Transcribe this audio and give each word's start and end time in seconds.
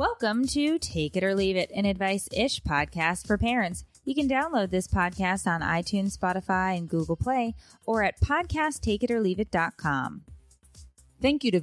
Welcome 0.00 0.46
to 0.46 0.78
Take 0.78 1.14
It 1.14 1.22
or 1.22 1.34
Leave 1.34 1.56
It, 1.56 1.70
an 1.76 1.84
advice 1.84 2.26
ish 2.32 2.62
podcast 2.62 3.26
for 3.26 3.36
parents. 3.36 3.84
You 4.02 4.14
can 4.14 4.30
download 4.30 4.70
this 4.70 4.88
podcast 4.88 5.46
on 5.46 5.60
iTunes, 5.60 6.16
Spotify, 6.16 6.78
and 6.78 6.88
Google 6.88 7.16
Play 7.16 7.54
or 7.84 8.02
at 8.02 8.18
podcasttakeitorleaveit.com. 8.18 10.22
Thank 11.20 11.44
you 11.44 11.50
to 11.50 11.60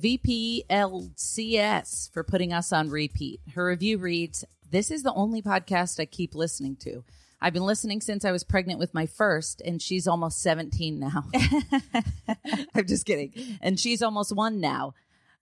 VPLCS 0.70 2.14
for 2.14 2.24
putting 2.24 2.54
us 2.54 2.72
on 2.72 2.92
repeat. 2.92 3.42
Her 3.56 3.66
review 3.66 3.98
reads 3.98 4.46
This 4.70 4.92
is 4.92 5.02
the 5.02 5.16
only 5.16 5.42
podcast 5.42 6.00
I 6.00 6.06
keep 6.06 6.36
listening 6.36 6.76
to. 6.82 7.04
I've 7.42 7.54
been 7.54 7.66
listening 7.66 8.02
since 8.02 8.24
I 8.24 8.32
was 8.32 8.44
pregnant 8.44 8.78
with 8.78 8.94
my 8.94 9.08
first, 9.08 9.64
and 9.66 9.82
she's 9.82 10.08
almost 10.08 10.44
17 10.44 11.00
now. 11.00 11.24
I'm 12.76 12.86
just 12.86 13.08
kidding. 13.08 13.34
And 13.62 13.80
she's 13.80 14.04
almost 14.04 14.36
one 14.36 14.62
now. 14.62 14.94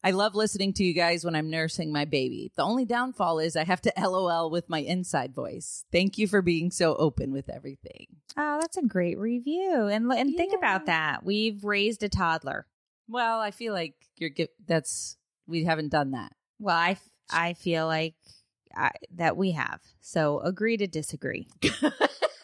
I 0.05 0.11
love 0.11 0.35
listening 0.35 0.71
to 0.73 0.83
you 0.83 0.93
guys 0.93 1.25
when 1.25 1.33
I'm 1.33 1.49
nursing 1.49 1.91
my 1.91 2.05
baby. 2.05 2.51
The 2.55 2.61
only 2.61 2.85
downfall 2.85 3.39
is 3.39 3.55
I 3.55 3.63
have 3.63 3.81
to 3.81 3.93
LOL 3.97 4.51
with 4.51 4.69
my 4.69 4.77
inside 4.77 5.33
voice. 5.33 5.83
Thank 5.91 6.19
you 6.19 6.27
for 6.27 6.43
being 6.43 6.69
so 6.69 6.95
open 6.97 7.31
with 7.31 7.49
everything. 7.49 8.05
Oh, 8.37 8.59
that's 8.61 8.77
a 8.77 8.83
great 8.83 9.17
review. 9.17 9.87
And 9.87 10.11
and 10.13 10.35
think 10.35 10.53
about 10.55 10.85
that. 10.85 11.25
We've 11.25 11.63
raised 11.63 12.03
a 12.03 12.09
toddler. 12.09 12.67
Well, 13.07 13.39
I 13.39 13.49
feel 13.49 13.73
like 13.73 13.95
you're 14.17 14.29
that's 14.67 15.17
we 15.47 15.63
haven't 15.63 15.89
done 15.89 16.11
that. 16.11 16.33
Well, 16.59 16.77
I 16.77 16.97
I 17.31 17.53
feel 17.53 17.87
like 17.87 18.13
I, 18.77 18.91
that 19.15 19.37
we 19.37 19.53
have. 19.53 19.81
So 20.01 20.39
agree 20.41 20.77
to 20.77 20.85
disagree. 20.85 21.47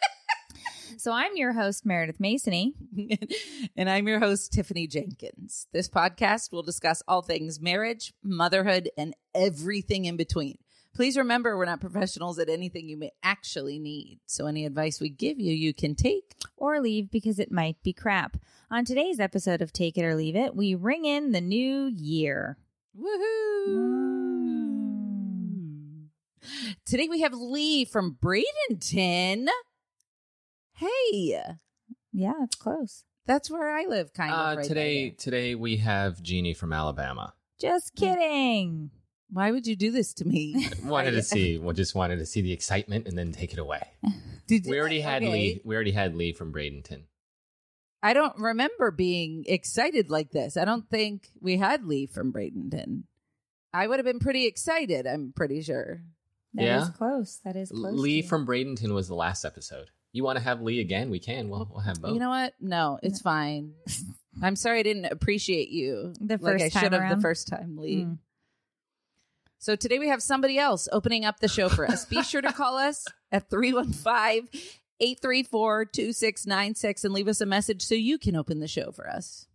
so 1.02 1.10
I'm 1.10 1.36
your 1.36 1.52
host 1.52 1.84
Meredith 1.84 2.20
Masony. 2.20 2.74
and 3.76 3.90
I'm 3.90 4.06
your 4.06 4.20
host, 4.20 4.52
Tiffany 4.52 4.86
Jenkins. 4.86 5.66
This 5.72 5.88
podcast 5.88 6.52
will 6.52 6.62
discuss 6.62 7.02
all 7.08 7.22
things 7.22 7.60
marriage, 7.60 8.14
motherhood, 8.22 8.88
and 8.96 9.12
everything 9.34 10.04
in 10.04 10.16
between. 10.16 10.58
Please 10.94 11.16
remember, 11.16 11.56
we're 11.56 11.64
not 11.64 11.80
professionals 11.80 12.38
at 12.38 12.48
anything 12.48 12.88
you 12.88 12.96
may 12.96 13.10
actually 13.20 13.80
need. 13.80 14.20
So, 14.26 14.46
any 14.46 14.64
advice 14.64 15.00
we 15.00 15.08
give 15.08 15.40
you, 15.40 15.52
you 15.52 15.74
can 15.74 15.96
take. 15.96 16.36
or 16.56 16.80
leave 16.80 17.10
because 17.10 17.40
it 17.40 17.50
might 17.50 17.82
be 17.82 17.92
crap. 17.92 18.36
On 18.70 18.84
today's 18.84 19.18
episode 19.18 19.60
of 19.60 19.72
Take 19.72 19.98
It 19.98 20.04
or 20.04 20.14
Leave 20.14 20.36
It, 20.36 20.54
we 20.54 20.76
ring 20.76 21.04
in 21.04 21.32
the 21.32 21.40
new 21.40 21.86
year. 21.86 22.58
Woohoo! 22.96 23.68
Mm. 23.68 24.22
Today 26.86 27.08
we 27.08 27.22
have 27.22 27.34
Lee 27.34 27.84
from 27.84 28.16
Bradenton. 28.22 29.48
Hey, 30.74 31.40
Yeah, 32.12 32.32
it's 32.42 32.56
close. 32.56 33.04
that's 33.26 33.50
where 33.50 33.70
I 33.76 33.84
live, 33.86 34.12
kind 34.12 34.32
Uh, 34.32 34.36
of. 34.52 34.56
right 34.58 34.66
today, 34.66 35.08
there. 35.10 35.16
today 35.16 35.54
we 35.54 35.76
have 35.78 36.22
Jeannie 36.22 36.54
from 36.54 36.72
Alabama. 36.72 37.34
Just 37.60 37.94
kidding. 37.94 38.90
Why 39.30 39.50
would 39.50 39.66
you 39.66 39.76
do 39.76 39.90
this 39.90 40.12
to 40.14 40.24
me? 40.26 40.68
Wanted 40.84 41.12
to 41.12 41.22
see, 41.22 41.58
well, 41.58 41.72
just 41.72 41.94
wanted 41.94 42.18
to 42.18 42.26
see 42.26 42.40
the 42.42 42.52
excitement 42.52 43.06
and 43.08 43.16
then 43.16 43.32
take 43.32 43.52
it 43.52 43.58
away. 43.58 43.82
Did 44.46 44.66
We 44.66 44.78
already 44.78 45.00
had 45.00 45.22
Okay. 45.22 45.32
Lee. 45.32 45.60
We 45.64 45.74
already 45.74 45.92
had 45.92 46.14
Lee 46.16 46.32
from 46.32 46.52
Bradenton. 46.52 47.04
I 48.02 48.14
don't 48.14 48.36
remember 48.36 48.90
being 48.90 49.44
excited 49.46 50.10
like 50.10 50.32
this. 50.32 50.56
I 50.56 50.64
don't 50.64 50.88
think 50.90 51.30
we 51.40 51.56
had 51.56 51.84
Lee 51.84 52.06
from 52.06 52.32
Bradenton. 52.32 53.04
I 53.72 53.86
would 53.86 53.98
have 54.00 54.04
been 54.04 54.18
pretty 54.18 54.46
excited, 54.46 55.06
I'm 55.06 55.32
pretty 55.34 55.62
sure. 55.62 56.02
That 56.54 56.62
is 56.64 56.66
Yeah? 56.88 56.88
close. 56.94 57.40
That 57.44 57.56
is 57.56 57.70
close. 57.70 57.94
Lee 57.98 58.20
to 58.20 58.24
you. 58.24 58.28
from 58.28 58.44
Bradenton 58.46 58.92
was 58.92 59.06
the 59.08 59.14
last 59.14 59.44
episode. 59.44 59.90
You 60.12 60.24
want 60.24 60.36
to 60.36 60.44
have 60.44 60.60
Lee 60.60 60.80
again? 60.80 61.08
We 61.10 61.18
can. 61.18 61.48
We'll, 61.48 61.66
we'll 61.70 61.80
have 61.80 62.00
both. 62.00 62.12
You 62.12 62.20
know 62.20 62.28
what? 62.28 62.54
No, 62.60 62.98
it's 63.02 63.20
fine. 63.20 63.72
I'm 64.42 64.56
sorry 64.56 64.80
I 64.80 64.82
didn't 64.82 65.06
appreciate 65.06 65.68
you 65.68 66.14
The 66.20 66.38
like 66.40 66.56
I 66.56 66.58
first 66.58 66.72
time 66.74 66.82
should 66.82 66.92
have 66.92 67.02
around? 67.02 67.16
the 67.16 67.22
first 67.22 67.48
time, 67.48 67.76
Lee. 67.76 68.04
Mm. 68.04 68.18
So 69.58 69.76
today 69.76 69.98
we 69.98 70.08
have 70.08 70.22
somebody 70.22 70.58
else 70.58 70.88
opening 70.90 71.24
up 71.24 71.40
the 71.40 71.48
show 71.48 71.68
for 71.68 71.86
us. 71.86 72.04
Be 72.04 72.22
sure 72.22 72.42
to 72.42 72.52
call 72.52 72.76
us 72.78 73.06
at 73.30 73.48
315 73.48 74.48
834 75.00 75.84
2696 75.86 77.04
and 77.04 77.14
leave 77.14 77.28
us 77.28 77.40
a 77.40 77.46
message 77.46 77.82
so 77.82 77.94
you 77.94 78.18
can 78.18 78.34
open 78.36 78.58
the 78.60 78.68
show 78.68 78.90
for 78.90 79.08
us. 79.08 79.46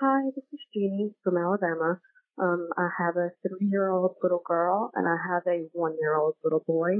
Hi, 0.00 0.30
this 0.34 0.44
is 0.52 0.60
Jeannie 0.74 1.14
from 1.22 1.36
Alabama. 1.36 2.00
Um, 2.40 2.68
I 2.76 2.88
have 2.98 3.16
a 3.16 3.30
three-year-old 3.46 4.16
little 4.22 4.42
girl 4.44 4.90
and 4.94 5.06
I 5.06 5.16
have 5.32 5.42
a 5.46 5.66
one-year-old 5.72 6.34
little 6.42 6.64
boy. 6.66 6.94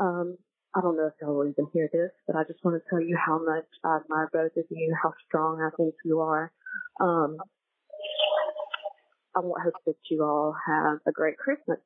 Um, 0.00 0.36
I 0.74 0.80
don't 0.80 0.96
know 0.96 1.06
if 1.06 1.14
y'all 1.20 1.36
will 1.36 1.48
even 1.48 1.66
hear 1.72 1.90
this, 1.92 2.10
but 2.26 2.36
I 2.36 2.44
just 2.44 2.64
want 2.64 2.80
to 2.80 2.88
tell 2.88 3.00
you 3.00 3.16
how 3.16 3.38
much 3.44 3.66
I 3.84 3.98
admire 4.02 4.30
both 4.32 4.56
of 4.56 4.64
you, 4.70 4.96
how 5.02 5.12
strong 5.26 5.60
I 5.60 5.74
think 5.76 5.94
you 6.04 6.20
are. 6.20 6.52
Um, 7.00 7.36
I 9.36 9.40
hope 9.40 9.74
that 9.86 9.96
you 10.10 10.22
all 10.24 10.54
have 10.66 10.98
a 11.06 11.12
great 11.12 11.36
Christmas. 11.36 11.78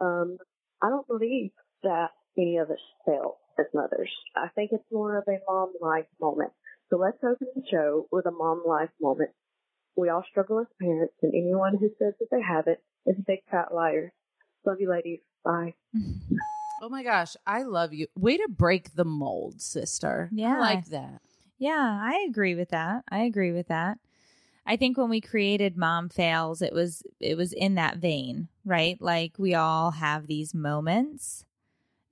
Um, 0.00 0.38
I 0.82 0.88
don't 0.88 1.06
believe 1.06 1.50
that 1.82 2.08
any 2.36 2.56
of 2.56 2.70
us 2.70 2.78
fail 3.06 3.36
as 3.58 3.66
mothers. 3.74 4.10
I 4.36 4.48
think 4.54 4.70
it's 4.72 4.84
more 4.90 5.18
of 5.18 5.24
a 5.28 5.38
mom 5.48 5.72
life 5.80 6.06
moment. 6.20 6.52
So 6.90 6.96
let's 6.96 7.18
open 7.22 7.48
the 7.54 7.62
show 7.70 8.08
with 8.10 8.26
a 8.26 8.30
mom 8.30 8.62
life 8.66 8.90
moment. 9.00 9.30
We 9.96 10.08
all 10.08 10.24
struggle 10.30 10.60
as 10.60 10.66
parents, 10.80 11.14
and 11.22 11.34
anyone 11.34 11.76
who 11.78 11.90
says 11.98 12.14
that 12.18 12.28
they 12.30 12.42
haven't 12.42 12.78
is 13.06 13.16
a 13.18 13.24
big 13.26 13.40
fat 13.50 13.74
liar. 13.74 14.12
Love 14.64 14.78
you, 14.80 14.90
ladies. 14.90 15.20
Bye. 15.44 15.74
Oh 16.82 16.88
my 16.88 17.04
gosh, 17.04 17.36
I 17.46 17.62
love 17.62 17.94
you. 17.94 18.08
Way 18.16 18.38
to 18.38 18.48
break 18.48 18.96
the 18.96 19.04
mold, 19.04 19.62
sister. 19.62 20.28
Yeah. 20.32 20.56
I 20.56 20.58
like 20.58 20.86
that. 20.86 21.22
Yeah, 21.56 22.00
I 22.02 22.26
agree 22.28 22.56
with 22.56 22.70
that. 22.70 23.04
I 23.08 23.20
agree 23.20 23.52
with 23.52 23.68
that. 23.68 23.98
I 24.66 24.74
think 24.76 24.98
when 24.98 25.08
we 25.08 25.20
created 25.20 25.76
Mom 25.76 26.08
Fails, 26.08 26.60
it 26.60 26.72
was 26.72 27.04
it 27.20 27.36
was 27.36 27.52
in 27.52 27.76
that 27.76 27.98
vein, 27.98 28.48
right? 28.64 29.00
Like 29.00 29.34
we 29.38 29.54
all 29.54 29.92
have 29.92 30.26
these 30.26 30.54
moments. 30.54 31.44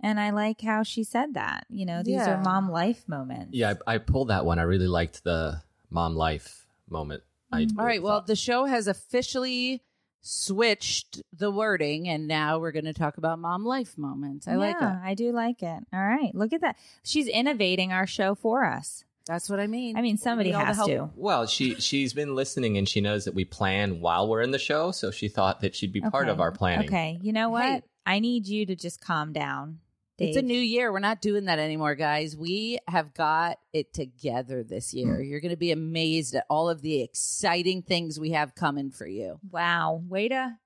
And 0.01 0.21
I 0.21 0.31
like 0.31 0.61
how 0.61 0.85
she 0.85 1.03
said 1.03 1.35
that. 1.35 1.67
You 1.69 1.85
know, 1.85 2.05
these 2.05 2.15
Yeah. 2.15 2.39
are 2.39 2.43
mom 2.43 2.71
life 2.71 3.09
moments. 3.09 3.51
Yeah, 3.53 3.75
I, 3.89 3.95
I 3.95 3.99
pulled 3.99 4.29
that 4.29 4.47
one. 4.47 4.61
I 4.61 4.63
really 4.63 4.87
liked 4.87 5.25
the 5.25 5.63
mom 5.91 6.15
life 6.15 6.67
moment. 6.89 7.25
I 7.53 7.63
mm-hmm. 7.63 7.79
All 7.79 7.85
right. 7.85 8.03
Well, 8.03 8.19
thought- 8.21 8.29
the 8.29 8.37
show 8.37 8.67
has 8.67 8.87
officially 8.87 9.83
switched 10.23 11.23
the 11.33 11.51
wording, 11.51 12.09
and 12.09 12.27
now 12.29 12.59
we're 12.59 12.73
going 12.73 12.85
to 12.85 12.93
talk 12.93 13.17
about 13.19 13.39
mom 13.39 13.65
life 13.65 13.97
moments. 13.97 14.47
I 14.49 14.55
like 14.57 14.77
Yeah, 14.81 14.89
that. 14.89 15.03
I 15.05 15.15
do 15.15 15.33
like 15.33 15.63
it. 15.63 15.83
All 15.93 16.05
right. 16.05 16.35
Look 16.35 16.53
at 16.53 16.61
that. 16.61 16.77
She's 17.03 17.27
innovating 17.27 17.93
our 17.93 18.07
show 18.07 18.35
for 18.35 18.65
us. 18.65 19.05
That's 19.27 19.49
what 19.49 19.61
I 19.61 19.67
mean. 19.67 19.97
I 19.97 20.03
mean, 20.03 20.17
somebody 20.17 20.51
We 20.51 20.57
need 20.57 20.59
all 20.61 20.67
the 20.67 20.75
has 20.75 20.87
to. 20.87 21.11
well, 21.15 21.47
she 21.47 21.75
she's 21.77 22.13
been 22.13 22.35
listening 22.35 22.77
and 22.79 22.89
she 22.89 23.01
knows 23.01 23.27
that 23.27 23.35
we 23.35 23.45
plan 23.45 24.01
while 24.01 24.29
we're 24.29 24.41
in 24.43 24.51
the 24.51 24.59
show, 24.59 24.91
so 24.91 25.11
she 25.11 25.29
thought 25.29 25.61
that 25.61 25.75
she'd 25.77 25.93
be 25.93 26.01
part 26.01 26.29
of 26.29 26.41
our 26.41 26.51
planning. 26.51 26.89
Okay. 26.89 27.19
You 27.23 27.33
know 27.33 27.49
what? 27.49 27.63
Hey. 27.65 27.83
I 28.07 28.19
need 28.19 28.49
you 28.49 28.67
to 28.67 28.75
just 28.75 29.01
calm 29.01 29.33
down. 29.33 29.79
It's 30.21 30.37
a 30.37 30.43
new 30.43 30.59
year. 30.59 30.93
We're 30.93 30.99
not 31.01 31.23
doing 31.23 31.47
that 31.47 31.59
anymore, 31.59 31.95
guys. 31.95 32.37
We 32.37 32.79
have 32.87 33.15
got 33.15 33.59
it 33.73 33.93
together 33.95 34.63
this 34.63 34.93
year. 34.93 35.21
You're 35.23 35.41
going 35.41 35.51
to 35.51 35.57
be 35.57 35.73
amazed 35.73 36.35
at 36.35 36.45
all 36.51 36.69
of 36.69 36.83
the 36.83 37.01
exciting 37.03 37.83
things 37.83 38.21
we 38.21 38.31
have 38.33 38.55
coming 38.55 38.91
for 38.91 39.07
you. 39.07 39.41
Wow. 39.51 40.03
Way 40.07 40.29
to 40.29 40.57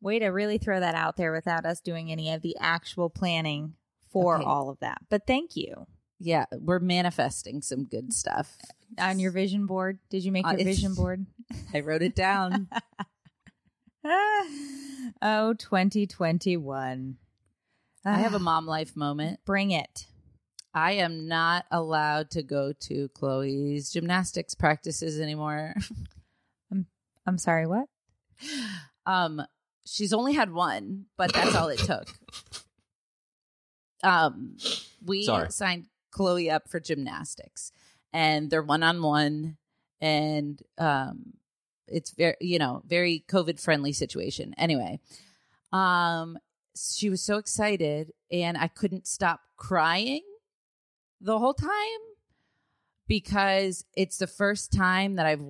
way 0.00 0.20
to 0.20 0.28
really 0.28 0.58
throw 0.58 0.78
that 0.78 0.94
out 0.94 1.16
there 1.16 1.32
without 1.32 1.66
us 1.66 1.80
doing 1.80 2.12
any 2.12 2.32
of 2.32 2.40
the 2.40 2.56
actual 2.60 3.10
planning 3.10 3.74
for 4.12 4.36
Okay. 4.36 4.44
all 4.44 4.70
of 4.70 4.78
that. 4.78 4.98
But 5.10 5.26
thank 5.26 5.56
you. 5.56 5.86
Yeah, 6.20 6.44
we're 6.52 6.78
manifesting 6.78 7.62
some 7.62 7.84
good 7.84 8.12
stuff. 8.12 8.56
On 8.98 9.18
your 9.18 9.30
vision 9.32 9.66
board, 9.66 9.98
did 10.08 10.24
you 10.24 10.30
make 10.32 10.46
Uh, 10.46 10.50
your 10.50 10.64
vision 10.64 10.94
board? 10.94 11.26
I 11.74 11.80
wrote 11.80 12.02
it 12.02 12.14
down. 12.14 12.68
oh, 15.22 15.54
2021. 15.58 17.16
I 18.14 18.20
have 18.20 18.32
a 18.34 18.36
Ah, 18.36 18.40
mom 18.40 18.66
life 18.66 18.96
moment. 18.96 19.40
bring 19.44 19.70
it. 19.70 20.06
I 20.74 20.92
am 20.92 21.28
not 21.28 21.66
allowed 21.70 22.30
to 22.32 22.42
go 22.42 22.72
to 22.80 23.08
Chloe's 23.10 23.90
gymnastics 23.90 24.54
practices 24.54 25.20
anymore. 25.20 25.74
I'm 27.26 27.38
sorry, 27.38 27.66
what? 27.66 27.88
Um, 29.04 29.42
she's 29.84 30.12
only 30.12 30.32
had 30.32 30.52
one, 30.52 31.06
but 31.16 31.32
that's 31.32 31.54
all 31.54 31.68
it 31.68 31.78
took. 31.80 32.08
Um, 34.02 34.56
we 35.04 35.24
Sorry. 35.24 35.50
signed 35.50 35.86
Chloe 36.10 36.50
up 36.50 36.68
for 36.70 36.80
gymnastics, 36.80 37.72
and 38.12 38.48
they're 38.50 38.62
one 38.62 38.82
on 38.82 39.02
one, 39.02 39.56
and 40.00 40.62
um, 40.78 41.34
it's 41.86 42.12
very 42.12 42.36
you 42.40 42.58
know 42.58 42.82
very 42.86 43.24
COVID 43.28 43.60
friendly 43.60 43.92
situation. 43.92 44.54
Anyway, 44.56 45.00
um, 45.72 46.38
she 46.96 47.10
was 47.10 47.22
so 47.22 47.38
excited, 47.38 48.12
and 48.30 48.56
I 48.56 48.68
couldn't 48.68 49.06
stop 49.06 49.40
crying 49.56 50.22
the 51.20 51.38
whole 51.38 51.54
time 51.54 51.70
because 53.06 53.84
it's 53.96 54.18
the 54.18 54.26
first 54.26 54.72
time 54.72 55.16
that 55.16 55.26
I've 55.26 55.42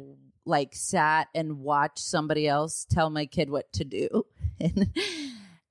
like 0.44 0.74
sat 0.74 1.28
and 1.34 1.58
watched 1.58 1.98
somebody 1.98 2.48
else 2.48 2.86
tell 2.88 3.10
my 3.10 3.26
kid 3.26 3.50
what 3.50 3.72
to 3.74 3.84
do. 3.84 4.26
and 4.60 4.88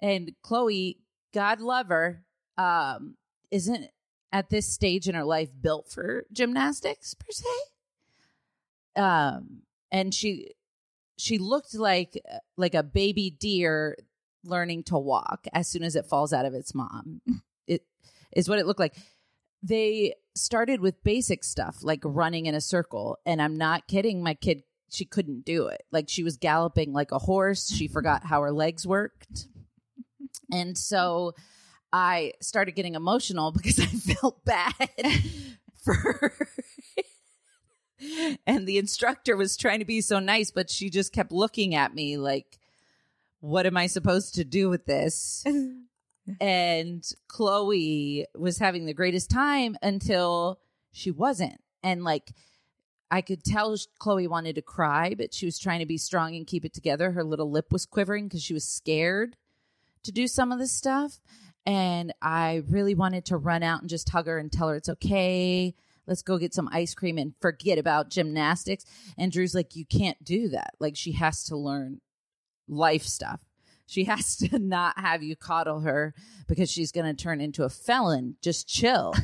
and 0.02 0.32
Chloe, 0.44 1.00
God 1.34 1.60
love 1.62 1.88
her, 1.88 2.24
um, 2.58 3.16
isn't 3.52 3.88
at 4.32 4.50
this 4.50 4.72
stage 4.72 5.08
in 5.08 5.16
her 5.16 5.24
life 5.24 5.50
built 5.60 5.90
for 5.90 6.26
gymnastics 6.32 7.14
per 7.14 7.32
se. 7.32 9.02
Um, 9.02 9.62
and 9.92 10.14
she 10.14 10.52
she 11.18 11.38
looked 11.38 11.74
like 11.74 12.22
like 12.58 12.76
a 12.76 12.84
baby 12.84 13.30
deer 13.30 13.98
learning 14.48 14.84
to 14.84 14.98
walk 14.98 15.46
as 15.54 15.68
soon 15.68 15.84
as 15.84 15.96
it 15.96 16.06
falls 16.06 16.34
out 16.34 16.46
of 16.46 16.54
its 16.54 16.74
mom. 16.74 17.22
It 17.70 17.84
is 18.34 18.48
what 18.48 18.60
it 18.60 18.66
looked 18.66 18.80
like. 18.80 18.96
They 19.62 20.14
started 20.36 20.80
with 20.80 21.04
basic 21.04 21.44
stuff 21.44 21.80
like 21.82 22.00
running 22.06 22.46
in 22.46 22.56
a 22.56 22.62
circle, 22.62 23.18
and 23.26 23.42
I'm 23.42 23.58
not 23.58 23.88
kidding. 23.88 24.24
My 24.24 24.36
kid, 24.36 24.64
she 24.90 25.04
couldn't 25.04 25.44
do 25.44 25.68
it. 25.68 25.84
Like 25.92 26.08
she 26.08 26.24
was 26.24 26.38
galloping 26.38 26.94
like 26.94 27.12
a 27.12 27.20
horse. 27.20 27.70
She 27.70 27.90
forgot 27.90 28.26
how 28.26 28.42
her 28.42 28.54
legs 28.54 28.88
worked, 28.88 29.48
and 30.50 30.78
so 30.78 31.34
I 31.92 32.34
started 32.42 32.76
getting 32.76 32.96
emotional 32.96 33.52
because 33.52 33.80
I 33.82 33.86
felt 33.86 34.44
bad 34.46 34.74
for 35.84 35.94
her. 35.94 36.48
and 38.46 38.68
the 38.68 38.78
instructor 38.78 39.36
was 39.36 39.58
trying 39.58 39.80
to 39.80 39.86
be 39.86 40.02
so 40.02 40.20
nice, 40.20 40.52
but 40.52 40.70
she 40.70 40.90
just 40.90 41.14
kept 41.14 41.32
looking 41.32 41.76
at 41.76 41.94
me 41.94 42.18
like, 42.18 42.60
what 43.48 43.66
am 43.66 43.78
I 43.78 43.88
supposed 43.88 44.36
to 44.36 44.44
do 44.44 44.70
with 44.70 44.86
this? 44.86 45.46
and 46.42 47.04
Chloe 47.30 48.26
was 48.36 48.60
having 48.60 48.86
the 48.86 48.94
greatest 48.94 49.32
time 49.32 49.78
until 49.82 50.60
she 50.92 51.12
wasn't. 51.12 51.58
And 51.82 52.04
like, 52.04 52.34
I 53.10 53.22
could 53.22 53.46
tell 53.46 53.78
Chloe 54.00 54.28
wanted 54.28 54.56
to 54.56 54.62
cry, 54.62 55.16
but 55.18 55.34
she 55.34 55.46
was 55.46 55.60
trying 55.60 55.80
to 55.80 55.86
be 55.86 55.98
strong 55.98 56.36
and 56.36 56.46
keep 56.46 56.66
it 56.66 56.74
together. 56.74 57.12
Her 57.12 57.24
little 57.24 57.50
lip 57.50 57.68
was 57.72 57.86
quivering 57.86 58.28
because 58.28 58.44
she 58.44 58.54
was 58.54 58.68
scared 58.68 59.38
to 60.04 60.12
do 60.12 60.28
some 60.28 60.52
of 60.52 60.60
this 60.60 60.74
stuff. 60.74 61.22
And 61.66 62.14
I 62.22 62.64
really 62.68 62.96
wanted 62.96 63.24
to 63.28 63.38
run 63.38 63.64
out 63.64 63.80
and 63.80 63.90
just 63.90 64.10
hug 64.10 64.28
her 64.28 64.38
and 64.38 64.52
tell 64.52 64.68
her 64.68 64.76
it's 64.76 64.90
okay. 64.90 65.74
Let's 66.06 66.22
go 66.22 66.38
get 66.38 66.54
some 66.54 66.68
ice 66.70 66.94
cream 66.94 67.18
and 67.18 67.34
forget 67.40 67.78
about 67.78 68.10
gymnastics. 68.10 68.84
And 69.18 69.32
Drew's 69.32 69.56
like, 69.56 69.78
You 69.78 69.86
can't 69.86 70.22
do 70.22 70.50
that. 70.50 70.74
Like, 70.80 70.98
she 70.98 71.14
has 71.14 71.46
to 71.46 71.58
learn 71.58 72.02
life 72.68 73.04
stuff. 73.04 73.40
She 73.86 74.04
has 74.06 74.36
to 74.38 74.60
not 74.60 75.00
have 75.00 75.24
you 75.24 75.36
coddle 75.36 75.82
her 75.82 76.14
because 76.48 76.72
she's 76.72 76.92
going 76.92 77.14
to 77.14 77.22
turn 77.22 77.42
into 77.42 77.64
a 77.64 77.70
felon. 77.70 78.36
Just 78.42 78.68
chill. 78.68 79.14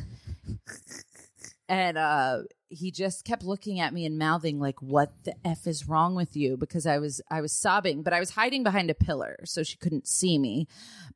and 1.68 1.96
uh 1.96 2.40
he 2.68 2.90
just 2.90 3.24
kept 3.24 3.44
looking 3.44 3.80
at 3.80 3.94
me 3.94 4.04
and 4.04 4.18
mouthing 4.18 4.58
like 4.58 4.82
what 4.82 5.12
the 5.24 5.34
f 5.44 5.66
is 5.66 5.88
wrong 5.88 6.14
with 6.14 6.36
you 6.36 6.56
because 6.56 6.86
i 6.86 6.98
was 6.98 7.20
i 7.30 7.40
was 7.40 7.52
sobbing 7.52 8.02
but 8.02 8.12
i 8.12 8.20
was 8.20 8.30
hiding 8.30 8.62
behind 8.62 8.90
a 8.90 8.94
pillar 8.94 9.36
so 9.44 9.62
she 9.62 9.76
couldn't 9.76 10.06
see 10.06 10.38
me 10.38 10.66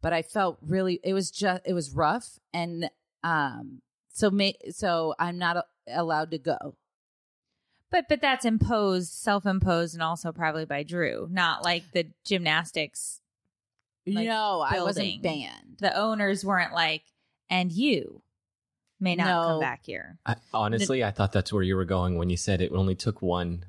but 0.00 0.12
i 0.12 0.22
felt 0.22 0.58
really 0.62 1.00
it 1.04 1.12
was 1.12 1.30
just 1.30 1.60
it 1.66 1.74
was 1.74 1.90
rough 1.90 2.38
and 2.54 2.88
um 3.22 3.82
so 4.08 4.30
may 4.30 4.54
so 4.70 5.14
i'm 5.18 5.36
not 5.36 5.56
a- 5.58 5.64
allowed 5.88 6.30
to 6.30 6.38
go 6.38 6.56
But 7.90 8.04
but 8.08 8.20
that's 8.20 8.44
imposed, 8.44 9.12
self-imposed, 9.12 9.94
and 9.94 10.02
also 10.02 10.30
probably 10.32 10.64
by 10.66 10.82
Drew, 10.82 11.26
not 11.30 11.64
like 11.64 11.84
the 11.92 12.06
gymnastics. 12.24 13.20
Like, 14.06 14.26
no 14.26 14.60
i 14.66 14.80
wasn't 14.82 15.22
banned 15.22 15.76
The 15.80 15.94
owners 15.94 16.42
weren't 16.42 16.72
like, 16.72 17.02
and 17.50 17.70
you 17.70 18.22
may 18.98 19.14
not 19.16 19.26
No. 19.26 19.42
come 19.48 19.60
back 19.60 19.80
here. 19.84 20.18
I, 20.24 20.36
honestly, 20.54 21.04
I 21.04 21.10
thought 21.10 21.32
that's 21.32 21.52
where 21.52 21.62
you 21.62 21.76
were 21.76 21.84
going 21.84 22.16
when 22.16 22.30
you 22.30 22.36
said 22.38 22.62
it 22.62 22.72
only 22.72 22.94
took 22.94 23.20
one 23.20 23.64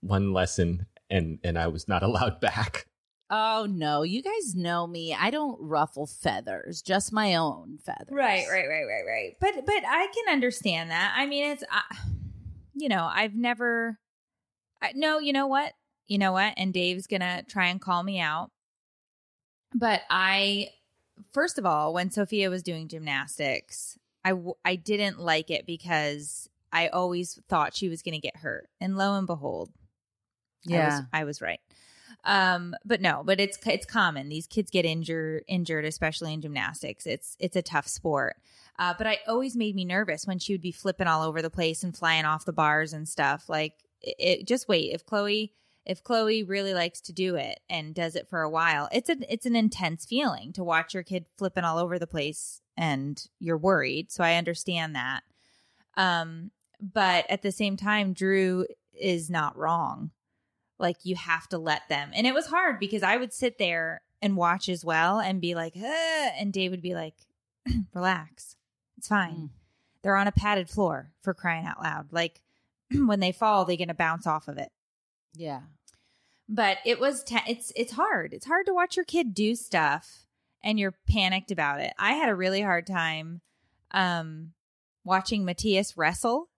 one 0.00 0.32
lesson 0.32 0.86
and 1.10 1.38
and 1.42 1.58
I 1.58 1.66
was 1.66 1.88
not 1.88 2.02
allowed 2.08 2.40
back. 2.40 2.86
oh 3.30 3.66
no 3.68 4.02
you 4.02 4.22
guys 4.22 4.54
know 4.54 4.86
me 4.86 5.14
i 5.18 5.30
don't 5.30 5.56
ruffle 5.60 6.06
feathers 6.06 6.82
just 6.82 7.12
my 7.12 7.34
own 7.34 7.78
feathers 7.84 8.08
Right, 8.10 8.44
right, 8.50 8.66
right, 8.68 8.84
right, 8.84 9.04
right. 9.06 9.36
But 9.40 9.64
but 9.66 9.82
I 9.88 10.06
can 10.14 10.32
understand 10.32 10.90
that. 10.90 11.14
I 11.16 11.26
mean, 11.26 11.50
it's 11.52 11.64
I, 11.70 11.82
you 12.74 12.88
know, 12.88 13.08
I've 13.10 13.34
never 13.34 13.98
I, 14.80 14.92
no, 14.94 15.18
you 15.18 15.32
know 15.32 15.46
what? 15.46 15.72
You 16.08 16.18
know 16.18 16.32
what? 16.32 16.54
And 16.56 16.74
Dave's 16.74 17.06
going 17.06 17.20
to 17.20 17.44
try 17.48 17.66
and 17.68 17.80
call 17.80 18.02
me 18.02 18.20
out. 18.20 18.50
But 19.74 20.02
I 20.10 20.68
first 21.32 21.58
of 21.58 21.64
all, 21.64 21.94
when 21.94 22.10
Sophia 22.10 22.50
was 22.50 22.62
doing 22.62 22.88
gymnastics, 22.88 23.98
I 24.24 24.30
w- 24.30 24.54
I 24.64 24.76
didn't 24.76 25.18
like 25.18 25.50
it 25.50 25.66
because 25.66 26.48
I 26.72 26.88
always 26.88 27.40
thought 27.48 27.74
she 27.74 27.88
was 27.88 28.02
going 28.02 28.14
to 28.14 28.20
get 28.20 28.36
hurt. 28.36 28.68
And 28.80 28.96
lo 28.96 29.14
and 29.16 29.26
behold, 29.26 29.70
I 30.70 30.72
yeah 30.72 30.96
was, 30.96 31.06
I 31.12 31.24
was 31.24 31.40
right. 31.40 31.60
Um, 32.24 32.74
but 32.84 33.00
no, 33.00 33.22
but 33.24 33.40
it's 33.40 33.58
it's 33.66 33.86
common. 33.86 34.28
These 34.28 34.46
kids 34.46 34.70
get 34.70 34.84
injured 34.84 35.44
injured, 35.48 35.84
especially 35.84 36.32
in 36.34 36.40
gymnastics. 36.42 37.06
It's 37.06 37.36
it's 37.40 37.56
a 37.56 37.62
tough 37.62 37.88
sport. 37.88 38.36
Uh, 38.78 38.94
but 38.96 39.06
I 39.06 39.18
always 39.28 39.56
made 39.56 39.74
me 39.74 39.84
nervous 39.84 40.26
when 40.26 40.38
she 40.38 40.54
would 40.54 40.62
be 40.62 40.72
flipping 40.72 41.06
all 41.06 41.22
over 41.22 41.42
the 41.42 41.50
place 41.50 41.82
and 41.82 41.96
flying 41.96 42.24
off 42.24 42.44
the 42.44 42.52
bars 42.52 42.92
and 42.92 43.08
stuff. 43.08 43.48
Like 43.48 43.74
it, 44.00 44.16
it 44.18 44.46
just 44.46 44.68
wait 44.68 44.92
if 44.92 45.04
Chloe 45.04 45.52
if 45.84 46.04
Chloe 46.04 46.44
really 46.44 46.74
likes 46.74 47.00
to 47.02 47.12
do 47.12 47.34
it 47.34 47.60
and 47.68 47.94
does 47.94 48.14
it 48.14 48.28
for 48.28 48.42
a 48.42 48.50
while, 48.50 48.88
it's 48.92 49.08
an 49.08 49.24
it's 49.28 49.46
an 49.46 49.56
intense 49.56 50.04
feeling 50.04 50.52
to 50.52 50.64
watch 50.64 50.94
your 50.94 51.02
kid 51.02 51.26
flipping 51.36 51.64
all 51.64 51.78
over 51.78 51.98
the 51.98 52.06
place 52.06 52.60
and 52.76 53.22
you're 53.38 53.58
worried. 53.58 54.10
So 54.12 54.22
I 54.24 54.36
understand 54.36 54.94
that. 54.94 55.22
Um, 55.96 56.50
but 56.80 57.26
at 57.28 57.42
the 57.42 57.52
same 57.52 57.76
time, 57.76 58.12
Drew 58.12 58.66
is 58.98 59.28
not 59.28 59.56
wrong. 59.56 60.10
Like 60.78 60.98
you 61.04 61.16
have 61.16 61.48
to 61.48 61.58
let 61.58 61.88
them. 61.88 62.10
And 62.14 62.26
it 62.26 62.34
was 62.34 62.46
hard 62.46 62.78
because 62.78 63.02
I 63.02 63.16
would 63.16 63.32
sit 63.32 63.58
there 63.58 64.02
and 64.20 64.36
watch 64.36 64.68
as 64.68 64.84
well 64.84 65.18
and 65.20 65.40
be 65.40 65.54
like, 65.54 65.76
and 65.76 66.52
Dave 66.52 66.70
would 66.70 66.82
be 66.82 66.94
like, 66.94 67.14
relax. 67.94 68.56
It's 69.02 69.08
fine. 69.08 69.34
Mm. 69.34 69.48
They're 70.02 70.16
on 70.16 70.28
a 70.28 70.32
padded 70.32 70.70
floor 70.70 71.10
for 71.22 71.34
crying 71.34 71.66
out 71.66 71.82
loud. 71.82 72.12
Like 72.12 72.40
when 72.94 73.20
they 73.20 73.32
fall, 73.32 73.64
they're 73.64 73.76
going 73.76 73.88
to 73.88 73.94
bounce 73.94 74.26
off 74.26 74.48
of 74.48 74.56
it 74.56 74.70
yeah 75.34 75.60
but 76.48 76.78
it 76.84 77.00
was 77.00 77.22
te- 77.22 77.38
it's 77.48 77.72
it's 77.76 77.92
hard 77.92 78.32
it's 78.34 78.46
hard 78.46 78.66
to 78.66 78.74
watch 78.74 78.96
your 78.96 79.04
kid 79.04 79.34
do 79.34 79.54
stuff 79.54 80.26
and 80.62 80.78
you're 80.78 80.94
panicked 81.08 81.50
about 81.50 81.80
it 81.80 81.92
i 81.98 82.12
had 82.12 82.28
a 82.28 82.34
really 82.34 82.60
hard 82.60 82.86
time 82.86 83.40
um 83.92 84.52
watching 85.04 85.44
matthias 85.44 85.96
wrestle 85.96 86.48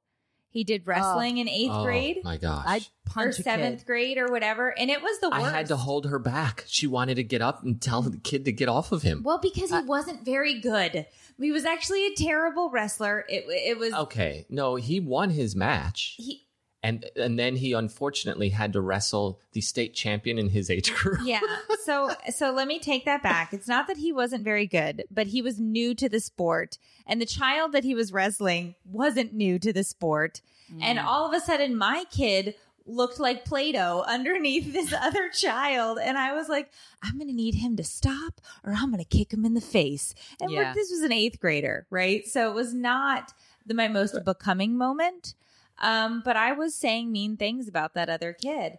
he 0.55 0.65
did 0.65 0.83
oh. 0.83 0.85
wrestling 0.87 1.39
in 1.39 1.49
eighth 1.49 1.71
oh 1.73 1.85
grade 1.85 2.21
my 2.25 2.39
gosh. 2.39 2.65
i 2.67 2.77
or 2.79 2.83
punch 3.05 3.39
a 3.39 3.43
seventh 3.43 3.81
kid. 3.81 3.87
grade 3.87 4.19
or 4.19 4.29
whatever 4.29 4.77
and 4.79 4.91
it 4.91 5.03
was 5.03 5.19
the 5.21 5.29
worst. 5.29 5.45
I 5.45 5.51
had 5.51 5.67
to 5.67 5.77
hold 5.77 6.07
her 6.07 6.19
back. 6.19 6.65
She 6.67 6.87
wanted 6.87 7.17
to 7.17 7.23
get 7.23 7.43
up 7.43 7.63
and 7.63 7.81
tell 7.83 8.01
the 8.01 8.17
kid 8.17 8.47
to 8.47 8.53
get 8.53 8.69
off 8.69 8.93
of 8.93 9.03
him. 9.03 9.23
well 9.23 9.39
because 9.39 9.71
he 9.71 9.77
I- 9.77 9.83
wasn't 9.83 10.25
very 10.25 10.61
good 10.61 11.07
he 11.39 11.53
was 11.53 11.65
actually 11.65 12.07
a 12.07 12.15
terrible 12.15 12.71
wrestler 12.71 13.25
it, 13.29 13.45
it 13.49 13.77
was 13.79 13.93
Okay, 13.93 14.47
no, 14.49 14.77
he 14.77 15.01
won 15.01 15.31
his 15.31 15.55
match, 15.57 16.15
he 16.17 16.47
and 16.85 17.05
and 17.17 17.39
then 17.39 17.57
he 17.57 17.73
unfortunately 17.73 18.51
had 18.51 18.73
to 18.75 18.81
wrestle 18.81 19.41
the 19.53 19.61
state 19.61 19.95
champion 19.95 20.39
in 20.39 20.51
his 20.51 20.71
age 20.71 20.93
group. 20.95 21.19
yeah. 21.25 21.41
So 21.85 22.11
so 22.35 22.53
let 22.53 22.69
me 22.69 22.79
take 22.79 23.05
that 23.07 23.23
back. 23.23 23.53
It's 23.53 23.67
not 23.69 23.87
that 23.89 23.97
he 23.97 24.13
wasn't 24.13 24.45
very 24.45 24.67
good 24.67 25.03
but 25.11 25.27
he 25.29 25.43
was 25.43 25.59
new 25.59 25.95
to 25.97 26.09
the 26.09 26.21
sport. 26.21 26.79
And 27.07 27.21
the 27.21 27.27
child 27.27 27.73
that 27.73 27.85
he 27.85 27.95
was 27.95 28.13
wrestling 28.13 28.75
wasn't 28.91 29.33
new 29.35 29.59
to 29.59 29.73
the 29.73 29.83
sport. 29.85 30.41
And 30.81 30.99
Mm. 30.99 31.05
all 31.05 31.27
of 31.29 31.35
a 31.35 31.41
sudden 31.41 31.77
my 31.77 32.05
kid 32.11 32.55
looked 32.87 33.19
like 33.19 33.45
play-doh 33.47 34.05
underneath 34.07 34.73
this 34.73 34.93
other 35.09 35.31
child. 35.31 35.99
And 35.99 36.19
i 36.19 36.33
was 36.35 36.49
like 36.51 36.71
i'm 37.03 37.19
gonna 37.19 37.33
need 37.33 37.55
him 37.55 37.77
to 37.77 37.85
stop 37.85 38.41
or 38.65 38.73
i'm 38.77 38.91
gonna 38.91 39.05
kick 39.05 39.33
him 39.33 39.45
in 39.45 39.55
the 39.55 39.61
face. 39.79 40.15
And 40.41 40.51
we're- 40.51 40.63
Yeah. 40.65 40.75
this 40.75 40.91
was 40.91 41.01
an 41.01 41.13
eighth 41.13 41.41
grader 41.41 41.87
right? 41.91 42.27
So 42.27 42.51
it 42.51 42.55
was 42.55 42.75
not 42.75 43.33
the, 43.67 43.73
my 43.75 43.89
most 43.89 44.23
becoming 44.25 44.77
moment 44.77 45.35
um 45.83 46.23
but 46.25 46.37
i 46.37 46.53
was 46.53 46.75
saying 46.75 47.11
mean 47.11 47.37
things 47.37 47.67
about 47.69 47.95
that 47.95 48.09
other 48.09 48.33
kid 48.33 48.79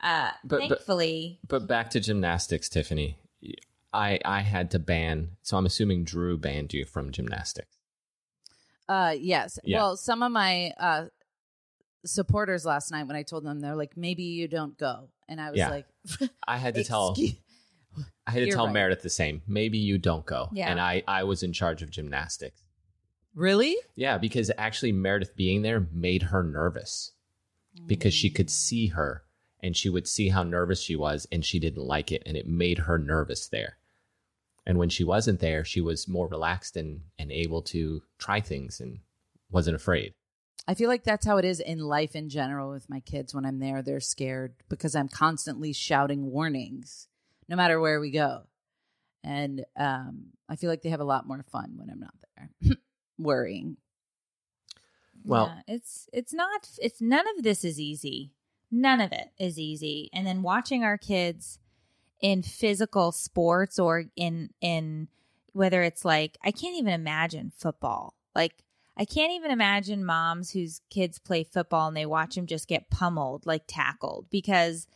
uh 0.00 0.30
But- 0.44 0.48
but- 0.48 0.68
thankfully 0.68 1.38
But 1.48 1.66
back 1.66 1.90
to 1.90 2.00
gymnastics, 2.00 2.68
Tiffany. 2.68 3.18
I 3.92 4.18
I 4.24 4.40
had 4.42 4.70
to 4.72 4.78
ban. 4.78 5.36
So 5.42 5.56
I'm 5.56 5.64
assuming 5.64 6.04
Drew 6.04 6.36
banned 6.36 6.74
you 6.74 6.84
from 6.84 7.12
gymnastics. 7.12 7.76
Uh, 8.88 9.14
yes. 9.18 9.58
Yeah. 9.64 9.78
Well, 9.78 9.96
some 9.96 10.22
of 10.22 10.30
my 10.32 10.72
uh 10.78 11.06
supporters 12.04 12.64
last 12.66 12.90
night 12.92 13.06
when 13.06 13.16
I 13.16 13.22
told 13.22 13.44
them 13.44 13.60
they're 13.60 13.74
like, 13.74 13.96
maybe 13.96 14.22
you 14.24 14.48
don't 14.48 14.76
go, 14.78 15.08
and 15.28 15.40
I 15.40 15.50
was 15.50 15.58
Yeah. 15.58 15.70
like, 15.70 15.86
I 16.46 16.58
had 16.58 16.74
to 16.74 16.84
tell 16.92 17.16
I 18.26 18.30
had 18.30 18.40
to 18.40 18.46
You're 18.46 18.54
tell 18.56 18.66
right. 18.66 18.74
Meredith 18.74 19.02
the 19.02 19.08
same. 19.10 19.40
Maybe 19.46 19.78
you 19.78 19.96
don't 19.98 20.26
go. 20.26 20.50
Yeah. 20.52 20.70
And 20.70 20.78
I 20.80 21.02
I 21.08 21.24
was 21.24 21.42
in 21.42 21.52
charge 21.54 21.80
of 21.82 21.90
gymnastics. 21.90 22.60
Really? 23.36 23.76
Yeah, 23.94 24.18
because 24.18 24.50
actually 24.58 24.90
Meredith 24.90 25.36
being 25.36 25.62
there 25.62 25.86
made 25.92 26.24
her 26.24 26.42
nervous 26.42 27.12
because 27.86 28.14
she 28.14 28.30
could 28.30 28.50
see 28.50 28.88
her 28.88 29.22
and 29.60 29.76
she 29.76 29.88
would 29.88 30.08
see 30.08 30.30
how 30.30 30.42
nervous 30.42 30.80
she 30.80 30.96
was 30.96 31.28
and 31.30 31.44
she 31.44 31.58
didn't 31.58 31.84
like 31.84 32.10
it 32.10 32.22
and 32.26 32.36
it 32.36 32.48
made 32.48 32.78
her 32.78 32.98
nervous 32.98 33.46
there. 33.48 33.76
And 34.66 34.78
when 34.78 34.88
she 34.88 35.04
wasn't 35.04 35.40
there, 35.40 35.64
she 35.64 35.80
was 35.80 36.08
more 36.08 36.26
relaxed 36.26 36.76
and 36.76 37.02
and 37.18 37.30
able 37.30 37.62
to 37.62 38.02
try 38.18 38.40
things 38.40 38.80
and 38.80 38.98
wasn't 39.50 39.76
afraid. 39.76 40.14
I 40.68 40.74
feel 40.74 40.88
like 40.88 41.04
that's 41.04 41.24
how 41.24 41.36
it 41.36 41.44
is 41.44 41.60
in 41.60 41.78
life 41.78 42.16
in 42.16 42.28
general 42.28 42.70
with 42.70 42.90
my 42.90 42.98
kids. 43.00 43.32
When 43.32 43.46
I'm 43.46 43.60
there, 43.60 43.82
they're 43.82 44.00
scared 44.00 44.54
because 44.68 44.96
I'm 44.96 45.08
constantly 45.08 45.72
shouting 45.72 46.30
warnings, 46.32 47.06
no 47.48 47.54
matter 47.54 47.78
where 47.78 48.00
we 48.00 48.10
go. 48.10 48.42
And 49.22 49.64
um, 49.76 50.26
I 50.48 50.56
feel 50.56 50.68
like 50.68 50.82
they 50.82 50.90
have 50.90 51.00
a 51.00 51.04
lot 51.04 51.26
more 51.26 51.44
fun 51.50 51.74
when 51.76 51.90
I'm 51.90 52.00
not 52.00 52.14
there, 52.36 52.50
worrying. 53.18 53.76
Well- 55.24 55.46
Yeah, 55.66 55.74
it's 55.74 56.08
it's 56.12 56.32
not 56.32 56.68
it's 56.80 57.00
none 57.00 57.26
of 57.36 57.42
this 57.42 57.64
is 57.64 57.80
easy. 57.80 58.32
None 58.70 59.00
of 59.00 59.12
it 59.12 59.30
is 59.38 59.58
easy. 59.58 60.10
And 60.12 60.26
then 60.26 60.42
watching 60.42 60.84
our 60.84 60.98
kids 60.98 61.58
in 62.20 62.42
physical 62.42 63.12
sports 63.12 63.78
or 63.78 64.04
in 64.16 64.50
in 64.60 65.08
whether 65.52 65.82
it's 65.82 66.04
like 66.04 66.36
I 66.44 66.50
can't 66.50 66.76
even 66.76 66.92
imagine 66.92 67.50
football. 67.56 68.14
Like 68.34 68.62
I 68.96 69.04
can't 69.04 69.32
even 69.32 69.50
imagine 69.50 70.04
moms 70.04 70.50
whose 70.52 70.80
kids 70.90 71.18
play 71.18 71.44
football 71.44 71.88
and 71.88 71.96
they 71.96 72.06
watch 72.06 72.34
them 72.34 72.46
just 72.46 72.66
get 72.68 72.90
pummeled, 72.90 73.44
like 73.46 73.64
tackled, 73.66 74.26
because 74.30 74.86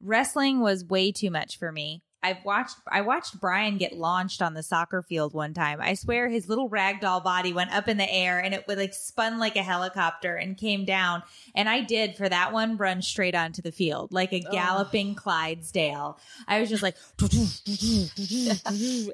wrestling 0.00 0.60
was 0.60 0.84
way 0.84 1.10
too 1.10 1.30
much 1.30 1.58
for 1.58 1.72
me. 1.72 2.02
I've 2.22 2.44
watched 2.44 2.76
I 2.90 3.02
watched 3.02 3.40
Brian 3.40 3.78
get 3.78 3.92
launched 3.92 4.42
on 4.42 4.54
the 4.54 4.62
soccer 4.62 5.02
field 5.02 5.34
one 5.34 5.54
time. 5.54 5.80
I 5.80 5.94
swear 5.94 6.28
his 6.28 6.48
little 6.48 6.68
ragdoll 6.68 7.22
body 7.22 7.52
went 7.52 7.72
up 7.72 7.86
in 7.86 7.96
the 7.96 8.10
air 8.12 8.40
and 8.40 8.52
it 8.54 8.64
would 8.66 8.76
like 8.76 8.92
spun 8.92 9.38
like 9.38 9.54
a 9.56 9.62
helicopter 9.62 10.34
and 10.34 10.56
came 10.56 10.84
down. 10.84 11.22
And 11.54 11.68
I 11.68 11.80
did 11.82 12.16
for 12.16 12.28
that 12.28 12.52
one 12.52 12.76
run 12.76 13.02
straight 13.02 13.36
onto 13.36 13.62
the 13.62 13.70
field 13.70 14.12
like 14.12 14.32
a 14.32 14.40
galloping 14.40 15.14
Clydesdale. 15.14 16.18
I 16.48 16.58
was 16.60 16.68
just 16.68 16.82
like 16.82 16.96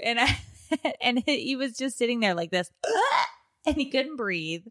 and 0.03 0.21
I 0.21 0.39
and 1.01 1.23
he 1.27 1.57
was 1.57 1.77
just 1.77 1.99
sitting 1.99 2.21
there 2.21 2.35
like 2.35 2.51
this 2.51 2.71
and 3.67 3.77
he 3.77 3.91
couldn't 3.91 4.17
breathe. 4.17 4.65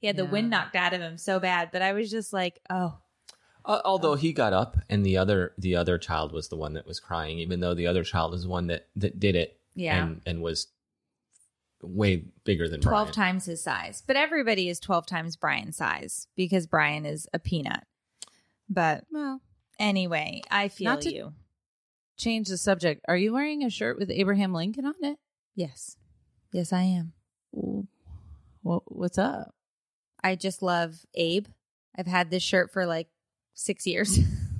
He 0.00 0.06
had 0.06 0.16
the 0.16 0.24
Yeah. 0.24 0.30
wind 0.30 0.50
knocked 0.50 0.76
out 0.76 0.92
of 0.94 1.00
him 1.00 1.18
so 1.18 1.38
bad, 1.40 1.70
but 1.72 1.82
I 1.82 1.92
was 1.92 2.10
just 2.10 2.32
like, 2.32 2.60
"Oh, 2.68 2.98
Uh, 3.66 3.80
although 3.84 4.14
he 4.14 4.32
got 4.32 4.52
up 4.52 4.76
and 4.90 5.04
the 5.06 5.16
other 5.16 5.52
the 5.56 5.74
other 5.76 5.96
child 5.98 6.32
was 6.32 6.48
the 6.48 6.56
one 6.56 6.74
that 6.74 6.86
was 6.86 7.00
crying, 7.00 7.38
even 7.38 7.60
though 7.60 7.74
the 7.74 7.86
other 7.86 8.04
child 8.04 8.34
is 8.34 8.42
the 8.42 8.48
one 8.48 8.66
that 8.66 8.88
that 8.96 9.18
did 9.18 9.34
it 9.36 9.58
yeah." 9.74 10.04
and 10.04 10.20
and 10.26 10.42
was 10.42 10.68
way 11.82 12.24
bigger 12.44 12.68
than 12.68 12.80
12 12.80 13.06
Brian. 13.06 13.12
times 13.14 13.44
his 13.46 13.62
size. 13.62 14.02
But 14.06 14.16
everybody 14.16 14.68
is 14.68 14.80
12 14.80 15.06
times 15.06 15.36
Brian's 15.36 15.76
size 15.76 16.28
because 16.34 16.66
Brian 16.66 17.04
is 17.04 17.28
a 17.34 17.38
peanut. 17.38 17.84
But 18.70 19.04
Well, 19.10 19.40
anyway, 19.78 20.40
I 20.50 20.68
feel 20.68 20.92
Not 20.92 21.02
to- 21.02 21.14
you. 21.14 21.34
change 22.16 22.48
the 22.48 22.56
subject. 22.56 23.04
Are 23.06 23.16
you 23.18 23.32
wearing 23.34 23.62
a 23.62 23.68
shirt 23.70 23.98
with 23.98 24.10
Abraham 24.10 24.54
Lincoln 24.54 24.86
on 24.86 24.94
it? 25.02 25.18
Yes. 25.54 25.96
Yes, 26.52 26.72
I 26.72 26.82
am. 26.82 27.12
What, 28.62 28.82
what's 28.86 29.18
up? 29.18 29.54
I 30.22 30.36
just 30.36 30.62
love 30.62 31.04
Abe. 31.14 31.46
I've 31.96 32.06
had 32.06 32.30
this 32.30 32.42
shirt 32.42 32.72
for 32.72 32.86
like 32.86 33.08
six 33.54 33.86
years. 33.86 34.18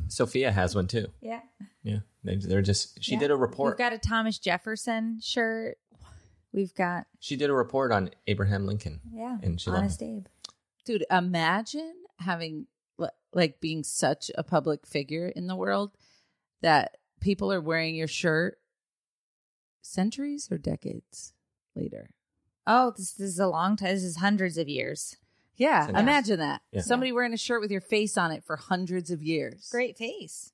Sophia 0.09 0.51
has 0.53 0.75
one 0.75 0.87
too. 0.87 1.07
yeah. 1.21 1.41
Yeah, 1.83 1.99
they, 2.23 2.37
they're 2.37 2.63
just. 2.63 3.03
She 3.03 3.13
Yeah. 3.13 3.19
did 3.21 3.31
a 3.31 3.37
report. 3.37 3.75
We've 3.75 3.79
got 3.79 3.93
a 3.93 3.99
Thomas 3.99 4.39
Jefferson 4.39 5.19
shirt. 5.23 5.77
We've 6.53 6.73
got, 6.75 7.07
she 7.21 7.37
did 7.37 7.51
a 7.51 7.53
report 7.53 7.91
on 7.93 8.11
Abraham 8.27 8.65
Lincoln. 8.65 9.01
yeah, 9.13 9.39
And 9.43 9.61
she 9.61 9.69
loved 9.71 9.81
Honest 9.83 10.03
Abe. 10.03 10.27
Dude, 10.85 11.05
imagine 11.11 11.95
having 12.21 12.67
like 13.33 13.61
being 13.61 13.83
such 13.83 14.31
a 14.39 14.45
public 14.45 14.87
figure 14.87 15.27
in 15.29 15.49
the 15.49 15.57
world 15.57 15.91
that 16.63 16.97
people 17.21 17.53
are 17.53 17.61
wearing 17.61 17.97
your 17.97 18.07
shirt 18.07 18.59
centuries 19.83 20.49
or 20.51 20.59
decades 20.59 21.33
later. 21.75 22.11
Oh, 22.67 22.93
this, 22.97 23.13
this 23.13 23.29
is 23.31 23.39
a 23.41 23.49
long 23.49 23.77
time. 23.77 23.91
This 23.95 24.05
is 24.05 24.17
hundreds 24.17 24.57
of 24.57 24.69
years. 24.69 25.17
Yeah, 25.57 25.87
Centuries. 25.87 26.03
imagine 26.03 26.39
that. 26.41 26.63
Yeah. 26.73 26.81
Somebody 26.81 27.13
wearing 27.13 27.33
a 27.33 27.37
shirt 27.39 27.61
with 27.61 27.71
your 27.71 27.81
face 27.81 28.19
on 28.19 28.33
it 28.33 28.45
for 28.45 28.57
hundreds 28.57 29.11
of 29.11 29.23
years. 29.23 29.69
Great 29.71 29.97
face. 29.97 30.53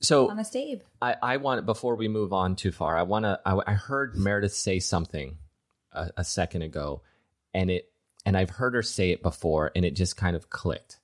So 0.00 0.30
Honest 0.30 0.54
Abe. 0.56 0.82
I, 1.00 1.16
I 1.22 1.36
want 1.38 1.64
before 1.64 1.94
we 1.94 2.08
move 2.08 2.32
on 2.32 2.56
too 2.56 2.72
far. 2.72 2.96
I 2.96 3.02
want 3.02 3.24
to. 3.24 3.40
I, 3.46 3.58
I 3.66 3.72
heard 3.72 4.16
Meredith 4.16 4.52
say 4.52 4.78
something 4.78 5.38
a, 5.92 6.10
a 6.18 6.24
second 6.24 6.62
ago, 6.62 7.02
and 7.54 7.70
it 7.70 7.90
and 8.24 8.36
I've 8.36 8.50
heard 8.50 8.74
her 8.74 8.82
say 8.82 9.10
it 9.10 9.22
before, 9.22 9.70
and 9.74 9.84
it 9.84 9.96
just 9.96 10.16
kind 10.16 10.36
of 10.36 10.50
clicked 10.50 10.98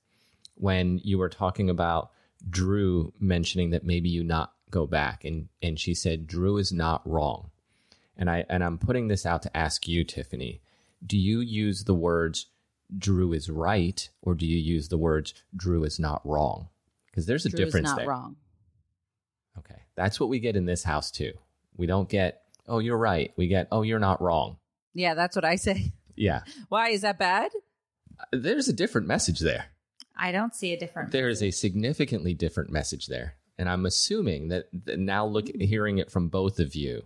when 0.55 0.99
you 1.03 1.17
were 1.17 1.29
talking 1.29 1.69
about 1.69 2.11
Drew 2.47 3.13
mentioning 3.19 3.71
that 3.71 3.83
maybe 3.85 4.09
you 4.09 4.23
not 4.23 4.53
go 4.69 4.85
back, 4.85 5.25
and 5.25 5.47
and 5.61 5.79
she 5.79 5.95
said 5.95 6.27
Drew 6.27 6.57
is 6.57 6.71
not 6.71 7.01
wrong, 7.09 7.49
and 8.15 8.29
I 8.29 8.45
and 8.49 8.63
I'm 8.63 8.77
putting 8.77 9.07
this 9.07 9.25
out 9.25 9.41
to 9.43 9.57
ask 9.57 9.87
you, 9.87 10.03
Tiffany, 10.03 10.61
do 11.03 11.17
you 11.17 11.39
use 11.39 11.85
the 11.85 11.95
words 11.95 12.47
Drew 12.97 13.33
is 13.33 13.49
right, 13.49 14.09
or 14.21 14.35
do 14.35 14.45
you 14.45 14.57
use 14.57 14.89
the 14.89 14.97
words 14.97 15.33
Drew 15.55 15.83
is 15.83 15.99
not 15.99 16.21
wrong? 16.25 16.69
Because 17.07 17.25
there's 17.25 17.45
a 17.45 17.49
Drew 17.49 17.59
is 17.59 17.65
difference 17.65 17.89
not 17.89 17.97
there. 17.97 18.07
wrong. 18.07 18.35
Okay. 19.57 19.81
That's 19.95 20.19
what 20.19 20.29
we 20.29 20.39
get 20.39 20.55
in 20.55 20.65
this 20.65 20.83
house 20.83 21.11
too. 21.11 21.33
We 21.75 21.85
don't 21.85 22.09
get, 22.09 22.41
oh, 22.67 22.79
you're 22.79 22.97
right. 22.97 23.31
We 23.35 23.47
get, 23.47 23.67
oh, 23.71 23.81
you're 23.81 23.99
not 23.99 24.21
wrong. 24.21 24.57
Yeah, 24.93 25.13
that's 25.13 25.35
what 25.35 25.45
I 25.45 25.55
say. 25.55 25.93
Yeah. 26.15 26.41
Why 26.69 26.89
is 26.89 27.01
that 27.01 27.17
bad? 27.17 27.49
Uh, 28.19 28.25
there's 28.33 28.67
a 28.67 28.73
different 28.73 29.07
message 29.07 29.39
there. 29.39 29.65
I 30.15 30.31
don't 30.31 30.53
see 30.53 30.71
a 30.71 30.77
different. 30.77 31.11
There 31.11 31.27
is 31.27 31.41
a 31.41 31.49
significantly 31.49 32.35
different 32.35 32.69
message 32.69 33.07
there. 33.07 33.33
And 33.57 33.67
I'm 33.67 33.87
assuming 33.87 34.49
that, 34.49 34.65
that 34.85 34.99
now 34.99 35.25
look 35.25 35.45
mm. 35.45 35.59
hearing 35.59 35.97
it 35.97 36.11
from 36.11 36.29
both 36.29 36.59
of 36.59 36.75
you 36.75 37.05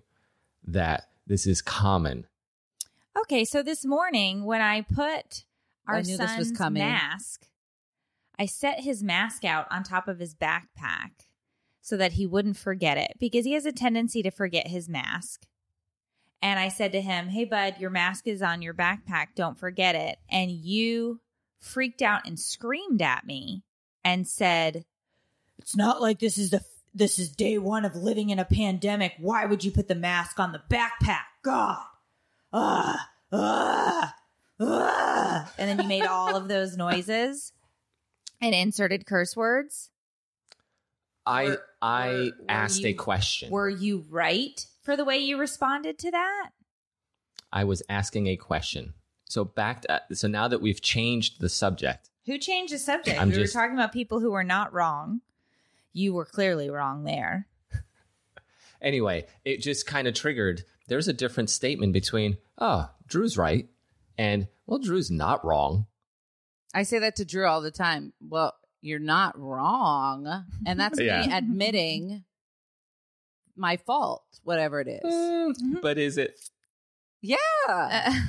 that 0.66 1.08
this 1.26 1.48
is 1.48 1.62
common. 1.62 2.26
Okay, 3.18 3.46
so 3.46 3.64
this 3.64 3.86
morning 3.86 4.44
when 4.44 4.62
I 4.62 4.82
put 4.82 5.46
our 5.88 5.98
I 5.98 6.02
knew 6.02 6.18
this 6.18 6.30
son's 6.30 6.50
was 6.50 6.52
coming. 6.52 6.84
mask, 6.84 7.48
I 8.38 8.46
set 8.46 8.82
his 8.82 9.04
mask 9.04 9.44
out 9.46 9.68
on 9.72 9.84
top 9.84 10.08
of 10.08 10.20
his 10.20 10.36
backpack 10.36 11.12
so 11.82 11.98
that 11.98 12.14
he 12.14 12.28
wouldn't 12.28 12.58
forget 12.58 12.98
it 12.98 13.14
because 13.20 13.46
he 13.46 13.54
has 13.54 13.66
a 13.66 13.72
tendency 13.72 14.22
to 14.24 14.32
forget 14.32 14.68
his 14.68 14.90
mask. 14.90 15.46
And 16.42 16.60
I 16.60 16.70
said 16.70 16.92
to 16.92 17.02
him, 17.02 17.30
"Hey 17.30 17.46
bud, 17.46 17.76
your 17.80 17.90
mask 17.90 18.28
is 18.28 18.42
on 18.42 18.62
your 18.62 18.74
backpack. 18.74 19.30
Don't 19.36 19.58
forget 19.58 19.96
it." 19.96 20.20
And 20.30 20.52
you 20.52 21.22
freaked 21.60 22.02
out 22.02 22.28
and 22.28 22.40
screamed 22.40 23.02
at 23.02 23.26
me 23.26 23.64
and 24.04 24.28
said, 24.28 24.86
"It's 25.58 25.76
not 25.76 26.02
like 26.02 26.20
this 26.20 26.38
is 26.38 26.52
the 26.52 26.64
this 26.94 27.20
is 27.20 27.30
day 27.30 27.58
1 27.58 27.86
of 27.86 27.96
living 27.96 28.30
in 28.30 28.40
a 28.40 28.46
pandemic. 28.46 29.14
Why 29.20 29.46
would 29.46 29.64
you 29.64 29.72
put 29.72 29.88
the 29.88 29.96
mask 29.96 30.40
on 30.40 30.52
the 30.52 30.62
backpack? 30.70 31.26
God." 31.44 31.86
ah, 32.54 33.10
ah, 33.32 34.16
And 34.60 35.48
then 35.58 35.80
you 35.80 35.88
made 35.88 36.04
all 36.06 36.36
of 36.36 36.48
those 36.48 36.76
noises 36.78 37.54
and 38.42 38.54
inserted 38.56 39.06
curse 39.06 39.36
words. 39.36 39.90
I 41.26 41.46
Were- 41.46 41.64
I 41.82 42.08
were- 42.12 42.20
were 42.26 42.32
asked 42.50 42.86
a 42.86 42.94
question. 42.94 43.50
Were 43.52 43.70
you 43.70 44.06
right 44.10 44.66
for 44.82 44.96
the 44.96 45.04
way 45.06 45.18
you 45.18 45.38
responded 45.38 46.00
to 46.00 46.12
that? 46.12 46.52
I 47.52 47.64
was 47.66 47.84
asking 47.90 48.28
a 48.28 48.36
question. 48.38 48.94
So 49.26 49.44
back 49.44 49.82
to, 49.82 49.92
uh, 49.92 50.00
so 50.14 50.28
now 50.28 50.48
that 50.48 50.62
we've 50.62 50.82
changed 50.82 51.40
the 51.42 51.50
subject, 51.50 52.10
Who 52.26 52.38
changed 52.38 52.74
the 52.74 52.78
subject? 52.80 53.20
I'm 53.20 53.30
we 53.30 53.36
just- 53.36 53.54
were 53.56 53.62
talking 53.62 53.76
about 53.76 53.92
people 53.94 54.20
who 54.20 54.32
were 54.32 54.44
not 54.44 54.74
wrong. 54.74 55.22
You 55.94 56.14
were 56.14 56.26
clearly 56.26 56.70
wrong 56.70 57.04
there. 57.04 57.48
anyway, 58.82 59.26
it 59.46 59.58
just 59.62 59.86
kind 59.86 60.08
of 60.08 60.14
triggered. 60.14 60.64
There's 60.88 61.08
a 61.08 61.14
different 61.14 61.50
statement 61.50 61.94
between, 61.94 62.38
oh, 62.58 62.90
Drew's 63.08 63.38
right, 63.38 63.68
and 64.18 64.48
well, 64.66 64.80
Drew's 64.80 65.12
not 65.12 65.44
wrong. 65.46 65.86
I 66.74 66.84
say 66.84 67.00
that 67.00 67.16
to 67.18 67.26
Drew 67.26 67.46
all 67.46 67.62
the 67.62 67.72
time. 67.72 68.14
Well, 68.22 68.54
you're 68.82 69.00
not 69.00 69.38
wrong. 69.40 70.46
And 70.66 70.80
that's 70.80 71.00
me 71.00 71.10
admitting 71.10 72.24
my 73.56 73.78
fault, 73.78 74.24
whatever 74.44 74.82
it 74.82 74.88
is. 74.88 75.14
Mm, 75.14 75.82
But 75.82 75.98
is 75.98 76.18
it? 76.18 76.40
Yeah. 77.22 77.38
Uh, 77.68 78.12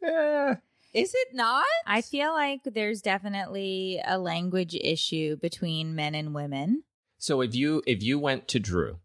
Eh. 0.00 0.54
Is 0.94 1.12
it 1.12 1.28
not? 1.34 1.64
I 1.86 2.02
feel 2.02 2.32
like 2.32 2.60
there's 2.64 3.02
definitely 3.02 4.00
a 4.06 4.16
language 4.16 4.76
issue 4.80 5.36
between 5.36 5.96
men 5.96 6.14
and 6.14 6.32
women. 6.32 6.84
So 7.18 7.40
if 7.40 7.54
you 7.54 7.82
if 7.84 8.00
you 8.02 8.18
went 8.18 8.46
to 8.48 8.60
Drew 8.60 9.00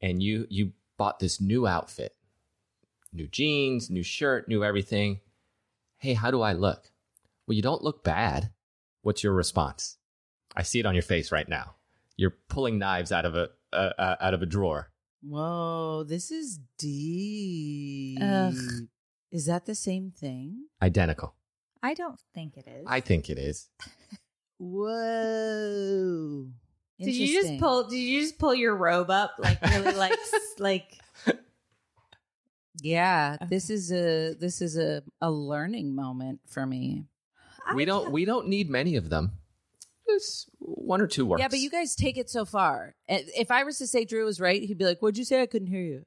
and 0.00 0.22
you 0.22 0.46
you 0.48 0.72
bought 0.96 1.18
this 1.18 1.38
new 1.38 1.66
outfit, 1.66 2.16
new 3.12 3.28
jeans, 3.28 3.90
new 3.90 4.02
shirt, 4.02 4.48
new 4.48 4.64
everything, 4.64 5.20
hey, 5.98 6.14
how 6.14 6.30
do 6.30 6.40
I 6.40 6.52
look? 6.52 6.90
Well, 7.46 7.54
you 7.56 7.62
don't 7.62 7.82
look 7.82 8.04
bad. 8.04 8.50
What's 9.02 9.22
your 9.22 9.32
response? 9.32 9.96
I 10.56 10.62
see 10.62 10.80
it 10.80 10.86
on 10.86 10.94
your 10.94 11.02
face 11.02 11.30
right 11.30 11.48
now. 11.48 11.76
You're 12.16 12.36
pulling 12.48 12.78
knives 12.78 13.12
out 13.12 13.24
of 13.24 13.34
a 13.36 13.50
uh, 13.72 13.92
uh, 13.98 14.16
out 14.20 14.34
of 14.34 14.42
a 14.42 14.46
drawer. 14.46 14.90
Whoa, 15.22 16.04
this 16.04 16.30
is 16.30 16.58
deep. 16.78 18.18
Ugh. 18.20 18.54
Is 19.30 19.46
that 19.46 19.66
the 19.66 19.74
same 19.74 20.10
thing? 20.10 20.66
Identical. 20.82 21.34
I 21.82 21.94
don't 21.94 22.18
think 22.34 22.56
it 22.56 22.66
is. 22.66 22.84
I 22.86 23.00
think 23.00 23.30
it 23.30 23.38
is. 23.38 23.68
Whoa. 24.58 26.46
did 26.98 27.14
you 27.14 27.42
just 27.42 27.60
pull? 27.60 27.84
Did 27.84 27.98
you 27.98 28.20
just 28.20 28.38
pull 28.38 28.54
your 28.54 28.74
robe 28.74 29.10
up 29.10 29.34
like 29.38 29.60
really 29.62 29.92
like 29.94 30.18
like? 30.58 30.98
Yeah, 32.82 33.36
uh-huh. 33.40 33.48
this 33.50 33.70
is 33.70 33.92
a 33.92 34.34
this 34.34 34.60
is 34.60 34.76
a 34.76 35.02
a 35.20 35.30
learning 35.30 35.94
moment 35.94 36.40
for 36.46 36.64
me. 36.66 37.04
we 37.74 37.84
don't 37.84 38.12
we 38.12 38.24
don't 38.24 38.48
need 38.48 38.70
many 38.70 38.96
of 38.96 39.10
them. 39.10 39.32
Just 40.08 40.48
one 40.58 41.00
or 41.00 41.06
two 41.06 41.26
works. 41.26 41.40
Yeah, 41.40 41.48
but 41.48 41.58
you 41.58 41.70
guys 41.70 41.94
take 41.94 42.16
it 42.16 42.30
so 42.30 42.44
far. 42.44 42.94
If 43.08 43.50
I 43.50 43.64
was 43.64 43.78
to 43.78 43.86
say 43.86 44.04
Drew 44.04 44.24
was 44.24 44.40
right, 44.40 44.62
he'd 44.62 44.78
be 44.78 44.84
like, 44.84 45.00
"What'd 45.00 45.18
you 45.18 45.24
say? 45.24 45.42
I 45.42 45.46
couldn't 45.46 45.68
hear 45.68 45.82
you." 45.82 46.04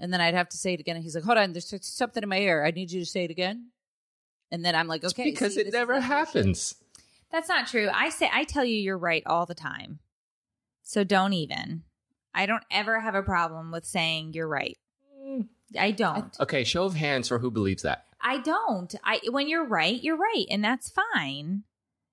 And 0.00 0.12
then 0.12 0.20
I'd 0.20 0.34
have 0.34 0.48
to 0.48 0.56
say 0.56 0.74
it 0.74 0.80
again. 0.80 0.96
And 0.96 1.04
he's 1.04 1.14
like, 1.14 1.24
"Hold 1.24 1.38
on, 1.38 1.52
there's 1.52 1.72
something 1.82 2.22
in 2.22 2.28
my 2.28 2.38
ear. 2.38 2.64
I 2.64 2.70
need 2.70 2.90
you 2.90 3.00
to 3.00 3.06
say 3.06 3.24
it 3.24 3.30
again." 3.30 3.70
And 4.50 4.64
then 4.64 4.74
I'm 4.74 4.88
like, 4.88 5.04
It's 5.04 5.14
"Okay," 5.14 5.30
because 5.30 5.54
see, 5.54 5.60
it 5.60 5.72
never 5.72 6.00
happens. 6.00 6.74
That's 7.30 7.48
not 7.48 7.68
true. 7.68 7.88
I 7.92 8.08
say 8.08 8.28
I 8.32 8.44
tell 8.44 8.64
you 8.64 8.76
you're 8.76 8.98
right 8.98 9.22
all 9.26 9.46
the 9.46 9.54
time. 9.54 10.00
So 10.82 11.04
don't 11.04 11.34
even. 11.34 11.84
I 12.34 12.46
don't 12.46 12.64
ever 12.70 12.98
have 13.00 13.14
a 13.14 13.22
problem 13.22 13.70
with 13.70 13.84
saying 13.84 14.32
you're 14.32 14.48
right. 14.48 14.76
I 15.78 15.90
don't. 15.92 16.36
Okay, 16.40 16.64
show 16.64 16.84
of 16.84 16.94
hands 16.94 17.28
for 17.28 17.38
who 17.38 17.50
believes 17.50 17.82
that. 17.82 18.06
I 18.20 18.38
don't. 18.38 18.94
I 19.04 19.20
when 19.30 19.48
you're 19.48 19.64
right, 19.66 20.02
you're 20.02 20.16
right, 20.16 20.44
and 20.50 20.62
that's 20.64 20.90
fine. 20.90 21.64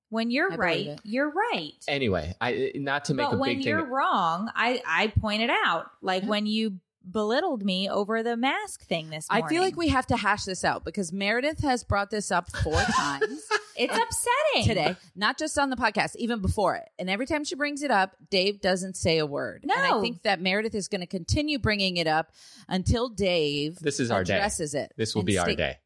When 0.10 0.32
you're 0.32 0.54
I 0.54 0.56
right, 0.56 1.00
you're 1.04 1.30
right. 1.30 1.74
Anyway, 1.88 2.34
I 2.40 2.72
not 2.76 3.06
to 3.06 3.14
make 3.14 3.28
but 3.30 3.36
a 3.36 3.38
when 3.38 3.58
big 3.58 3.66
you're 3.66 3.82
thing. 3.82 3.90
wrong, 3.90 4.50
I 4.56 4.82
I 4.88 5.08
pointed 5.08 5.50
out 5.50 5.88
like 6.02 6.24
when 6.24 6.46
you 6.46 6.80
belittled 7.10 7.64
me 7.64 7.90
over 7.90 8.22
the 8.24 8.36
mask 8.36 8.84
thing 8.84 9.10
this 9.10 9.28
I 9.30 9.42
feel 9.48 9.62
like 9.62 9.78
we 9.78 9.88
have 9.90 10.08
to 10.08 10.18
hash 10.18 10.44
this 10.44 10.64
out 10.66 10.84
because 10.84 11.14
Meredith 11.14 11.60
has 11.62 11.84
brought 11.84 12.10
this 12.10 12.32
up 12.32 12.52
four 12.52 12.82
times 12.96 13.42
it's 13.78 13.94
upsetting 14.56 14.68
today, 14.68 14.96
not 15.16 15.38
just 15.38 15.58
on 15.58 15.70
the 15.70 15.76
podcast, 15.76 16.16
even 16.18 16.42
before 16.42 16.76
it. 16.76 16.90
And 17.00 17.10
every 17.10 17.26
time 17.26 17.44
she 17.44 17.56
brings 17.56 17.84
it 17.84 17.92
up, 17.92 18.16
Dave 18.30 18.60
doesn't 18.62 18.98
say 18.98 19.18
a 19.20 19.26
word. 19.26 19.64
And 19.64 19.72
I 19.72 20.02
think 20.02 20.24
that 20.24 20.42
Meredith 20.42 20.76
is 20.76 20.88
going 20.88 21.02
to 21.02 21.08
continue 21.08 21.60
bringing 21.60 21.98
it 21.98 22.08
up 22.08 22.32
until 22.68 23.10
Dave 23.10 23.78
This 23.80 24.00
is 24.00 24.12
our 24.12 24.24
day. 24.24 24.36
addresses 24.36 24.74
it. 24.74 24.92
This 24.98 25.14
will 25.16 25.22
and 25.22 25.28
be 25.28 25.38
our 25.38 25.46
stay- 25.46 25.56
day. 25.56 25.78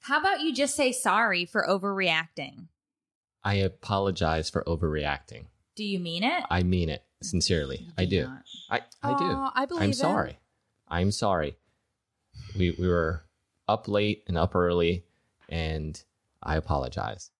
How 0.00 0.18
about 0.20 0.40
you 0.40 0.52
just 0.52 0.74
say 0.74 0.90
sorry 0.90 1.44
for 1.44 1.64
overreacting? 1.68 2.66
I 3.44 3.54
apologize 3.54 4.50
for 4.50 4.64
overreacting. 4.64 5.46
Do 5.76 5.84
you 5.84 6.00
mean 6.00 6.24
it? 6.24 6.42
I 6.50 6.62
mean 6.64 6.88
it 6.88 7.04
sincerely. 7.22 7.86
I 7.96 8.04
do. 8.04 8.24
not. 8.24 8.42
I 8.70 8.80
I 9.02 9.18
do. 9.18 9.24
Aw, 9.24 9.52
I 9.54 9.64
believe 9.66 9.82
I'm 9.84 9.90
it. 9.90 9.96
sorry. 9.96 10.38
I'm 10.88 11.10
sorry. 11.12 11.56
We 12.58 12.72
we 12.78 12.88
were 12.88 13.22
up 13.68 13.86
late 13.88 14.24
and 14.26 14.36
up 14.36 14.54
early, 14.56 15.04
and 15.48 16.02
I 16.42 16.56
apologize. 16.56 17.30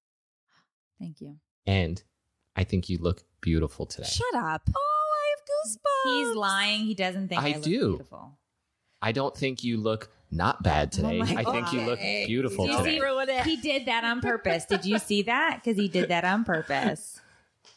Thank 0.98 1.20
you. 1.20 1.36
And 1.66 2.02
I 2.56 2.64
think 2.64 2.88
you 2.88 2.98
look 2.98 3.22
beautiful 3.40 3.86
today. 3.86 4.08
Shut 4.08 4.34
up. 4.34 4.62
Oh, 4.74 4.80
I 5.14 5.34
have 5.36 5.44
goosebumps. 5.48 6.28
He's 6.28 6.36
lying. 6.36 6.80
He 6.82 6.94
doesn't 6.94 7.28
think 7.28 7.42
I, 7.42 7.48
I 7.50 7.52
look 7.54 7.62
do. 7.64 7.88
beautiful. 7.90 8.38
I 9.00 9.12
don't 9.12 9.36
think 9.36 9.64
you 9.64 9.78
look 9.78 10.10
not 10.30 10.62
bad 10.62 10.88
oh 10.92 10.96
today. 10.96 11.18
Oh 11.20 11.22
I 11.36 11.44
think 11.44 11.72
you 11.72 11.80
look 11.82 11.98
beautiful 12.26 12.66
Did 12.66 12.72
you 12.72 12.78
today. 12.84 13.00
it. 13.28 13.44
He 13.46 13.56
did 13.56 13.86
that 13.86 14.04
on 14.04 14.20
purpose. 14.20 14.64
Did 14.66 14.84
you 14.84 14.98
see 14.98 15.22
that? 15.22 15.60
Because 15.62 15.76
he 15.76 15.88
did 15.88 16.08
that 16.08 16.24
on 16.24 16.44
purpose. 16.44 17.20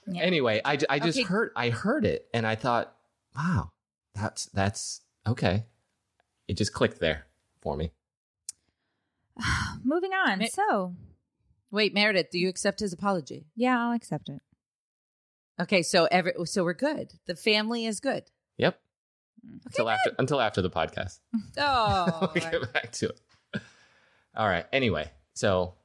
Yeah. 0.07 0.21
Anyway, 0.21 0.61
I, 0.63 0.77
I 0.87 0.99
just 0.99 1.17
Okay. 1.17 1.27
heard 1.27 1.51
I 1.55 1.71
heard 1.71 2.05
it 2.05 2.27
and 2.31 2.45
I 2.45 2.53
thought, 2.53 2.95
wow, 3.35 3.71
that's 4.13 4.45
that's 4.47 5.01
okay. 5.25 5.65
It 6.47 6.57
just 6.57 6.73
clicked 6.73 6.99
there 6.99 7.25
for 7.61 7.75
me. 7.75 7.91
Moving 9.83 10.11
on. 10.13 10.39
Ma- 10.39 10.45
So, 10.51 10.93
Wait, 11.75 11.93
Meredith, 11.93 12.29
do 12.31 12.39
you 12.39 12.47
accept 12.49 12.79
his 12.79 12.93
apology? 12.93 13.45
yeah, 13.55 13.79
I'll 13.79 13.91
accept 13.91 14.29
it. 14.29 14.39
Okay, 15.61 15.83
so 15.83 16.07
every 16.11 16.33
so 16.45 16.63
we're 16.63 16.73
good. 16.73 17.13
The 17.27 17.35
family 17.35 17.85
is 17.85 17.99
good. 17.99 18.23
Yep. 18.57 18.79
until 19.65 19.89
after 19.89 20.11
until 20.17 20.41
after 20.41 20.61
the 20.61 20.69
podcast. 20.69 21.19
Oh, 21.57 22.31
we'll 22.35 22.43
get 22.51 22.73
back 22.73 22.91
to 22.93 23.09
it. 23.09 23.61
All 24.35 24.47
right. 24.47 24.65
Anyway, 24.73 25.09
so 25.33 25.75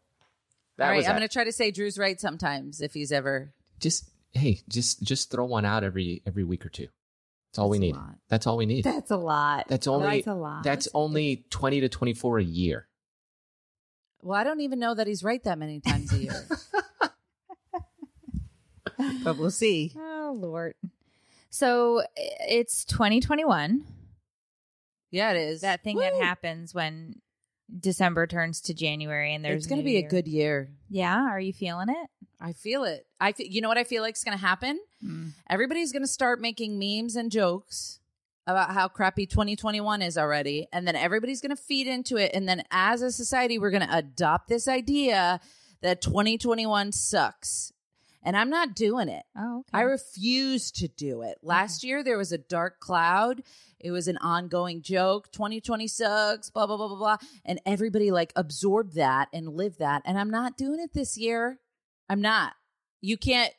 that 0.76 0.85
All 0.85 0.90
right, 0.90 0.97
was 0.99 1.06
I'm 1.06 1.16
going 1.16 1.28
to 1.28 1.32
try 1.32 1.44
to 1.44 1.52
say 1.52 1.70
Drew's 1.70 1.99
right 1.99 2.20
sometimes 2.20 2.80
if 2.80 2.94
he's 2.94 3.12
ever. 3.12 3.52
just 3.80 4.09
hey, 4.32 4.61
just 4.68 5.02
just 5.02 5.30
throw 5.30 5.44
one 5.44 5.64
out 5.64 5.85
every 5.85 6.23
every 6.26 6.44
week 6.44 6.64
or 6.66 6.68
two. 6.70 6.88
That's 7.50 7.59
all 7.59 7.68
we 7.68 7.78
That's 7.78 7.82
a 7.82 7.87
need. 7.87 7.97
lot. 7.97 8.14
That's 8.28 8.47
all 8.47 8.56
we 8.56 8.66
need. 8.66 8.85
That's 8.85 9.11
a 9.11 9.16
lot. 9.16 9.66
That's 9.68 9.87
only 9.88 10.16
That's 10.18 10.26
a 10.28 10.35
lot. 10.35 10.62
that's 10.64 10.88
only 10.94 11.44
twenty 11.50 11.80
to 11.80 11.88
twenty 11.88 12.14
four 12.14 12.38
a 12.38 12.44
year. 12.44 12.87
Well, 14.22 14.38
I 14.38 14.44
don't 14.44 14.60
even 14.60 14.78
know 14.78 14.94
that 14.94 15.06
he's 15.06 15.24
right 15.24 15.42
that 15.44 15.58
many 15.58 15.80
times 15.80 16.12
a 16.12 16.18
year. 16.18 16.46
but 19.24 19.38
we'll 19.38 19.50
see. 19.50 19.92
Oh 19.97 20.36
Lord. 20.36 20.75
So 21.49 22.02
it's 22.16 22.84
2021. 22.84 23.84
Yeah, 25.10 25.32
it 25.32 25.38
is. 25.38 25.62
That 25.62 25.82
thing 25.82 25.97
that 25.99 26.14
happens 26.14 26.73
when 26.73 27.16
December 27.78 28.26
turns 28.26 28.60
to 28.62 28.75
January 28.75 29.34
and 29.34 29.45
there's 29.45 29.64
It's 29.64 29.66
going 29.66 29.80
to 29.80 29.84
be 29.84 29.97
a 29.97 30.08
good 30.08 30.28
year. 30.28 30.71
Yeah, 30.88 31.28
are 31.28 31.40
you 31.40 31.52
feeling 31.52 31.88
it? 31.88 32.10
I 32.40 32.52
feel 32.52 32.84
it. 32.84 33.06
I 33.21 33.32
feel, 33.32 33.47
you 33.47 33.60
know 33.60 33.68
what 33.68 33.78
I 33.78 33.84
feel 33.84 34.02
like 34.02 34.16
is 34.16 34.25
going 34.25 34.36
to 34.36 34.45
happen? 34.45 34.78
Hmm. 35.02 35.28
Everybody's 35.49 35.92
going 35.92 36.02
to 36.02 36.08
start 36.08 36.40
making 36.40 36.78
memes 36.78 37.16
and 37.16 37.30
jokes 37.30 38.00
about 38.46 38.72
how 38.72 38.88
crappy 38.88 39.26
2021 39.26 40.02
is 40.02 40.18
already. 40.18 40.66
And 40.72 40.86
then 40.86 40.96
everybody's 40.96 41.40
going 41.40 41.54
to 41.54 41.62
feed 41.62 41.86
into 41.86 42.16
it. 42.16 42.32
And 42.34 42.48
then 42.48 42.62
as 42.70 43.02
a 43.02 43.10
society, 43.10 43.58
we're 43.58 43.70
going 43.70 43.86
to 43.86 43.96
adopt 43.96 44.48
this 44.48 44.66
idea 44.68 45.40
that 45.82 46.00
2021 46.02 46.92
sucks. 46.92 47.72
And 48.22 48.36
I'm 48.36 48.50
not 48.50 48.74
doing 48.74 49.08
it. 49.08 49.22
Oh, 49.36 49.60
okay. 49.60 49.78
I 49.78 49.80
refuse 49.82 50.70
to 50.72 50.88
do 50.88 51.22
it. 51.22 51.38
Last 51.42 51.82
year, 51.82 52.04
there 52.04 52.18
was 52.18 52.32
a 52.32 52.38
dark 52.38 52.78
cloud. 52.78 53.42
It 53.78 53.92
was 53.92 54.08
an 54.08 54.18
ongoing 54.18 54.82
joke. 54.82 55.32
2020 55.32 55.88
sucks, 55.88 56.50
blah, 56.50 56.66
blah, 56.66 56.76
blah, 56.76 56.88
blah, 56.88 56.98
blah. 56.98 57.16
And 57.46 57.60
everybody 57.64 58.10
like 58.10 58.32
absorbed 58.36 58.94
that 58.96 59.28
and 59.32 59.48
lived 59.48 59.78
that. 59.78 60.02
And 60.04 60.18
I'm 60.18 60.30
not 60.30 60.58
doing 60.58 60.80
it 60.80 60.92
this 60.92 61.16
year. 61.16 61.60
I'm 62.10 62.20
not. 62.20 62.52
You 63.00 63.16
can't. 63.16 63.52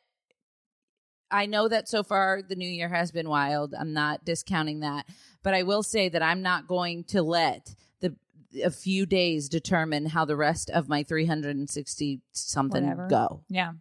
I 1.32 1.46
know 1.46 1.68
that 1.68 1.88
so 1.88 2.04
far 2.04 2.42
the 2.42 2.56
new 2.56 2.70
year 2.70 2.90
has 2.90 3.12
been 3.12 3.30
wild. 3.30 3.74
I'm 3.74 3.94
not 3.94 4.26
discounting 4.26 4.82
that. 4.82 5.06
But 5.44 5.54
I 5.54 5.64
will 5.64 5.84
say 5.84 6.10
that 6.10 6.22
I'm 6.22 6.42
not 6.42 6.68
going 6.68 7.04
to 7.06 7.22
let 7.22 7.74
the 8.00 8.16
a 8.64 8.70
few 8.72 9.06
days 9.06 9.50
determine 9.50 10.08
how 10.08 10.26
the 10.26 10.36
rest 10.36 10.70
of 10.70 10.90
my 10.90 11.04
360 11.04 12.22
something 12.32 12.84
Whatever. 12.84 13.08
go. 13.08 13.42
Yeah. 13.50 13.74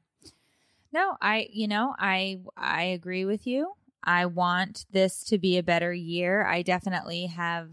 No, 0.92 1.16
I 1.20 1.48
you 1.52 1.68
know, 1.68 1.94
I 1.98 2.40
I 2.56 2.84
agree 2.84 3.24
with 3.24 3.46
you. 3.46 3.72
I 4.02 4.26
want 4.26 4.86
this 4.90 5.24
to 5.24 5.38
be 5.38 5.58
a 5.58 5.62
better 5.62 5.92
year. 5.92 6.46
I 6.46 6.62
definitely 6.62 7.26
have 7.26 7.70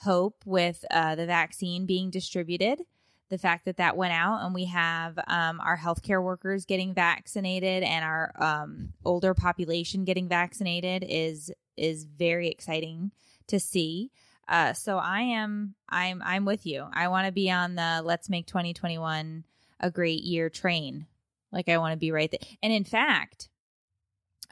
hope 0.00 0.42
with 0.44 0.84
uh, 0.90 1.14
the 1.14 1.26
vaccine 1.26 1.86
being 1.86 2.10
distributed. 2.10 2.82
The 3.30 3.38
fact 3.38 3.64
that 3.64 3.78
that 3.78 3.96
went 3.96 4.12
out 4.12 4.44
and 4.44 4.54
we 4.54 4.66
have 4.66 5.18
um, 5.26 5.60
our 5.60 5.78
healthcare 5.78 6.22
workers 6.22 6.66
getting 6.66 6.94
vaccinated 6.94 7.82
and 7.82 8.04
our 8.04 8.32
um, 8.38 8.92
older 9.04 9.34
population 9.34 10.04
getting 10.04 10.28
vaccinated 10.28 11.04
is 11.08 11.50
is 11.76 12.04
very 12.04 12.48
exciting 12.48 13.10
to 13.48 13.58
see. 13.58 14.10
Uh, 14.48 14.72
so 14.72 14.98
I 14.98 15.20
am 15.22 15.74
I'm 15.88 16.22
I'm 16.24 16.44
with 16.44 16.66
you. 16.66 16.86
I 16.92 17.08
want 17.08 17.26
to 17.26 17.32
be 17.32 17.50
on 17.50 17.74
the 17.76 18.02
let's 18.04 18.28
make 18.28 18.46
2021 18.46 19.44
a 19.80 19.90
great 19.90 20.22
year 20.22 20.50
train. 20.50 21.06
Like 21.50 21.68
I 21.68 21.78
want 21.78 21.92
to 21.92 21.98
be 21.98 22.10
right 22.10 22.30
there. 22.30 22.40
And 22.62 22.72
in 22.72 22.84
fact, 22.84 23.48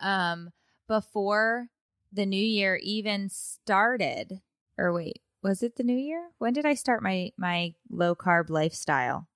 um, 0.00 0.50
before 0.88 1.68
the 2.12 2.26
new 2.26 2.36
year 2.36 2.78
even 2.82 3.28
started, 3.28 4.40
or 4.78 4.92
wait, 4.92 5.20
was 5.42 5.62
it 5.62 5.76
the 5.76 5.82
new 5.82 5.96
year? 5.96 6.30
When 6.38 6.52
did 6.52 6.64
I 6.66 6.74
start 6.74 7.02
my 7.02 7.32
my 7.36 7.74
low 7.90 8.14
carb 8.14 8.50
lifestyle? 8.50 9.28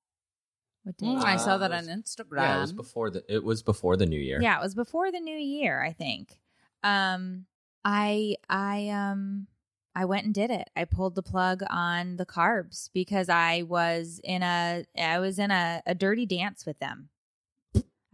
What 0.84 0.96
day? 0.96 1.06
Mm, 1.06 1.22
I 1.22 1.34
Uh, 1.34 1.38
saw 1.38 1.58
that 1.58 1.72
it 1.72 1.74
on 1.74 1.84
Instagram. 1.86 2.42
Yeah, 2.42 2.58
it 2.58 2.60
was 2.60 2.72
before 2.72 3.10
the 3.10 3.24
it 3.32 3.42
was 3.44 3.62
before 3.62 3.96
the 3.96 4.06
new 4.06 4.20
year. 4.20 4.40
Yeah, 4.40 4.58
it 4.58 4.62
was 4.62 4.74
before 4.74 5.10
the 5.10 5.20
new 5.20 5.36
year, 5.36 5.82
I 5.82 5.92
think. 5.92 6.38
Um 6.82 7.46
I 7.84 8.36
I 8.48 8.88
um 8.88 9.48
I 9.94 10.04
went 10.04 10.26
and 10.26 10.34
did 10.34 10.50
it. 10.50 10.68
I 10.76 10.84
pulled 10.84 11.14
the 11.14 11.22
plug 11.22 11.62
on 11.70 12.16
the 12.16 12.26
carbs 12.26 12.90
because 12.92 13.28
I 13.28 13.62
was 13.62 14.20
in 14.22 14.42
a 14.42 14.84
I 14.96 15.18
was 15.18 15.38
in 15.38 15.50
a, 15.50 15.82
a 15.86 15.94
dirty 15.94 16.26
dance 16.26 16.66
with 16.66 16.78
them. 16.78 17.08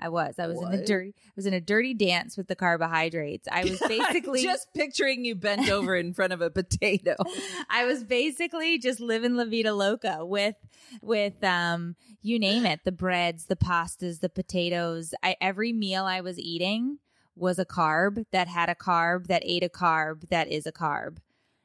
I 0.03 0.09
was. 0.09 0.35
I 0.39 0.49
was 0.49 0.61
in 0.61 0.73
a 0.73 0.85
dirty 0.85 1.15
I 1.17 1.33
was 1.37 1.47
in 1.47 1.55
a 1.55 1.61
dirty 1.61 1.95
dance 1.95 2.37
with 2.37 2.49
the 2.49 2.57
carbohydrates. 2.57 3.47
I 3.51 3.63
was 3.63 3.79
basically 3.89 4.43
just 4.43 4.67
picturing 4.75 5.25
you 5.25 5.37
bent 5.37 5.69
over 5.71 5.95
in 5.95 6.13
front 6.13 6.33
of 6.33 6.41
a 6.41 6.51
potato. 6.51 7.15
I 7.71 7.85
was 7.85 8.03
basically 8.03 8.79
just 8.79 8.99
living 8.99 9.37
La 9.37 9.45
Vida 9.45 9.73
Loca 9.73 10.27
with 10.27 10.57
with 11.01 11.43
um 11.45 11.95
you 12.21 12.41
name 12.41 12.67
it, 12.67 12.81
the 12.85 12.91
breads, 12.91 13.47
the 13.47 13.57
pastas, 13.57 14.19
the 14.19 14.29
potatoes. 14.29 15.15
I 15.23 15.37
every 15.41 15.73
meal 15.73 16.05
I 16.05 16.21
was 16.21 16.37
eating 16.37 16.99
was 17.37 17.61
a 17.61 17.65
carb 17.65 18.25
that 18.33 18.49
had 18.49 18.69
a 18.69 18.75
carb 18.75 19.29
that 19.29 19.43
ate 19.47 19.63
a 19.63 19.69
carb 19.69 20.29
that 20.31 20.49
is 20.49 20.67
a 20.67 20.73
carb. 20.73 21.19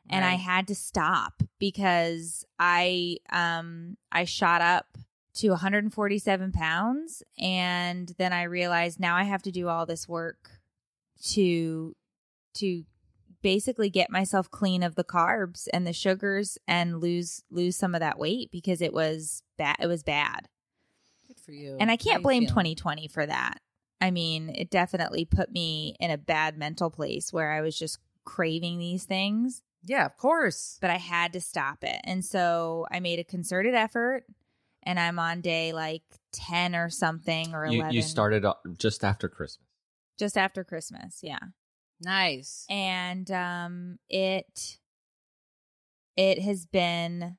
And 0.10 0.24
I 0.24 0.36
had 0.36 0.68
to 0.68 0.76
stop 0.76 1.44
because 1.60 2.46
I 2.58 3.18
um 3.30 3.98
I 4.12 4.24
shot 4.24 4.62
up 4.62 4.98
to 5.38 5.50
147 5.50 6.52
pounds 6.52 7.24
and 7.40 8.14
then 8.18 8.34
I 8.34 8.44
realized 8.44 9.00
now 9.00 9.16
I 9.16 9.24
have 9.24 9.42
to 9.44 9.52
do 9.52 9.68
all 9.68 9.86
this 9.86 10.08
work 10.08 10.50
to 11.32 11.96
to 12.56 12.84
basically 13.42 13.90
get 13.90 14.10
myself 14.10 14.50
clean 14.50 14.84
of 14.84 14.96
the 14.96 15.04
carbs 15.04 15.68
and 15.72 15.86
the 15.86 15.94
sugars 15.94 16.58
and 16.68 17.00
lose 17.00 17.44
lose 17.52 17.76
some 17.76 17.94
of 17.96 18.02
that 18.02 18.18
weight 18.20 18.50
because 18.52 18.82
it 18.82 18.94
was 18.94 19.44
bad 19.58 19.76
it 19.80 19.88
was 19.88 20.04
bad. 20.04 20.48
Good 21.28 21.40
for 21.40 21.52
you. 21.52 21.78
And 21.80 21.92
I 21.92 21.98
can't 21.98 22.24
blame 22.24 22.44
feeling? 22.44 22.50
2020 22.76 23.08
for 23.10 23.26
that. 23.26 23.60
I 24.00 24.12
mean, 24.12 24.50
it 24.56 24.70
definitely 24.70 25.26
put 25.26 25.52
me 25.52 25.96
in 26.00 26.12
a 26.12 26.18
bad 26.18 26.58
mental 26.58 26.90
place 26.90 27.34
where 27.34 27.52
I 27.52 27.62
was 27.62 27.78
just 27.78 28.00
craving 28.26 28.78
these 28.80 29.06
things, 29.06 29.64
Yeah, 29.84 30.06
of 30.06 30.16
course. 30.18 30.78
but 30.80 30.90
I 30.90 30.98
had 30.98 31.34
to 31.34 31.42
stop 31.42 31.84
it. 31.84 32.00
And 32.04 32.24
so 32.24 32.86
I 32.92 33.00
made 33.00 33.20
a 33.20 33.24
concerted 33.24 33.74
effort 33.74 34.26
and 34.88 35.00
I'm 35.00 35.20
on 35.20 35.42
day 35.42 35.74
like 35.74 36.02
10 36.34 36.74
or 36.76 36.90
something 36.90 37.54
or 37.54 37.66
11. 37.66 37.92
You, 37.94 37.98
you 37.98 38.02
started 38.02 38.46
just 38.78 39.04
after 39.04 39.28
Christmas. 39.28 39.68
just 40.18 40.38
after 40.38 40.64
Christmas. 40.64 41.20
Yeah. 41.22 41.40
Nice. 42.02 42.66
and 42.70 43.30
um 43.32 43.98
it 44.10 44.78
it 46.16 46.40
has 46.42 46.66
been 46.66 47.38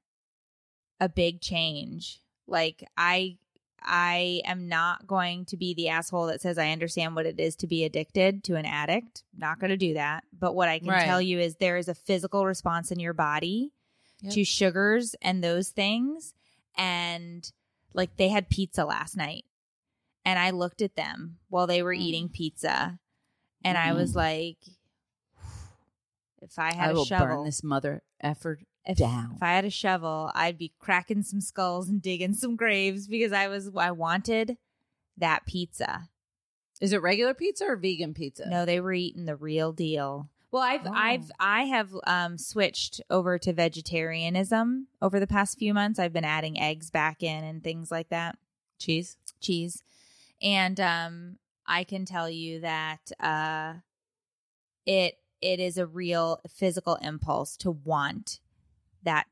a 1.01 1.09
big 1.09 1.41
change 1.41 2.21
like 2.49 2.83
i 2.97 3.37
i 3.83 4.41
am 4.45 4.69
not 4.69 5.07
going 5.07 5.45
to 5.45 5.57
be 5.57 5.75
the 5.75 5.89
asshole 5.89 6.27
that 6.27 6.41
says 6.41 6.59
i 6.59 6.71
understand 6.71 7.15
what 7.15 7.25
it 7.27 7.39
is 7.39 7.55
to 7.55 7.69
be 7.69 7.85
addicted 7.85 8.43
to 8.43 8.57
an 8.57 8.67
addict 8.67 9.23
not 9.37 9.61
going 9.61 9.71
to 9.71 9.77
do 9.77 9.95
that 9.95 10.25
but 10.37 10.55
what 10.57 10.69
i 10.69 10.81
can 10.81 10.89
Right. 10.89 11.05
tell 11.05 11.23
you 11.23 11.39
is 11.39 11.55
there 11.57 11.77
is 11.77 11.87
a 11.89 11.95
physical 11.95 12.45
response 12.45 12.91
in 12.91 12.99
your 12.99 13.15
body 13.15 13.73
Yep. 14.23 14.33
to 14.33 14.45
sugars 14.45 15.15
and 15.23 15.45
those 15.45 15.69
things 15.69 16.35
and 16.79 17.53
like 17.93 18.17
they 18.17 18.29
had 18.29 18.49
pizza 18.49 18.85
last 18.85 19.17
night 19.17 19.45
and 20.25 20.39
i 20.39 20.51
looked 20.51 20.81
at 20.81 20.95
them 20.97 21.37
while 21.51 21.67
they 21.67 21.83
were 21.83 21.95
Mm. 21.95 22.01
eating 22.01 22.29
pizza 22.29 22.99
and 23.65 23.77
I 23.77 23.93
was 23.93 24.15
like, 24.15 24.59
if 26.41 26.59
I 26.59 26.73
had 26.73 26.97
I 26.97 27.01
a 27.01 27.05
shovel, 27.05 27.27
burn 27.27 27.45
this 27.45 27.65
mother 27.65 28.03
effort 28.21 28.61
if, 28.87 28.99
down. 28.99 29.33
if 29.37 29.43
I 29.43 29.53
had 29.55 29.65
a 29.65 29.71
shovel, 29.71 30.31
I'd 30.35 30.57
be 30.59 30.73
cracking 30.79 31.23
some 31.23 31.41
skulls 31.41 31.89
and 31.89 32.01
digging 32.01 32.35
some 32.35 32.55
graves 32.57 33.09
because 33.09 33.33
I 33.33 33.49
was 33.49 33.71
I 33.77 33.91
wanted 33.91 34.57
that 35.17 35.45
pizza. 35.47 36.09
Is 36.81 36.93
it 36.93 37.03
regular 37.03 37.35
pizza 37.35 37.65
or 37.67 37.77
vegan 37.77 38.15
pizza? 38.15 38.49
No, 38.49 38.65
they 38.65 38.79
were 38.79 38.93
eating 38.93 39.25
the 39.25 39.35
real 39.35 39.73
deal. 39.73 40.31
Well, 40.51 40.63
I've 40.63 40.87
Oh. 40.87 40.93
I've 40.95 41.31
I 41.39 41.65
have 41.65 41.91
um 42.07 42.39
switched 42.39 43.01
over 43.11 43.39
to 43.39 43.53
vegetarianism 43.53 44.89
over 45.03 45.21
the 45.21 45.27
past 45.27 45.59
few 45.59 45.75
months. 45.75 45.99
I've 45.99 46.13
been 46.13 46.25
adding 46.25 46.59
eggs 46.59 46.91
back 46.91 47.23
in 47.23 47.45
and 47.45 47.63
things 47.63 47.91
like 47.91 48.09
that. 48.11 48.39
cheese. 48.79 49.17
cheese. 49.41 49.83
And 50.41 50.79
um 50.81 51.39
I 51.67 51.85
can 51.85 52.05
tell 52.05 52.31
you 52.31 52.61
that 52.61 53.11
uh 53.21 53.75
it 54.87 55.19
it 55.41 55.61
is 55.61 55.77
a 55.79 55.87
real 55.87 56.41
physical 56.49 56.97
impulse 56.97 57.57
to 57.59 57.71
want 57.71 58.41
that 59.03 59.27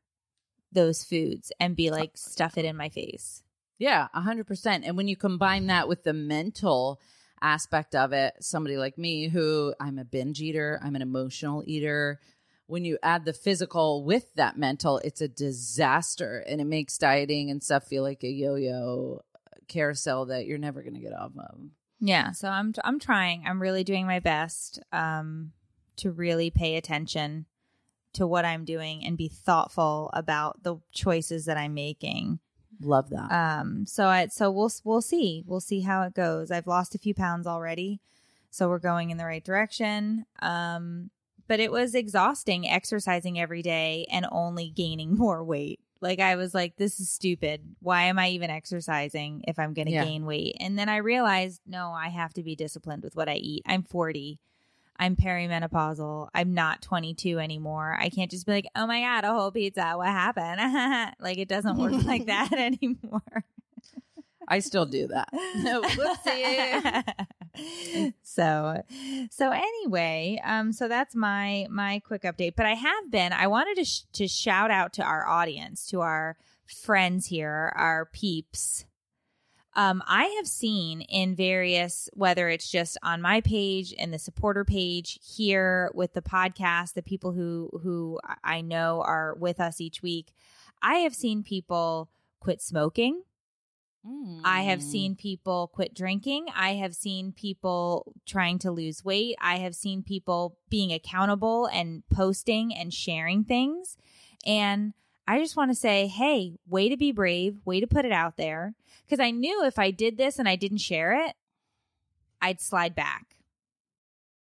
those 0.71 1.03
foods 1.03 1.51
and 1.59 1.75
be 1.75 1.91
like 1.91 2.17
stuff 2.17 2.59
it 2.59 2.65
in 2.65 2.77
my 2.77 2.89
face. 2.89 3.43
Yeah, 3.79 4.09
a 4.15 4.21
hundred 4.21 4.47
percent. 4.47 4.85
And 4.85 4.97
when 4.97 5.09
you 5.09 5.17
combine 5.17 5.67
that 5.67 5.89
with 5.89 6.05
the 6.05 6.13
mental 6.13 7.01
aspect 7.43 7.95
of 7.95 8.13
it, 8.13 8.35
somebody 8.41 8.77
like 8.77 8.99
me 8.99 9.29
who 9.29 9.75
I'm 9.81 9.99
a 9.99 10.05
binge 10.05 10.41
eater, 10.41 10.81
I'm 10.83 10.97
an 10.97 11.03
emotional 11.03 11.63
eater. 11.67 12.21
When 12.67 12.85
you 12.85 12.99
add 13.03 13.25
the 13.25 13.33
physical 13.33 14.05
with 14.05 14.35
that 14.35 14.59
mental, 14.59 14.99
it's 14.99 15.21
a 15.21 15.29
disaster 15.29 16.45
and 16.49 16.61
it 16.61 16.65
makes 16.65 16.99
dieting 16.99 17.51
and 17.51 17.63
stuff 17.63 17.85
feel 17.85 18.03
like 18.03 18.25
a 18.25 18.29
yo-yo 18.29 19.23
carousel 19.69 20.27
that 20.27 20.47
you're 20.47 20.59
never 20.59 20.83
going 20.83 20.95
to 20.95 21.01
get 21.01 21.13
off 21.13 21.33
of. 21.39 21.59
Yeah, 22.01 22.33
so 22.33 22.49
I'm 22.49 22.75
I'm 22.85 22.99
trying. 22.99 23.45
I'm 23.47 23.63
really 23.63 23.85
doing 23.85 24.07
my 24.07 24.21
best 24.21 24.81
um 24.93 25.53
to 25.97 26.13
really 26.13 26.51
pay 26.51 26.77
attention 26.77 27.47
to 28.13 28.27
what 28.27 28.45
I'm 28.45 28.65
doing 28.65 29.05
and 29.05 29.17
be 29.17 29.29
thoughtful 29.29 30.11
about 30.13 30.63
the 30.63 30.77
choices 30.93 31.47
that 31.47 31.57
I'm 31.57 31.75
making. 31.75 32.41
Love 32.81 33.11
that. 33.11 33.31
Um, 33.33 33.87
so 33.87 34.07
I 34.07 34.27
so 34.29 34.51
we'll 34.51 34.71
we'll 34.85 35.01
see 35.03 35.43
we'll 35.47 35.61
see 35.61 35.81
how 35.81 36.03
it 36.03 36.15
goes. 36.15 36.51
I've 36.51 36.67
lost 36.67 36.95
a 36.95 36.99
few 36.99 37.15
pounds 37.15 37.47
already, 37.47 38.01
so 38.51 38.69
we're 38.69 38.79
going 38.79 39.11
in 39.11 39.17
the 39.17 39.25
right 39.25 39.45
direction. 39.45 40.27
Um, 40.41 41.11
but 41.49 41.61
it 41.61 41.71
was 41.71 41.95
exhausting 41.95 42.69
exercising 42.69 43.39
every 43.39 43.63
day 43.63 44.07
and 44.11 44.27
only 44.33 44.71
gaining 44.71 45.15
more 45.17 45.43
weight. 45.45 45.81
Like 46.01 46.21
I 46.21 46.37
was 46.37 46.55
like, 46.55 46.77
this 46.77 47.01
is 47.01 47.09
stupid. 47.09 47.77
Why 47.81 48.03
am 48.05 48.19
I 48.19 48.29
even 48.31 48.51
exercising 48.51 49.43
if 49.49 49.59
I'm 49.59 49.73
going 49.73 49.87
to 49.87 49.93
Yeah. 49.93 50.05
gain 50.05 50.27
weight? 50.27 50.57
And 50.61 50.79
then 50.79 50.89
I 50.91 50.97
realized, 50.99 51.63
no, 51.67 51.91
I 51.91 52.09
have 52.09 52.35
to 52.35 52.43
be 52.43 52.55
disciplined 52.55 53.03
with 53.03 53.17
what 53.17 53.29
I 53.31 53.37
eat. 53.37 53.63
I'm 53.67 53.83
40. 53.83 54.39
I'm 54.99 55.17
perimenopausal. 55.17 56.29
I'm 56.35 56.55
not 56.55 56.83
22 56.83 57.39
anymore. 57.39 57.97
I 58.01 58.09
can't 58.09 58.31
just 58.31 58.47
be 58.47 58.53
like, 58.53 58.67
oh 58.75 58.87
my 58.87 59.01
God, 59.01 59.25
a 59.25 59.33
whole 59.33 59.51
pizza. 59.51 59.93
What 59.97 60.09
happened? 60.09 61.15
like 61.21 61.39
it 61.39 61.49
doesn't 61.49 61.77
work 61.77 61.93
like 62.05 62.27
that 62.27 62.53
anymore. 62.53 63.45
I 64.49 64.61
still 64.61 64.87
do 64.87 65.09
that. 65.09 65.29
Whoopsie. 66.37 68.13
so 68.23 68.83
so 69.31 69.51
anyway 69.51 70.39
um 70.45 70.73
so 70.75 70.89
that's 70.89 71.15
my 71.17 71.67
my 71.71 72.03
quick 72.07 72.23
update 72.23 72.55
but 72.55 72.67
i 72.67 72.75
have 72.75 73.11
been 73.11 73.33
i 73.33 73.47
wanted 73.47 73.77
to 73.77 73.85
sh- 73.87 74.03
to 74.13 74.29
shout 74.29 74.71
out 74.71 74.93
to 74.93 75.03
our 75.03 75.27
audience 75.27 75.87
to 75.87 76.03
our 76.03 76.37
friends 76.67 77.29
here 77.29 77.73
our 77.77 78.05
peeps 78.05 78.85
um 79.77 80.03
i 80.09 80.25
have 80.39 80.47
seen 80.49 81.01
in 81.03 81.37
various 81.37 82.09
whether 82.15 82.49
it's 82.49 82.69
just 82.69 82.99
on 83.05 83.23
my 83.23 83.41
page 83.41 83.95
and 83.99 84.13
the 84.13 84.19
supporter 84.19 84.65
page 84.65 85.21
here 85.37 85.91
with 85.95 86.13
the 86.15 86.23
podcast 86.23 86.95
the 86.95 87.03
people 87.03 87.33
who 87.33 87.71
who 87.83 88.19
i 88.43 88.61
know 88.61 89.03
are 89.07 89.35
with 89.39 89.61
us 89.61 89.81
each 89.81 90.03
week 90.03 90.33
i 90.83 90.97
have 90.97 91.15
seen 91.15 91.43
people 91.45 92.11
quit 92.41 92.61
smoking 92.61 93.23
I 94.45 94.63
have 94.63 94.79
Mm. 94.79 94.83
seen 94.93 95.17
people 95.17 95.67
quit 95.67 95.93
drinking. 95.93 96.47
I 96.55 96.75
have 96.75 96.95
seen 96.95 97.33
people 97.33 98.13
trying 98.25 98.61
to 98.61 98.71
lose 98.71 99.05
weight. 99.05 99.35
I 99.41 99.57
have 99.57 99.75
seen 99.75 100.05
people 100.05 100.59
being 100.69 100.93
accountable 100.93 101.67
and 101.67 102.05
posting 102.09 102.73
and 102.73 102.95
sharing 102.95 103.43
things. 103.43 103.97
And 104.47 104.95
I 105.29 105.39
just 105.39 105.57
want 105.57 105.71
to 105.71 105.75
say, 105.75 106.07
hey, 106.07 106.57
way 106.69 106.89
to 106.89 106.97
be 106.97 107.11
brave, 107.13 107.57
way 107.65 107.81
to 107.81 107.87
put 107.87 108.05
it 108.05 108.13
out 108.13 108.37
there. 108.37 108.75
Because 109.05 109.21
I 109.21 109.31
knew 109.31 109.65
if 109.65 109.79
I 109.79 109.91
did 109.91 110.17
this 110.17 110.39
and 110.39 110.49
I 110.49 110.57
didn't 110.57 110.79
share 110.79 111.27
it, 111.27 111.35
I'd 112.41 112.61
slide 112.61 112.95
back. 112.95 113.37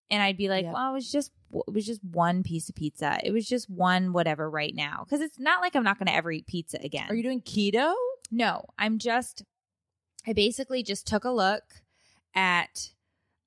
And 0.10 0.22
I'd 0.22 0.38
be 0.38 0.50
like, 0.50 0.66
Yep. 0.66 0.74
well, 0.74 0.90
it 0.92 0.94
was 0.94 1.12
just 1.12 1.32
it 1.54 1.74
was 1.74 1.86
just 1.86 2.04
one 2.04 2.42
piece 2.44 2.70
of 2.70 2.76
pizza. 2.76 3.20
It 3.24 3.32
was 3.32 3.48
just 3.48 3.70
one 3.70 4.14
whatever 4.14 4.50
right 4.50 4.74
now. 4.74 5.04
Because 5.04 5.22
it's 5.22 5.40
not 5.40 5.62
like 5.62 5.76
I'm 5.76 5.84
not 5.84 6.00
going 6.00 6.08
to 6.08 6.16
ever 6.16 6.32
eat 6.32 6.48
pizza 6.48 6.80
again. 6.84 7.06
Are 7.10 7.16
you 7.16 7.24
doing 7.24 7.42
keto? 7.42 7.94
No, 8.32 8.66
I'm 8.78 8.98
just 8.98 9.44
I 10.26 10.34
basically 10.34 10.82
just 10.84 11.06
took 11.06 11.24
a 11.26 11.30
look 11.32 11.64
at 12.36 12.92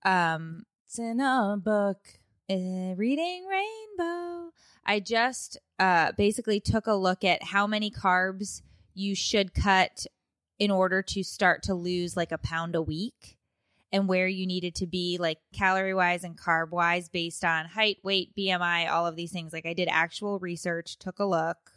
um 0.04 0.64
It's 0.86 0.98
in 0.98 1.20
a 1.20 1.56
book. 1.60 1.98
Uh, 2.48 2.94
reading 2.96 3.46
rainbow. 3.46 4.52
I 4.84 5.00
just 5.00 5.58
uh 5.78 6.12
basically 6.12 6.60
took 6.60 6.86
a 6.86 6.94
look 6.94 7.24
at 7.24 7.42
how 7.42 7.66
many 7.66 7.90
carbs 7.90 8.62
you 8.94 9.14
should 9.14 9.52
cut 9.52 10.06
in 10.58 10.70
order 10.70 11.02
to 11.02 11.22
start 11.22 11.62
to 11.64 11.74
lose 11.74 12.16
like 12.16 12.32
a 12.32 12.38
pound 12.38 12.74
a 12.74 12.82
week 12.82 13.36
and 13.92 14.08
where 14.08 14.28
you 14.28 14.46
needed 14.46 14.74
to 14.76 14.86
be 14.86 15.18
like 15.18 15.38
calorie 15.52 15.94
wise 15.94 16.24
and 16.24 16.38
carb 16.38 16.70
wise 16.70 17.08
based 17.08 17.44
on 17.44 17.66
height, 17.66 17.98
weight, 18.02 18.34
BMI, 18.36 18.90
all 18.90 19.06
of 19.06 19.16
these 19.16 19.32
things. 19.32 19.52
Like 19.52 19.66
I 19.66 19.74
did 19.74 19.88
actual 19.90 20.38
research, 20.38 20.98
took 20.98 21.18
a 21.18 21.24
look, 21.24 21.72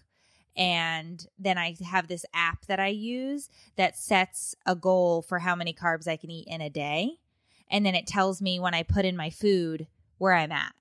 and 0.56 1.26
then 1.38 1.58
I 1.58 1.76
have 1.86 2.08
this 2.08 2.26
app 2.34 2.66
that 2.68 2.80
I 2.80 2.88
use 2.88 3.50
that 3.76 3.98
sets 3.98 4.56
a 4.66 4.76
goal 4.76 5.22
for 5.22 5.40
how 5.40 5.56
many 5.56 5.74
carbs 5.74 6.08
I 6.08 6.18
can 6.18 6.32
eat 6.32 6.48
in 6.48 6.62
a 6.62 6.70
day. 6.70 7.20
And 7.72 7.86
then 7.86 7.96
it 7.96 8.08
tells 8.08 8.42
me 8.42 8.60
when 8.60 8.74
I 8.74 8.84
put 8.84 9.06
in 9.06 9.16
my 9.16 9.30
food 9.30 9.88
where 10.20 10.34
I'm 10.34 10.52
at. 10.52 10.74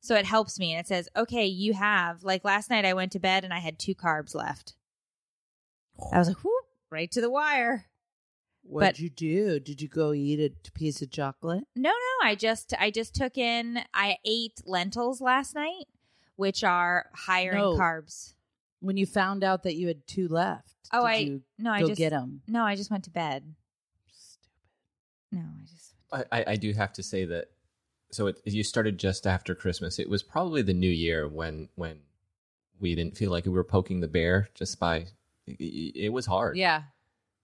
So 0.00 0.14
it 0.14 0.24
helps 0.26 0.58
me 0.60 0.72
and 0.72 0.78
it 0.80 0.86
says, 0.86 1.08
okay, 1.16 1.46
you 1.46 1.74
have, 1.74 2.22
like 2.22 2.44
last 2.44 2.70
night 2.70 2.84
I 2.84 2.94
went 2.94 3.10
to 3.12 3.18
bed 3.18 3.42
and 3.42 3.52
I 3.52 3.58
had 3.58 3.76
two 3.78 3.94
carbs 3.96 4.34
left. 4.36 4.74
I 6.12 6.18
was 6.18 6.28
like, 6.28 6.44
whoop, 6.44 6.64
right 6.90 7.10
to 7.10 7.20
the 7.20 7.30
wire. 7.30 7.86
What'd 8.62 8.94
But- 8.94 8.98
you 9.00 9.10
do? 9.10 9.58
Did 9.60 9.80
you 9.82 9.88
go 9.88 10.12
eat 10.12 10.38
a 10.66 10.70
piece 10.72 11.02
of 11.02 11.10
chocolate? 11.10 11.64
No, 11.74 11.90
no, 11.90 12.28
I 12.28 12.34
just 12.36 12.72
I 12.78 12.90
just 12.90 13.14
took 13.14 13.36
in 13.38 13.80
I 13.94 14.18
ate 14.24 14.60
lentils 14.64 15.20
last 15.20 15.54
night, 15.54 15.86
which 16.36 16.62
are 16.64 17.06
higher 17.14 17.54
No. 17.54 17.72
in 17.72 17.78
carbs. 17.78 18.34
When 18.80 18.96
you 18.96 19.06
found 19.06 19.42
out 19.42 19.62
that 19.62 19.74
you 19.76 19.86
had 19.88 20.06
two 20.06 20.28
left, 20.28 20.74
Oh, 20.92 21.00
did 21.02 21.06
I 21.08 21.16
you 21.16 21.42
no, 21.58 21.70
I 21.72 21.80
go 21.80 21.86
just 21.88 21.98
get 21.98 22.10
them? 22.10 22.42
no, 22.46 22.62
I 22.64 22.76
just 22.76 22.90
went 22.90 23.04
to 23.04 23.10
bed. 23.10 23.54
Stupid. 24.12 24.50
No, 25.32 25.40
I 25.40 25.64
just 25.64 25.94
I, 26.12 26.24
I 26.40 26.44
I 26.52 26.56
do 26.56 26.72
have 26.72 26.92
to 26.94 27.02
say 27.02 27.24
that. 27.24 27.46
So 28.10 28.28
it, 28.28 28.40
you 28.44 28.62
started 28.62 28.98
just 28.98 29.26
after 29.26 29.54
Christmas. 29.54 29.98
It 29.98 30.08
was 30.08 30.22
probably 30.22 30.62
the 30.62 30.74
New 30.74 30.90
Year 30.90 31.28
when 31.28 31.68
when 31.74 31.98
we 32.80 32.94
didn't 32.94 33.16
feel 33.16 33.30
like 33.30 33.44
we 33.46 33.50
were 33.52 33.64
poking 33.64 34.00
the 34.00 34.08
bear 34.08 34.48
just 34.54 34.78
by. 34.78 35.06
It, 35.46 35.96
it 35.96 36.12
was 36.12 36.26
hard. 36.26 36.56
Yeah. 36.56 36.82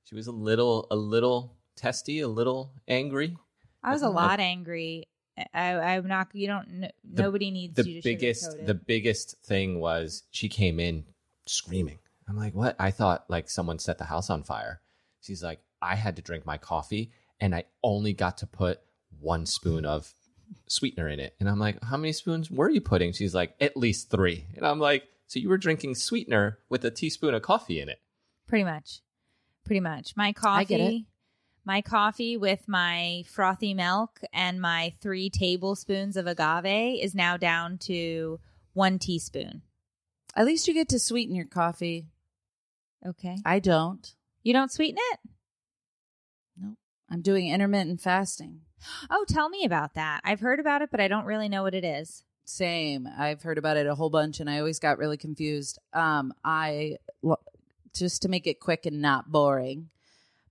she 0.04 0.14
was 0.14 0.26
a 0.26 0.32
little 0.32 0.86
a 0.90 0.96
little 0.96 1.56
testy, 1.76 2.20
a 2.20 2.28
little 2.28 2.72
angry. 2.88 3.36
I 3.82 3.92
was 3.92 4.02
a 4.02 4.08
lot 4.10 4.38
angry. 4.40 5.08
I, 5.54 5.72
I'm 5.96 6.06
not. 6.06 6.28
You 6.34 6.46
don't. 6.46 6.66
kn- 6.68 6.92
The- 7.04 7.22
nobody 7.22 7.50
needs 7.50 7.74
the 7.76 7.88
you 7.88 8.00
to 8.02 8.08
biggest 8.08 8.66
the 8.66 8.74
biggest 8.74 9.36
thing 9.44 9.80
was 9.80 10.22
she 10.30 10.48
came 10.48 10.78
in 10.78 11.04
screaming. 11.46 11.98
I'm 12.28 12.36
like, 12.36 12.54
what? 12.54 12.76
I 12.78 12.90
thought 12.92 13.24
like 13.28 13.50
someone 13.50 13.78
set 13.78 13.98
the 13.98 14.04
house 14.04 14.30
on 14.30 14.42
fire. 14.44 14.80
She's 15.20 15.42
like, 15.42 15.60
I 15.80 15.96
had 15.96 16.16
to 16.16 16.22
drink 16.22 16.46
my 16.46 16.56
coffee 16.58 17.10
and 17.40 17.54
I 17.54 17.64
only 17.82 18.12
got 18.12 18.38
to 18.38 18.46
put 18.46 18.80
one 19.20 19.46
spoon 19.46 19.84
of 19.84 20.14
sweetener 20.68 21.08
in 21.08 21.20
it. 21.20 21.34
And 21.40 21.48
I'm 21.48 21.58
like, 21.58 21.82
how 21.82 21.96
many 21.96 22.12
spoons 22.12 22.50
were 22.50 22.70
you 22.70 22.80
putting? 22.80 23.12
She's 23.12 23.34
like, 23.34 23.54
at 23.60 23.76
least 23.76 24.10
three. 24.10 24.46
And 24.56 24.66
I'm 24.66 24.78
like, 24.78 25.04
so 25.26 25.38
you 25.40 25.48
were 25.48 25.58
drinking 25.58 25.94
sweetener 25.94 26.58
with 26.68 26.84
a 26.84 26.90
teaspoon 26.90 27.34
of 27.34 27.42
coffee 27.42 27.80
in 27.80 27.88
it. 27.88 28.00
pretty 28.46 28.64
much. 28.64 29.00
pretty 29.64 29.80
much. 29.80 30.14
My 30.16 30.28
I 30.28 30.32
coffee, 30.32 30.64
get 30.64 30.80
it. 30.80 31.02
my 31.64 31.80
coffee 31.82 32.36
with 32.36 32.68
my 32.68 33.24
frothy 33.28 33.72
milk 33.74 34.20
and 34.32 34.60
my 34.60 34.92
three 35.00 35.30
tablespoons 35.30 36.16
of 36.16 36.26
agave 36.26 37.02
is 37.02 37.14
now 37.14 37.36
down 37.36 37.78
to 37.78 38.40
one 38.74 38.98
teaspoon. 38.98 39.62
At 40.34 40.46
least 40.46 40.66
you 40.68 40.74
get 40.74 40.88
to 40.90 40.98
sweeten 40.98 41.34
your 41.34 41.46
coffee. 41.46 42.06
Okay. 43.06 43.36
I 43.44 43.58
don't. 43.58 44.14
You 44.42 44.52
don't 44.52 44.72
sweeten 44.72 44.98
it? 45.12 45.18
Nope. 46.60 46.74
I'm 47.10 47.20
doing 47.22 47.48
intermittent 47.48 48.00
fasting. 48.00 48.60
Oh, 49.10 49.24
tell 49.28 49.48
me 49.48 49.64
about 49.64 49.94
that. 49.94 50.20
I've 50.24 50.40
heard 50.40 50.60
about 50.60 50.82
it, 50.82 50.90
but 50.90 51.00
I 51.00 51.08
don't 51.08 51.24
really 51.24 51.48
know 51.48 51.62
what 51.62 51.74
it 51.74 51.84
is. 51.84 52.24
Same. 52.44 53.08
I've 53.18 53.42
heard 53.42 53.58
about 53.58 53.76
it 53.76 53.86
a 53.86 53.94
whole 53.94 54.10
bunch 54.10 54.40
and 54.40 54.50
I 54.50 54.58
always 54.58 54.78
got 54.78 54.98
really 54.98 55.16
confused. 55.16 55.78
Um 55.92 56.32
I 56.44 56.96
just 57.94 58.22
to 58.22 58.28
make 58.28 58.46
it 58.46 58.60
quick 58.60 58.86
and 58.86 59.00
not 59.00 59.30
boring. 59.30 59.90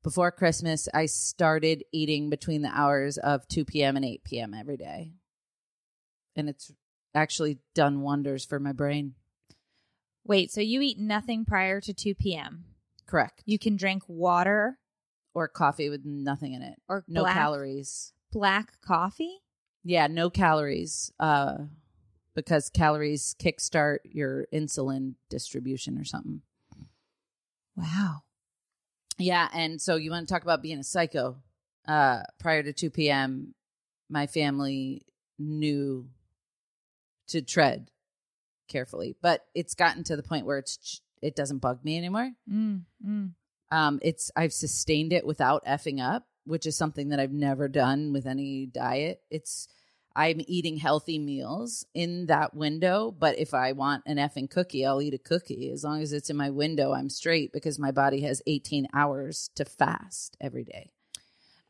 Before 0.04 0.32
Christmas, 0.32 0.88
I 0.94 1.06
started 1.06 1.84
eating 1.92 2.30
between 2.30 2.62
the 2.64 2.72
hours 2.74 3.18
of 3.18 3.48
2 3.50 3.66
p.m. 3.66 3.96
and 3.96 4.06
8 4.06 4.24
p.m. 4.24 4.54
every 4.54 4.78
day. 4.78 5.14
And 6.36 6.50
it's 6.50 6.72
actually 7.14 7.60
done 7.76 8.02
wonders 8.02 8.46
for 8.46 8.60
my 8.60 8.72
brain. 8.72 9.14
Wait, 10.26 10.52
so 10.52 10.62
you 10.62 10.82
eat 10.82 10.98
nothing 10.98 11.46
prior 11.46 11.82
to 11.82 11.94
2 11.94 12.16
p.m. 12.16 12.66
Correct. 13.06 13.44
You 13.46 13.60
can 13.60 13.76
drink 13.76 14.04
water 14.08 14.80
or 15.34 15.48
coffee 15.48 15.90
with 15.90 16.06
nothing 16.06 16.54
in 16.54 16.62
it. 16.62 16.80
or 16.88 17.04
No 17.08 17.22
black, 17.22 17.36
calories. 17.36 18.14
Black 18.32 18.82
coffee? 18.82 19.40
Yeah, 19.84 20.08
no 20.08 20.30
calories. 20.30 21.12
Uh 21.20 21.66
because 22.34 22.70
calories 22.70 23.36
kickstart 23.40 23.98
your 24.06 24.48
insulin 24.54 25.16
distribution 25.30 25.98
or 25.98 26.06
something. 26.06 26.42
Wow. 27.76 28.24
Yeah, 29.18 29.50
and 29.54 29.82
so 29.82 29.98
you 29.98 30.12
want 30.12 30.28
to 30.28 30.34
talk 30.34 30.44
about 30.44 30.62
being 30.62 30.80
a 30.80 30.84
psycho? 30.84 31.38
Uh, 31.88 32.22
prior 32.40 32.64
to 32.64 32.74
two 32.74 32.90
p.m., 32.90 33.54
my 34.10 34.28
family 34.28 35.02
knew 35.38 36.08
to 37.28 37.42
tread 37.42 37.90
carefully, 38.68 39.16
but 39.22 39.46
it's 39.54 39.74
gotten 39.74 40.04
to 40.06 40.16
the 40.16 40.24
point 40.24 40.46
where 40.46 40.60
it's 40.60 41.02
it 41.22 41.36
doesn't 41.36 41.60
bug 41.60 41.84
me 41.84 41.98
anymore. 41.98 42.32
Mm, 42.52 42.84
mm. 43.06 43.32
Um, 43.72 44.00
it's 44.02 44.32
I've 44.36 44.54
sustained 44.54 45.14
it 45.14 45.26
without 45.26 45.66
effing 45.66 46.02
up, 46.02 46.26
which 46.46 46.66
is 46.66 46.76
something 46.78 47.10
that 47.10 47.20
I've 47.20 47.32
never 47.32 47.68
done 47.68 48.14
with 48.14 48.26
any 48.26 48.66
diet. 48.66 49.22
It's 49.30 49.68
I'm 50.16 50.42
eating 50.48 50.76
healthy 50.78 51.20
meals 51.20 51.86
in 51.94 52.26
that 52.26 52.54
window, 52.54 53.12
but 53.18 53.40
if 53.40 53.54
I 53.54 53.72
want 53.72 54.04
an 54.06 54.18
effing 54.18 54.50
cookie, 54.50 54.86
I'll 54.86 55.02
eat 55.02 55.14
a 55.14 55.18
cookie. 55.18 55.72
As 55.72 55.86
long 55.86 56.02
as 56.02 56.12
it's 56.12 56.30
in 56.30 56.36
my 56.36 56.50
window, 56.50 56.92
I'm 56.92 57.10
straight 57.10 57.54
because 57.54 57.80
my 57.80 57.92
body 57.92 58.22
has 58.24 58.42
18 58.46 58.88
hours 58.94 59.50
to 59.56 59.64
fast 59.64 60.36
every 60.42 60.66
day. 60.66 60.90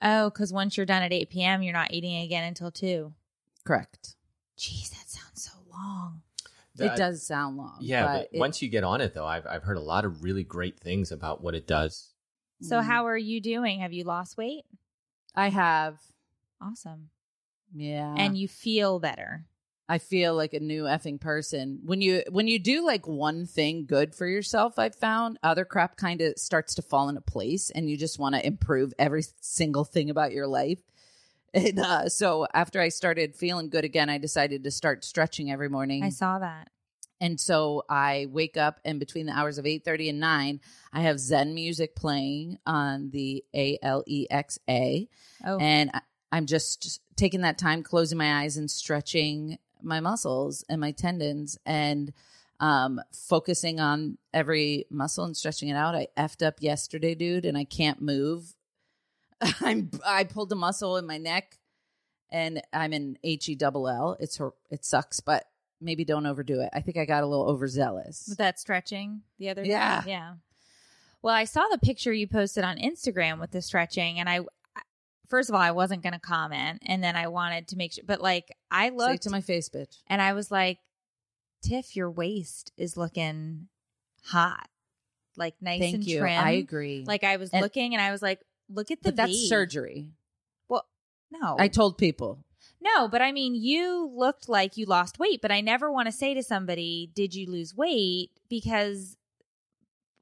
Oh, 0.01 0.31
because 0.31 0.51
once 0.51 0.75
you're 0.75 0.87
done 0.87 1.03
at 1.03 1.13
8 1.13 1.29
p.m., 1.29 1.61
you're 1.61 1.73
not 1.73 1.93
eating 1.93 2.17
again 2.23 2.43
until 2.45 2.71
2. 2.71 3.13
Correct. 3.63 4.15
Jeez, 4.57 4.89
that 4.89 5.07
sounds 5.07 5.43
so 5.43 5.51
long. 5.71 6.21
it 6.79 6.95
does 6.95 7.21
sound 7.21 7.57
long. 7.57 7.77
Yeah, 7.81 8.05
but, 8.07 8.29
it- 8.31 8.39
once 8.39 8.61
you 8.63 8.69
get 8.69 8.83
on 8.83 9.01
it, 9.01 9.13
though, 9.13 9.27
I've 9.27 9.45
I've 9.45 9.61
heard 9.63 9.77
a 9.77 9.81
lot 9.81 10.03
of 10.03 10.23
really 10.23 10.43
great 10.43 10.79
things 10.79 11.11
about 11.11 11.43
what 11.43 11.53
it 11.53 11.67
does. 11.67 12.10
So, 12.61 12.79
Mm. 12.79 12.85
how 12.85 13.05
are 13.07 13.17
you 13.17 13.41
doing? 13.41 13.79
Have 13.79 13.93
you 13.93 14.03
lost 14.03 14.37
weight? 14.37 14.63
I 15.35 15.49
have, 15.49 15.99
Awesome. 16.61 17.09
yeah, 17.73 18.15
And 18.17 18.37
you 18.37 18.47
feel 18.47 18.99
better. 18.99 19.45
I 19.89 19.97
feel 19.97 20.35
like 20.35 20.53
a 20.53 20.59
new 20.61 20.83
effing 20.83 21.19
person. 21.19 21.81
When 21.83 22.01
you 22.01 22.23
when 22.29 22.47
you 22.47 22.59
do 22.59 22.85
like 22.85 23.07
one 23.07 23.45
thing 23.45 23.85
good 23.85 24.15
for 24.15 24.25
yourself, 24.25 24.79
I've 24.79 24.95
found 24.95 25.37
other 25.43 25.65
crap 25.65 25.97
kind 25.97 26.21
of 26.21 26.37
starts 26.37 26.75
to 26.75 26.81
fall 26.81 27.09
into 27.09 27.19
place 27.19 27.69
and 27.71 27.89
you 27.89 27.97
just 27.97 28.17
want 28.17 28.35
to 28.35 28.45
improve 28.45 28.93
every 28.97 29.23
single 29.41 29.83
thing 29.83 30.09
about 30.09 30.31
your 30.31 30.47
life. 30.47 30.79
And 31.53 31.79
uh, 31.79 32.07
so 32.07 32.47
after 32.53 32.79
I 32.79 32.87
started 32.87 33.35
feeling 33.35 33.69
good 33.69 33.83
again, 33.83 34.09
I 34.09 34.17
decided 34.17 34.63
to 34.63 34.71
start 34.71 35.03
stretching 35.03 35.51
every 35.51 35.67
morning. 35.67 36.01
I 36.01 36.07
saw 36.07 36.39
that. 36.39 36.69
And 37.21 37.39
so 37.39 37.83
I 37.87 38.27
wake 38.31 38.57
up 38.57 38.79
and 38.83 38.99
between 38.99 39.27
the 39.27 39.33
hours 39.33 39.59
of 39.59 39.65
8:30 39.65 40.09
and 40.09 40.19
9, 40.19 40.59
I 40.91 41.01
have 41.01 41.19
Zen 41.19 41.53
music 41.53 41.95
playing 41.95 42.57
on 42.65 43.11
the 43.11 43.45
A 43.55 43.77
L 43.81 44.03
E 44.07 44.25
X 44.29 44.57
A 44.67 45.07
Oh, 45.45 45.59
and 45.59 45.91
I'm 46.31 46.47
just 46.47 46.99
taking 47.15 47.41
that 47.41 47.59
time, 47.59 47.83
closing 47.83 48.17
my 48.17 48.41
eyes 48.41 48.57
and 48.57 48.69
stretching 48.69 49.59
my 49.83 49.99
muscles 49.99 50.65
and 50.67 50.81
my 50.81 50.91
tendons 50.91 51.57
and 51.65 52.11
um, 52.59 53.01
focusing 53.13 53.79
on 53.79 54.17
every 54.33 54.85
muscle 54.89 55.25
and 55.25 55.37
stretching 55.37 55.69
it 55.69 55.75
out. 55.75 55.95
I 55.95 56.07
effed 56.17 56.45
up 56.45 56.55
yesterday, 56.59 57.15
dude, 57.15 57.45
and 57.45 57.57
I 57.57 57.65
can't 57.65 58.01
move. 58.01 58.55
I'm 59.61 59.91
I 60.05 60.23
pulled 60.23 60.51
a 60.51 60.55
muscle 60.55 60.97
in 60.97 61.05
my 61.05 61.19
neck, 61.19 61.59
and 62.31 62.61
I'm 62.73 62.93
in 62.93 63.19
H 63.23 63.47
E 63.49 63.55
double 63.55 63.87
L. 63.87 64.17
It's 64.19 64.37
her. 64.37 64.53
It 64.71 64.85
sucks, 64.85 65.19
but 65.19 65.45
maybe 65.81 66.05
don't 66.05 66.25
overdo 66.25 66.61
it. 66.61 66.69
I 66.73 66.81
think 66.81 66.97
I 66.97 67.05
got 67.05 67.23
a 67.23 67.27
little 67.27 67.47
overzealous. 67.49 68.25
with 68.29 68.37
that 68.37 68.59
stretching 68.59 69.21
the 69.39 69.49
other 69.49 69.63
Yeah. 69.65 70.01
day. 70.03 70.11
Yeah. 70.11 70.35
Well, 71.21 71.35
I 71.35 71.43
saw 71.45 71.67
the 71.71 71.77
picture 71.77 72.13
you 72.13 72.27
posted 72.27 72.63
on 72.63 72.77
Instagram 72.77 73.39
with 73.39 73.51
the 73.51 73.61
stretching, 73.61 74.19
and 74.19 74.27
I, 74.29 74.39
first 75.29 75.49
of 75.49 75.55
all, 75.55 75.61
I 75.61 75.71
wasn't 75.71 76.01
going 76.03 76.13
to 76.13 76.19
comment, 76.19 76.81
and 76.85 77.03
then 77.03 77.15
I 77.15 77.27
wanted 77.27 77.67
to 77.69 77.75
make 77.77 77.93
sure, 77.93 78.03
but 78.07 78.21
like 78.21 78.55
I 78.71 78.89
Say 78.89 78.95
looked 78.95 79.23
to 79.23 79.29
my 79.29 79.41
face, 79.41 79.69
bitch. 79.69 79.97
and 80.07 80.21
I 80.21 80.33
was 80.33 80.49
like, 80.51 80.79
Tiff, 81.63 81.95
your 81.95 82.09
waist 82.09 82.71
is 82.75 82.97
looking 82.97 83.67
hot, 84.25 84.67
like 85.37 85.53
nice 85.61 85.79
Thank 85.79 85.93
and 85.95 86.03
you. 86.07 86.19
trim. 86.19 86.39
I 86.43 86.51
agree. 86.53 87.03
Like 87.05 87.23
I 87.23 87.37
was 87.37 87.51
And- 87.51 87.61
looking, 87.61 87.93
and 87.93 88.01
I 88.01 88.11
was 88.11 88.21
like, 88.23 88.41
look 88.67 88.89
at 88.89 89.03
the 89.03 89.09
but 89.09 89.15
that's 89.17 89.31
V. 89.31 89.47
surgery. 89.47 90.09
Well, 90.69 90.87
no, 91.29 91.55
I 91.59 91.67
told 91.67 91.99
people. 91.99 92.43
No, 92.83 93.07
but 93.07 93.21
I 93.21 93.31
mean, 93.31 93.53
you 93.53 94.11
looked 94.15 94.49
like 94.49 94.75
you 94.75 94.85
lost 94.85 95.19
weight, 95.19 95.39
but 95.41 95.51
I 95.51 95.61
never 95.61 95.91
want 95.91 96.07
to 96.07 96.11
say 96.11 96.33
to 96.33 96.41
somebody, 96.41 97.11
"Did 97.13 97.35
you 97.35 97.49
lose 97.49 97.75
weight?" 97.75 98.31
Because 98.49 99.17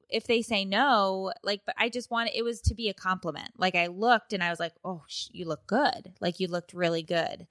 if 0.09 0.25
they 0.27 0.41
say 0.41 0.65
no, 0.65 1.31
like, 1.43 1.61
but 1.65 1.75
I 1.77 1.87
just 1.89 2.09
want 2.11 2.31
it 2.33 2.43
was 2.43 2.61
to 2.61 2.73
be 2.75 2.89
a 2.89 2.93
compliment. 2.93 3.51
Like 3.57 3.75
I 3.75 3.87
looked 3.87 4.33
and 4.33 4.43
I 4.43 4.49
was 4.49 4.59
like, 4.59 4.73
"Oh, 4.83 5.03
sh- 5.07 5.27
you 5.31 5.45
look 5.45 5.67
good. 5.67 6.13
Like 6.19 6.39
you 6.39 6.47
looked 6.47 6.73
really 6.73 7.03
good," 7.03 7.47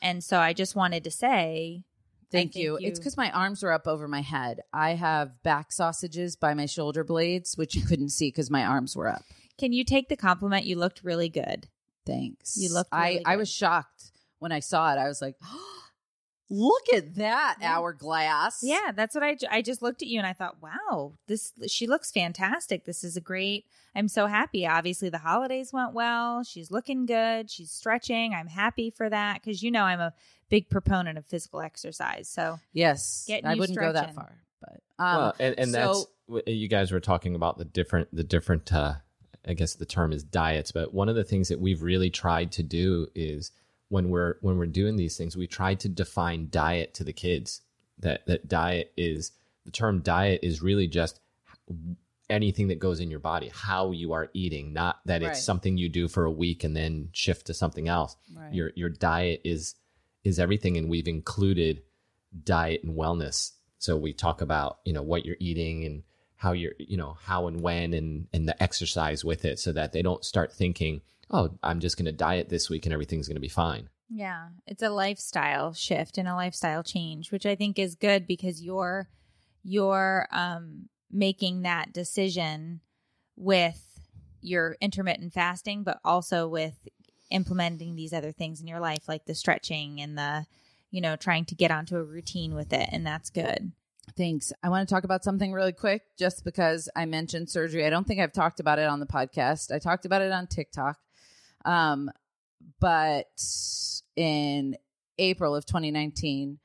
and 0.00 0.22
so 0.24 0.38
I 0.38 0.52
just 0.52 0.74
wanted 0.76 1.04
to 1.04 1.10
say, 1.10 1.82
Thank 2.30 2.56
you. 2.56 2.78
you- 2.80 2.88
It's 2.88 2.98
because 2.98 3.16
my 3.16 3.30
arms 3.30 3.62
were 3.62 3.72
up 3.72 3.86
over 3.86 4.08
my 4.08 4.20
head. 4.22 4.60
I 4.72 4.90
have 4.94 5.42
back 5.42 5.70
sausages 5.70 6.34
by 6.34 6.54
my 6.54 6.66
shoulder 6.66 7.04
blades, 7.04 7.56
which 7.56 7.74
you 7.76 7.82
couldn't 7.84 8.08
see 8.10 8.28
because 8.28 8.50
my 8.50 8.64
arms 8.64 8.96
were 8.96 9.08
up. 9.08 9.22
"Can 9.58 9.72
you 9.72 9.84
take 9.84 10.08
the 10.08 10.16
compliment? 10.16 10.64
You 10.64 10.76
looked 10.76 11.02
really 11.04 11.28
good." 11.28 11.68
Thanks. 12.06 12.56
You 12.56 12.72
looked 12.72 12.90
I 12.92 13.08
really 13.10 13.24
I 13.26 13.32
good. 13.34 13.38
was 13.40 13.50
shocked 13.50 14.12
when 14.38 14.52
I 14.52 14.60
saw 14.60 14.92
it. 14.92 14.98
I 14.98 15.08
was 15.08 15.20
like, 15.22 15.36
oh, 15.44 15.72
"Look 16.50 16.84
at 16.94 17.14
that 17.16 17.56
Yeah. 17.60 17.76
hourglass!" 17.76 18.60
Yeah, 18.62 18.92
that's 18.94 19.14
what 19.14 19.24
I 19.24 19.34
ju- 19.34 19.46
I 19.50 19.62
just 19.62 19.82
looked 19.82 20.02
at 20.02 20.08
you 20.08 20.18
and 20.18 20.26
I 20.26 20.32
thought, 20.32 20.56
"Wow, 20.62 21.14
this 21.26 21.52
she 21.68 21.86
looks 21.86 22.10
fantastic. 22.12 22.84
This 22.84 23.02
is 23.02 23.16
a 23.16 23.20
great. 23.20 23.64
I'm 23.94 24.08
so 24.08 24.26
happy. 24.26 24.66
Obviously 24.66 25.08
the 25.08 25.18
holidays 25.18 25.72
went 25.72 25.94
well. 25.94 26.44
She's 26.44 26.70
looking 26.70 27.06
good. 27.06 27.50
She's 27.50 27.70
stretching. 27.70 28.34
I'm 28.34 28.48
happy 28.48 28.90
for 28.90 29.08
that 29.08 29.42
cuz 29.42 29.62
you 29.62 29.70
know 29.70 29.84
I'm 29.84 30.00
a 30.00 30.12
big 30.50 30.68
proponent 30.68 31.18
of 31.18 31.26
physical 31.26 31.60
exercise. 31.60 32.28
So, 32.28 32.60
Yes. 32.72 33.24
Getting 33.26 33.46
I 33.46 33.54
wouldn't 33.56 33.78
go 33.78 33.92
that 33.92 34.14
far, 34.14 34.38
but 34.60 34.80
um, 34.98 35.16
well, 35.16 35.34
and, 35.40 35.58
and 35.58 35.74
that's 35.74 36.00
so- 36.02 36.08
what 36.26 36.46
you 36.46 36.68
guys 36.68 36.92
were 36.92 37.00
talking 37.00 37.34
about 37.34 37.56
the 37.58 37.64
different 37.64 38.14
the 38.14 38.22
different 38.24 38.72
uh 38.72 38.94
I 39.48 39.54
guess 39.54 39.74
the 39.74 39.86
term 39.86 40.12
is 40.12 40.22
diets, 40.24 40.72
but 40.72 40.92
one 40.92 41.08
of 41.08 41.14
the 41.16 41.24
things 41.24 41.48
that 41.48 41.60
we've 41.60 41.82
really 41.82 42.10
tried 42.10 42.50
to 42.52 42.62
do 42.62 43.06
is 43.14 43.50
when 43.88 44.08
we're 44.10 44.36
when 44.40 44.56
we're 44.58 44.66
doing 44.66 44.96
these 44.96 45.16
things, 45.16 45.36
we 45.36 45.46
try 45.46 45.74
to 45.74 45.88
define 45.88 46.48
diet 46.50 46.94
to 46.94 47.04
the 47.04 47.12
kids. 47.12 47.62
That 48.00 48.26
that 48.26 48.48
diet 48.48 48.92
is 48.96 49.32
the 49.64 49.70
term 49.70 50.00
diet 50.00 50.40
is 50.42 50.62
really 50.62 50.86
just 50.86 51.20
anything 52.28 52.68
that 52.68 52.78
goes 52.78 53.00
in 53.00 53.10
your 53.10 53.20
body, 53.20 53.50
how 53.52 53.92
you 53.92 54.12
are 54.12 54.28
eating, 54.34 54.72
not 54.72 54.98
that 55.06 55.22
Right. 55.22 55.30
it's 55.30 55.42
something 55.44 55.76
you 55.78 55.88
do 55.88 56.08
for 56.08 56.24
a 56.24 56.30
week 56.30 56.64
and 56.64 56.76
then 56.76 57.08
shift 57.12 57.46
to 57.46 57.54
something 57.54 57.88
else. 57.88 58.16
Right. 58.34 58.52
Your 58.52 58.72
your 58.74 58.90
diet 58.90 59.42
is 59.44 59.74
is 60.24 60.38
everything 60.38 60.76
and 60.76 60.88
we've 60.88 61.06
included 61.08 61.82
diet 62.44 62.82
and 62.82 62.96
wellness. 62.96 63.52
So 63.78 63.96
we 63.96 64.12
talk 64.12 64.40
about, 64.40 64.80
you 64.84 64.92
know, 64.92 65.02
what 65.02 65.24
you're 65.24 65.36
eating 65.38 65.84
and 65.84 66.02
how 66.36 66.52
you're, 66.52 66.74
you 66.78 66.96
know, 66.96 67.16
how 67.22 67.46
and 67.46 67.60
when 67.60 67.94
and 67.94 68.28
and 68.32 68.48
the 68.48 68.62
exercise 68.62 69.24
with 69.24 69.44
it 69.44 69.58
so 69.58 69.72
that 69.72 69.92
they 69.92 70.02
don't 70.02 70.24
start 70.24 70.52
thinking, 70.52 71.00
"Oh, 71.30 71.50
I'm 71.62 71.80
just 71.80 71.96
going 71.96 72.06
to 72.06 72.12
diet 72.12 72.48
this 72.48 72.70
week 72.70 72.86
and 72.86 72.92
everything's 72.92 73.28
going 73.28 73.36
to 73.36 73.40
be 73.40 73.48
fine." 73.48 73.88
yeah, 74.08 74.48
it's 74.66 74.82
a 74.82 74.90
lifestyle 74.90 75.72
shift 75.72 76.16
and 76.18 76.28
a 76.28 76.34
lifestyle 76.34 76.82
change, 76.82 77.32
which 77.32 77.46
I 77.46 77.56
think 77.56 77.78
is 77.78 77.94
good 77.94 78.26
because 78.26 78.62
you're 78.62 79.08
you're 79.64 80.28
um 80.30 80.88
making 81.10 81.62
that 81.62 81.92
decision 81.92 82.80
with 83.36 83.82
your 84.40 84.76
intermittent 84.80 85.32
fasting 85.32 85.82
but 85.82 85.98
also 86.04 86.46
with 86.46 86.74
implementing 87.30 87.96
these 87.96 88.12
other 88.12 88.30
things 88.30 88.60
in 88.60 88.68
your 88.68 88.78
life 88.78 89.08
like 89.08 89.24
the 89.24 89.34
stretching 89.34 90.00
and 90.00 90.16
the 90.16 90.46
you 90.90 91.00
know 91.00 91.16
trying 91.16 91.44
to 91.44 91.54
get 91.54 91.72
onto 91.72 91.96
a 91.96 92.02
routine 92.02 92.54
with 92.54 92.72
it 92.72 92.88
and 92.92 93.04
that's 93.04 93.30
good 93.30 93.72
Thanks. 94.14 94.52
I 94.62 94.68
want 94.68 94.88
to 94.88 94.94
talk 94.94 95.04
about 95.04 95.24
something 95.24 95.52
really 95.52 95.72
quick 95.72 96.02
just 96.18 96.44
because 96.44 96.88
I 96.94 97.06
mentioned 97.06 97.50
surgery. 97.50 97.84
I 97.84 97.90
don't 97.90 98.06
think 98.06 98.20
I've 98.20 98.32
talked 98.32 98.60
about 98.60 98.78
it 98.78 98.88
on 98.88 99.00
the 99.00 99.06
podcast. 99.06 99.74
I 99.74 99.78
talked 99.78 100.04
about 100.06 100.22
it 100.22 100.32
on 100.32 100.46
TikTok. 100.46 100.98
Um, 101.64 102.10
but 102.80 103.26
in 104.14 104.76
April 105.18 105.54
of 105.54 105.66
2019, 105.66 106.58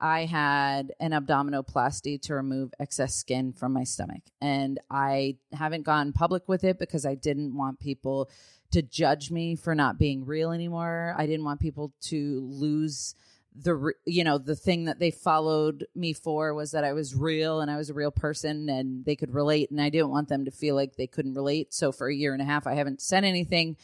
I 0.00 0.26
had 0.26 0.92
an 1.00 1.10
abdominoplasty 1.10 2.20
to 2.22 2.34
remove 2.34 2.72
excess 2.78 3.14
skin 3.14 3.52
from 3.52 3.72
my 3.72 3.84
stomach. 3.84 4.22
And 4.40 4.78
I 4.90 5.36
haven't 5.52 5.84
gone 5.84 6.12
public 6.12 6.48
with 6.48 6.64
it 6.64 6.78
because 6.78 7.04
I 7.04 7.14
didn't 7.14 7.56
want 7.56 7.80
people 7.80 8.30
to 8.70 8.82
judge 8.82 9.30
me 9.30 9.56
for 9.56 9.74
not 9.74 9.98
being 9.98 10.24
real 10.24 10.52
anymore. 10.52 11.14
I 11.16 11.26
didn't 11.26 11.44
want 11.44 11.60
people 11.60 11.92
to 12.02 12.40
lose 12.52 13.14
the 13.62 13.92
you 14.04 14.24
know 14.24 14.38
the 14.38 14.56
thing 14.56 14.84
that 14.84 14.98
they 14.98 15.10
followed 15.10 15.86
me 15.94 16.12
for 16.12 16.54
was 16.54 16.70
that 16.72 16.84
I 16.84 16.92
was 16.92 17.14
real 17.14 17.60
and 17.60 17.70
I 17.70 17.76
was 17.76 17.90
a 17.90 17.94
real 17.94 18.10
person 18.10 18.68
and 18.68 19.04
they 19.04 19.16
could 19.16 19.34
relate 19.34 19.70
and 19.70 19.80
I 19.80 19.88
didn't 19.88 20.10
want 20.10 20.28
them 20.28 20.44
to 20.44 20.50
feel 20.50 20.74
like 20.74 20.96
they 20.96 21.06
couldn't 21.06 21.34
relate. 21.34 21.72
So 21.72 21.92
for 21.92 22.08
a 22.08 22.14
year 22.14 22.32
and 22.32 22.42
a 22.42 22.44
half 22.44 22.66
I 22.66 22.74
haven't 22.74 23.00
said 23.00 23.24
anything 23.24 23.76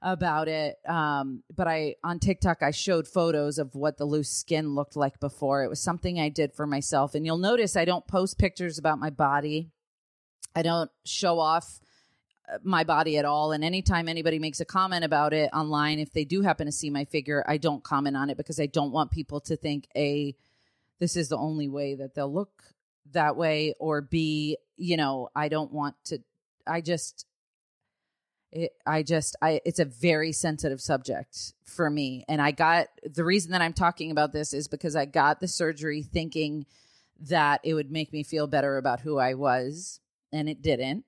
about 0.00 0.48
it. 0.48 0.76
Um, 0.88 1.42
but 1.54 1.66
I 1.66 1.96
on 2.02 2.18
TikTok 2.18 2.62
I 2.62 2.70
showed 2.70 3.06
photos 3.06 3.58
of 3.58 3.74
what 3.74 3.98
the 3.98 4.04
loose 4.04 4.30
skin 4.30 4.74
looked 4.74 4.96
like 4.96 5.20
before. 5.20 5.64
It 5.64 5.68
was 5.68 5.82
something 5.82 6.18
I 6.18 6.28
did 6.28 6.54
for 6.54 6.66
myself. 6.66 7.14
And 7.14 7.26
you'll 7.26 7.38
notice 7.38 7.76
I 7.76 7.84
don't 7.84 8.06
post 8.06 8.38
pictures 8.38 8.78
about 8.78 8.98
my 8.98 9.10
body. 9.10 9.70
I 10.54 10.62
don't 10.62 10.90
show 11.04 11.40
off 11.40 11.80
my 12.62 12.84
body 12.84 13.18
at 13.18 13.24
all. 13.24 13.52
And 13.52 13.64
anytime 13.64 14.08
anybody 14.08 14.38
makes 14.38 14.60
a 14.60 14.64
comment 14.64 15.04
about 15.04 15.32
it 15.32 15.50
online, 15.52 15.98
if 15.98 16.12
they 16.12 16.24
do 16.24 16.42
happen 16.42 16.66
to 16.66 16.72
see 16.72 16.90
my 16.90 17.04
figure, 17.04 17.44
I 17.46 17.56
don't 17.56 17.82
comment 17.82 18.16
on 18.16 18.30
it 18.30 18.36
because 18.36 18.60
I 18.60 18.66
don't 18.66 18.92
want 18.92 19.10
people 19.10 19.40
to 19.42 19.56
think 19.56 19.88
a 19.96 20.34
this 21.00 21.16
is 21.16 21.28
the 21.28 21.36
only 21.36 21.68
way 21.68 21.96
that 21.96 22.14
they'll 22.14 22.32
look 22.32 22.62
that 23.12 23.36
way, 23.36 23.74
or 23.80 24.00
b 24.00 24.56
you 24.76 24.96
know 24.96 25.28
I 25.34 25.48
don't 25.48 25.72
want 25.72 25.96
to. 26.06 26.18
I 26.66 26.80
just 26.80 27.26
it, 28.54 28.72
I 28.86 29.02
just, 29.02 29.34
I, 29.42 29.60
it's 29.64 29.80
a 29.80 29.84
very 29.84 30.30
sensitive 30.30 30.80
subject 30.80 31.54
for 31.64 31.90
me. 31.90 32.24
And 32.28 32.40
I 32.40 32.52
got 32.52 32.86
the 33.02 33.24
reason 33.24 33.50
that 33.50 33.60
I'm 33.60 33.72
talking 33.72 34.12
about 34.12 34.32
this 34.32 34.54
is 34.54 34.68
because 34.68 34.94
I 34.94 35.06
got 35.06 35.40
the 35.40 35.48
surgery 35.48 36.02
thinking 36.02 36.64
that 37.28 37.60
it 37.64 37.74
would 37.74 37.90
make 37.90 38.12
me 38.12 38.22
feel 38.22 38.46
better 38.46 38.76
about 38.76 39.00
who 39.00 39.18
I 39.18 39.34
was, 39.34 40.00
and 40.32 40.48
it 40.48 40.62
didn't 40.62 41.04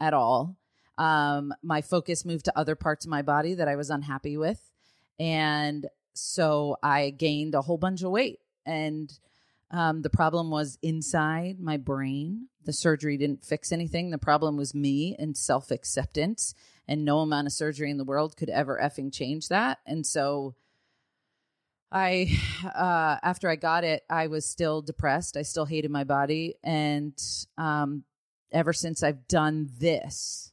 at 0.00 0.14
all. 0.14 0.56
Um, 0.98 1.52
my 1.62 1.82
focus 1.82 2.24
moved 2.24 2.44
to 2.46 2.58
other 2.58 2.76
parts 2.76 3.04
of 3.04 3.10
my 3.10 3.22
body 3.22 3.54
that 3.54 3.68
I 3.68 3.76
was 3.76 3.90
unhappy 3.90 4.36
with. 4.36 4.60
And 5.18 5.86
so 6.12 6.76
I 6.82 7.10
gained 7.10 7.54
a 7.54 7.62
whole 7.62 7.78
bunch 7.78 8.02
of 8.02 8.10
weight. 8.10 8.40
And 8.64 9.12
um, 9.70 10.02
the 10.02 10.10
problem 10.10 10.50
was 10.50 10.78
inside 10.82 11.58
my 11.60 11.76
brain. 11.76 12.48
The 12.64 12.72
surgery 12.72 13.16
didn't 13.16 13.44
fix 13.44 13.72
anything. 13.72 14.10
The 14.10 14.18
problem 14.18 14.56
was 14.56 14.74
me 14.74 15.16
and 15.18 15.36
self 15.36 15.70
acceptance. 15.70 16.54
And 16.86 17.04
no 17.04 17.20
amount 17.20 17.46
of 17.46 17.52
surgery 17.52 17.90
in 17.90 17.96
the 17.96 18.04
world 18.04 18.36
could 18.36 18.50
ever 18.50 18.78
effing 18.82 19.12
change 19.12 19.48
that. 19.48 19.78
And 19.86 20.06
so 20.06 20.54
I, 21.90 22.38
uh, 22.64 23.16
after 23.22 23.48
I 23.48 23.56
got 23.56 23.84
it, 23.84 24.02
I 24.10 24.26
was 24.26 24.46
still 24.46 24.82
depressed. 24.82 25.36
I 25.36 25.42
still 25.42 25.64
hated 25.64 25.90
my 25.90 26.04
body. 26.04 26.56
And 26.62 27.18
um, 27.56 28.04
ever 28.54 28.72
since 28.72 29.02
I've 29.02 29.28
done 29.28 29.68
this, 29.78 30.52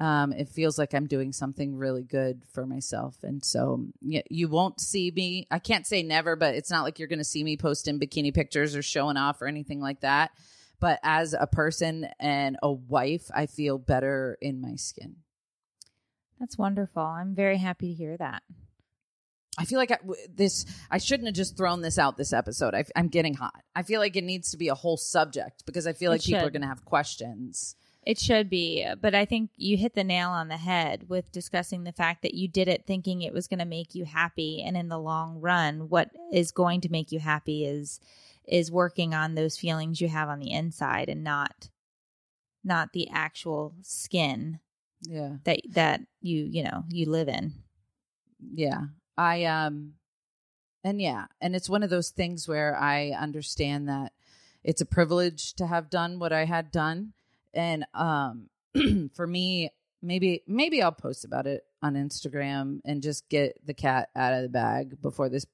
um, 0.00 0.32
it 0.32 0.48
feels 0.48 0.78
like 0.78 0.94
I'm 0.94 1.06
doing 1.06 1.32
something 1.32 1.74
really 1.74 2.04
good 2.04 2.42
for 2.52 2.66
myself. 2.66 3.16
And 3.24 3.44
so 3.44 3.86
you, 4.00 4.22
you 4.30 4.48
won't 4.48 4.80
see 4.80 5.10
me. 5.10 5.48
I 5.50 5.58
can't 5.58 5.86
say 5.86 6.04
never, 6.04 6.36
but 6.36 6.54
it's 6.54 6.70
not 6.70 6.84
like 6.84 6.98
you're 6.98 7.08
going 7.08 7.18
to 7.18 7.24
see 7.24 7.42
me 7.42 7.56
posting 7.56 7.98
bikini 7.98 8.32
pictures 8.32 8.76
or 8.76 8.82
showing 8.82 9.16
off 9.16 9.42
or 9.42 9.48
anything 9.48 9.80
like 9.80 10.02
that. 10.02 10.30
But 10.78 11.00
as 11.02 11.34
a 11.34 11.48
person 11.48 12.06
and 12.20 12.56
a 12.62 12.70
wife, 12.70 13.28
I 13.34 13.46
feel 13.46 13.78
better 13.78 14.38
in 14.40 14.60
my 14.60 14.76
skin. 14.76 15.16
That's 16.38 16.56
wonderful. 16.56 17.02
I'm 17.02 17.34
very 17.34 17.58
happy 17.58 17.88
to 17.88 17.94
hear 17.94 18.16
that. 18.18 18.44
I 19.58 19.64
feel 19.64 19.78
like 19.78 19.90
I, 19.90 19.98
this. 20.32 20.64
I 20.90 20.98
shouldn't 20.98 21.26
have 21.26 21.34
just 21.34 21.56
thrown 21.56 21.82
this 21.82 21.98
out 21.98 22.16
this 22.16 22.32
episode. 22.32 22.74
I, 22.74 22.84
am 22.94 23.08
getting 23.08 23.34
hot. 23.34 23.62
I 23.74 23.82
feel 23.82 24.00
like 24.00 24.16
it 24.16 24.24
needs 24.24 24.52
to 24.52 24.56
be 24.56 24.68
a 24.68 24.74
whole 24.74 24.96
subject 24.96 25.66
because 25.66 25.86
I 25.86 25.92
feel 25.92 26.12
like 26.12 26.22
people 26.22 26.46
are 26.46 26.50
going 26.50 26.62
to 26.62 26.68
have 26.68 26.84
questions. 26.84 27.74
It 28.06 28.18
should 28.18 28.48
be, 28.48 28.86
but 29.02 29.14
I 29.14 29.26
think 29.26 29.50
you 29.56 29.76
hit 29.76 29.94
the 29.94 30.04
nail 30.04 30.30
on 30.30 30.48
the 30.48 30.56
head 30.56 31.10
with 31.10 31.30
discussing 31.32 31.84
the 31.84 31.92
fact 31.92 32.22
that 32.22 32.32
you 32.32 32.48
did 32.48 32.66
it 32.66 32.86
thinking 32.86 33.20
it 33.20 33.34
was 33.34 33.48
going 33.48 33.58
to 33.58 33.66
make 33.66 33.94
you 33.94 34.06
happy, 34.06 34.62
and 34.64 34.76
in 34.76 34.88
the 34.88 34.98
long 34.98 35.40
run, 35.40 35.90
what 35.90 36.08
is 36.32 36.50
going 36.50 36.80
to 36.82 36.88
make 36.88 37.12
you 37.12 37.18
happy 37.18 37.66
is 37.66 38.00
is 38.46 38.72
working 38.72 39.12
on 39.12 39.34
those 39.34 39.58
feelings 39.58 40.00
you 40.00 40.08
have 40.08 40.30
on 40.30 40.38
the 40.38 40.52
inside, 40.52 41.10
and 41.10 41.22
not 41.22 41.68
not 42.64 42.92
the 42.94 43.10
actual 43.10 43.74
skin. 43.82 44.60
Yeah, 45.02 45.36
that 45.44 45.60
that 45.70 46.00
you 46.22 46.48
you 46.50 46.62
know 46.62 46.84
you 46.88 47.10
live 47.10 47.28
in. 47.28 47.52
Yeah, 48.54 48.84
I 49.18 49.44
um, 49.44 49.94
and 50.82 51.02
yeah, 51.02 51.26
and 51.40 51.54
it's 51.54 51.68
one 51.68 51.82
of 51.82 51.90
those 51.90 52.10
things 52.10 52.48
where 52.48 52.74
I 52.80 53.10
understand 53.10 53.88
that 53.88 54.12
it's 54.64 54.80
a 54.80 54.86
privilege 54.86 55.54
to 55.54 55.66
have 55.66 55.90
done 55.90 56.18
what 56.18 56.32
I 56.32 56.44
had 56.44 56.70
done 56.70 57.12
and 57.54 57.86
um 57.94 58.48
for 59.14 59.26
me 59.26 59.70
maybe 60.02 60.42
maybe 60.46 60.82
I'll 60.82 60.92
post 60.92 61.24
about 61.24 61.46
it 61.46 61.64
on 61.82 61.94
Instagram 61.94 62.80
and 62.84 63.02
just 63.02 63.28
get 63.28 63.64
the 63.66 63.74
cat 63.74 64.10
out 64.14 64.34
of 64.34 64.42
the 64.42 64.48
bag 64.48 65.00
before 65.00 65.28
this 65.28 65.46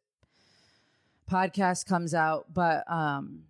podcast 1.31 1.87
comes 1.87 2.15
out 2.15 2.53
but 2.53 2.91
um 2.91 3.45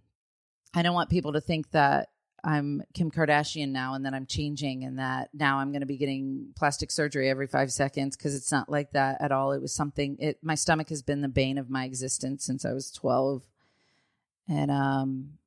I 0.74 0.82
don't 0.82 0.94
want 0.94 1.10
people 1.10 1.32
to 1.32 1.40
think 1.40 1.70
that 1.70 2.08
I'm 2.44 2.82
Kim 2.92 3.10
Kardashian 3.10 3.70
now 3.70 3.94
and 3.94 4.04
that 4.04 4.14
I'm 4.14 4.26
changing 4.26 4.84
and 4.84 4.98
that 4.98 5.30
now 5.32 5.58
I'm 5.58 5.72
going 5.72 5.80
to 5.80 5.86
be 5.86 5.96
getting 5.96 6.52
plastic 6.56 6.90
surgery 6.90 7.30
every 7.30 7.46
5 7.46 7.72
seconds 7.72 8.16
cuz 8.16 8.34
it's 8.34 8.52
not 8.52 8.68
like 8.68 8.92
that 8.92 9.20
at 9.20 9.32
all 9.32 9.52
it 9.52 9.62
was 9.62 9.72
something 9.72 10.16
it 10.18 10.38
my 10.42 10.54
stomach 10.54 10.90
has 10.90 11.02
been 11.02 11.22
the 11.22 11.28
bane 11.28 11.58
of 11.58 11.70
my 11.70 11.84
existence 11.84 12.44
since 12.44 12.64
I 12.64 12.72
was 12.72 12.90
12 12.90 13.42
and 14.46 14.70
um 14.70 15.38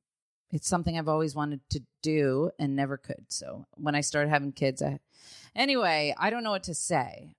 it's 0.50 0.68
something 0.68 0.98
I've 0.98 1.08
always 1.08 1.34
wanted 1.34 1.60
to 1.70 1.82
do 2.02 2.50
and 2.58 2.74
never 2.74 2.96
could. 2.96 3.26
So 3.28 3.66
when 3.74 3.94
I 3.94 4.00
started 4.00 4.30
having 4.30 4.52
kids, 4.52 4.82
I, 4.82 4.98
anyway, 5.54 6.14
I 6.18 6.30
don't 6.30 6.42
know 6.42 6.52
what 6.52 6.62
to 6.64 6.74
say. 6.74 7.34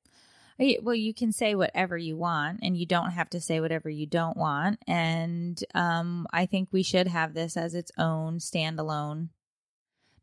Well, 0.82 0.96
you 0.96 1.14
can 1.14 1.32
say 1.32 1.56
whatever 1.56 1.98
you 1.98 2.18
want, 2.18 2.60
and 2.62 2.76
you 2.76 2.86
don't 2.86 3.12
have 3.12 3.30
to 3.30 3.40
say 3.40 3.62
whatever 3.62 3.90
you 3.90 4.06
don't 4.06 4.36
want. 4.36 4.80
And 4.86 5.58
um, 5.74 6.28
I 6.34 6.46
think 6.46 6.68
we 6.72 6.84
should 6.84 7.08
have 7.08 7.34
this 7.34 7.56
as 7.56 7.74
its 7.74 7.94
own 7.98 8.40
standalone 8.40 9.30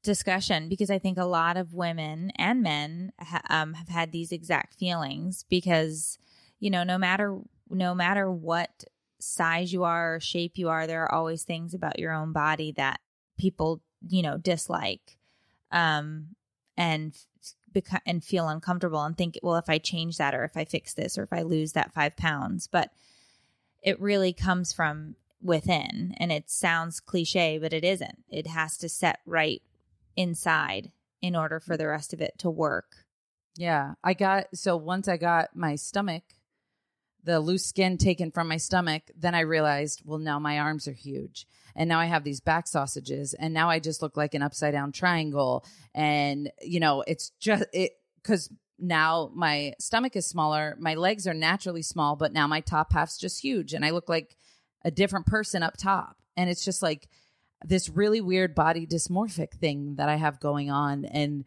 discussion 0.06 0.70
because 0.70 0.90
I 0.90 0.98
think 0.98 1.18
a 1.18 1.24
lot 1.24 1.58
of 1.58 1.74
women 1.74 2.32
and 2.36 2.62
men 2.62 3.12
ha- 3.20 3.42
um, 3.50 3.74
have 3.74 3.88
had 3.88 4.12
these 4.12 4.32
exact 4.32 4.74
feelings 4.74 5.44
because 5.50 6.18
you 6.58 6.70
know 6.70 6.82
no 6.82 6.96
matter 6.96 7.38
no 7.68 7.94
matter 7.94 8.30
what 8.30 8.84
size 9.18 9.72
you 9.72 9.84
are 9.84 10.16
or 10.16 10.20
shape 10.20 10.56
you 10.56 10.68
are, 10.68 10.86
there 10.86 11.02
are 11.02 11.12
always 11.12 11.42
things 11.42 11.74
about 11.74 11.98
your 11.98 12.12
own 12.12 12.32
body 12.32 12.72
that 12.72 13.00
people, 13.38 13.82
you 14.08 14.22
know, 14.22 14.36
dislike 14.36 15.18
um, 15.72 16.28
and 16.76 17.16
beca- 17.74 18.00
and 18.06 18.24
feel 18.24 18.48
uncomfortable 18.48 19.02
and 19.02 19.16
think, 19.16 19.38
well, 19.42 19.56
if 19.56 19.68
I 19.68 19.78
change 19.78 20.18
that 20.18 20.34
or 20.34 20.44
if 20.44 20.56
I 20.56 20.64
fix 20.64 20.94
this 20.94 21.18
or 21.18 21.24
if 21.24 21.32
I 21.32 21.42
lose 21.42 21.72
that 21.72 21.92
five 21.92 22.16
pounds. 22.16 22.66
But 22.66 22.90
it 23.82 24.00
really 24.00 24.32
comes 24.32 24.72
from 24.72 25.16
within. 25.42 26.14
And 26.18 26.32
it 26.32 26.50
sounds 26.50 27.00
cliche, 27.00 27.58
but 27.58 27.72
it 27.72 27.84
isn't. 27.84 28.24
It 28.30 28.46
has 28.46 28.76
to 28.78 28.88
set 28.88 29.20
right 29.26 29.62
inside 30.16 30.92
in 31.22 31.36
order 31.36 31.60
for 31.60 31.74
mm. 31.74 31.78
the 31.78 31.88
rest 31.88 32.12
of 32.12 32.20
it 32.20 32.34
to 32.38 32.50
work. 32.50 33.04
Yeah. 33.56 33.94
I 34.04 34.14
got, 34.14 34.46
so 34.54 34.76
once 34.76 35.08
I 35.08 35.16
got 35.16 35.54
my 35.54 35.76
stomach 35.76 36.22
the 37.26 37.40
loose 37.40 37.66
skin 37.66 37.98
taken 37.98 38.30
from 38.30 38.48
my 38.48 38.56
stomach, 38.56 39.02
then 39.14 39.34
I 39.34 39.40
realized, 39.40 40.02
well, 40.04 40.18
now 40.18 40.38
my 40.38 40.60
arms 40.60 40.86
are 40.88 40.92
huge. 40.92 41.46
And 41.74 41.88
now 41.88 41.98
I 41.98 42.06
have 42.06 42.24
these 42.24 42.40
back 42.40 42.68
sausages. 42.68 43.34
And 43.34 43.52
now 43.52 43.68
I 43.68 43.80
just 43.80 44.00
look 44.00 44.16
like 44.16 44.32
an 44.34 44.42
upside 44.42 44.72
down 44.72 44.92
triangle. 44.92 45.66
And, 45.92 46.50
you 46.62 46.80
know, 46.80 47.02
it's 47.06 47.30
just 47.40 47.64
it 47.72 47.92
because 48.22 48.48
now 48.78 49.30
my 49.34 49.74
stomach 49.80 50.14
is 50.14 50.26
smaller. 50.26 50.76
My 50.78 50.94
legs 50.94 51.26
are 51.26 51.34
naturally 51.34 51.82
small, 51.82 52.14
but 52.14 52.32
now 52.32 52.46
my 52.46 52.60
top 52.60 52.92
half's 52.92 53.18
just 53.18 53.42
huge. 53.42 53.74
And 53.74 53.84
I 53.84 53.90
look 53.90 54.08
like 54.08 54.36
a 54.84 54.90
different 54.92 55.26
person 55.26 55.64
up 55.64 55.76
top. 55.76 56.16
And 56.36 56.48
it's 56.48 56.64
just 56.64 56.80
like 56.80 57.08
this 57.64 57.88
really 57.88 58.20
weird 58.20 58.54
body 58.54 58.86
dysmorphic 58.86 59.52
thing 59.52 59.96
that 59.96 60.08
I 60.08 60.16
have 60.16 60.40
going 60.40 60.70
on. 60.70 61.04
And, 61.04 61.44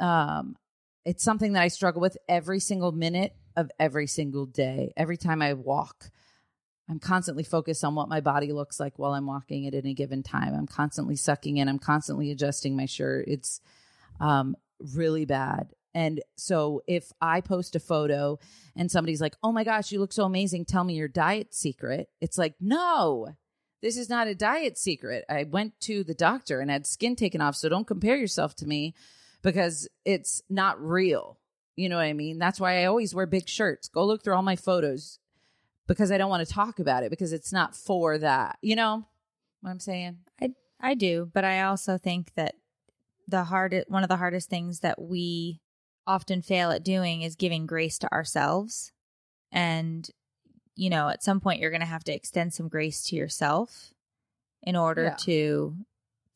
um, 0.00 0.56
it's 1.04 1.22
something 1.22 1.52
that 1.52 1.62
I 1.62 1.68
struggle 1.68 2.00
with 2.00 2.16
every 2.28 2.60
single 2.60 2.92
minute 2.92 3.36
of 3.56 3.70
every 3.78 4.06
single 4.06 4.46
day. 4.46 4.92
Every 4.96 5.16
time 5.16 5.42
I 5.42 5.52
walk, 5.52 6.10
I'm 6.88 6.98
constantly 6.98 7.44
focused 7.44 7.84
on 7.84 7.94
what 7.94 8.08
my 8.08 8.20
body 8.20 8.52
looks 8.52 8.80
like 8.80 8.98
while 8.98 9.12
I'm 9.12 9.26
walking 9.26 9.66
at 9.66 9.74
any 9.74 9.94
given 9.94 10.22
time. 10.22 10.54
I'm 10.54 10.66
constantly 10.66 11.16
sucking 11.16 11.56
in. 11.56 11.68
I'm 11.68 11.78
constantly 11.78 12.30
adjusting 12.30 12.76
my 12.76 12.86
shirt. 12.86 13.26
It's 13.28 13.60
um, 14.20 14.56
really 14.94 15.24
bad. 15.24 15.74
And 15.94 16.20
so 16.36 16.82
if 16.86 17.12
I 17.20 17.40
post 17.40 17.76
a 17.76 17.80
photo 17.80 18.38
and 18.74 18.90
somebody's 18.90 19.20
like, 19.20 19.36
oh 19.42 19.52
my 19.52 19.62
gosh, 19.62 19.92
you 19.92 20.00
look 20.00 20.12
so 20.12 20.24
amazing, 20.24 20.64
tell 20.64 20.84
me 20.84 20.94
your 20.94 21.08
diet 21.08 21.54
secret, 21.54 22.08
it's 22.20 22.36
like, 22.36 22.54
no, 22.60 23.28
this 23.84 23.98
is 23.98 24.08
not 24.08 24.28
a 24.28 24.34
diet 24.34 24.78
secret. 24.78 25.26
I 25.28 25.44
went 25.44 25.78
to 25.80 26.02
the 26.04 26.14
doctor 26.14 26.60
and 26.60 26.70
had 26.70 26.86
skin 26.86 27.16
taken 27.16 27.42
off. 27.42 27.54
So 27.54 27.68
don't 27.68 27.86
compare 27.86 28.16
yourself 28.16 28.56
to 28.56 28.66
me 28.66 28.94
because 29.42 29.86
it's 30.06 30.42
not 30.48 30.82
real. 30.82 31.38
You 31.76 31.90
know 31.90 31.96
what 31.96 32.06
I 32.06 32.14
mean? 32.14 32.38
That's 32.38 32.58
why 32.58 32.80
I 32.80 32.86
always 32.86 33.14
wear 33.14 33.26
big 33.26 33.46
shirts. 33.46 33.88
Go 33.88 34.06
look 34.06 34.24
through 34.24 34.36
all 34.36 34.42
my 34.42 34.56
photos 34.56 35.18
because 35.86 36.10
I 36.10 36.16
don't 36.16 36.30
want 36.30 36.48
to 36.48 36.54
talk 36.54 36.78
about 36.78 37.02
it 37.02 37.10
because 37.10 37.34
it's 37.34 37.52
not 37.52 37.76
for 37.76 38.16
that. 38.16 38.56
You 38.62 38.74
know 38.74 39.04
what 39.60 39.70
I'm 39.70 39.80
saying? 39.80 40.16
I 40.40 40.54
I 40.80 40.94
do, 40.94 41.30
but 41.34 41.44
I 41.44 41.64
also 41.64 41.98
think 41.98 42.32
that 42.36 42.54
the 43.28 43.44
hard 43.44 43.84
one 43.88 44.02
of 44.02 44.08
the 44.08 44.16
hardest 44.16 44.48
things 44.48 44.80
that 44.80 44.98
we 44.98 45.60
often 46.06 46.40
fail 46.40 46.70
at 46.70 46.84
doing 46.84 47.20
is 47.20 47.36
giving 47.36 47.66
grace 47.66 47.98
to 47.98 48.10
ourselves. 48.10 48.92
And 49.52 50.08
you 50.76 50.90
know, 50.90 51.08
at 51.08 51.22
some 51.22 51.40
point 51.40 51.60
you're 51.60 51.70
going 51.70 51.80
to 51.80 51.86
have 51.86 52.04
to 52.04 52.14
extend 52.14 52.52
some 52.52 52.68
grace 52.68 53.02
to 53.04 53.16
yourself 53.16 53.92
in 54.62 54.76
order 54.76 55.04
Yeah. 55.04 55.16
to 55.20 55.76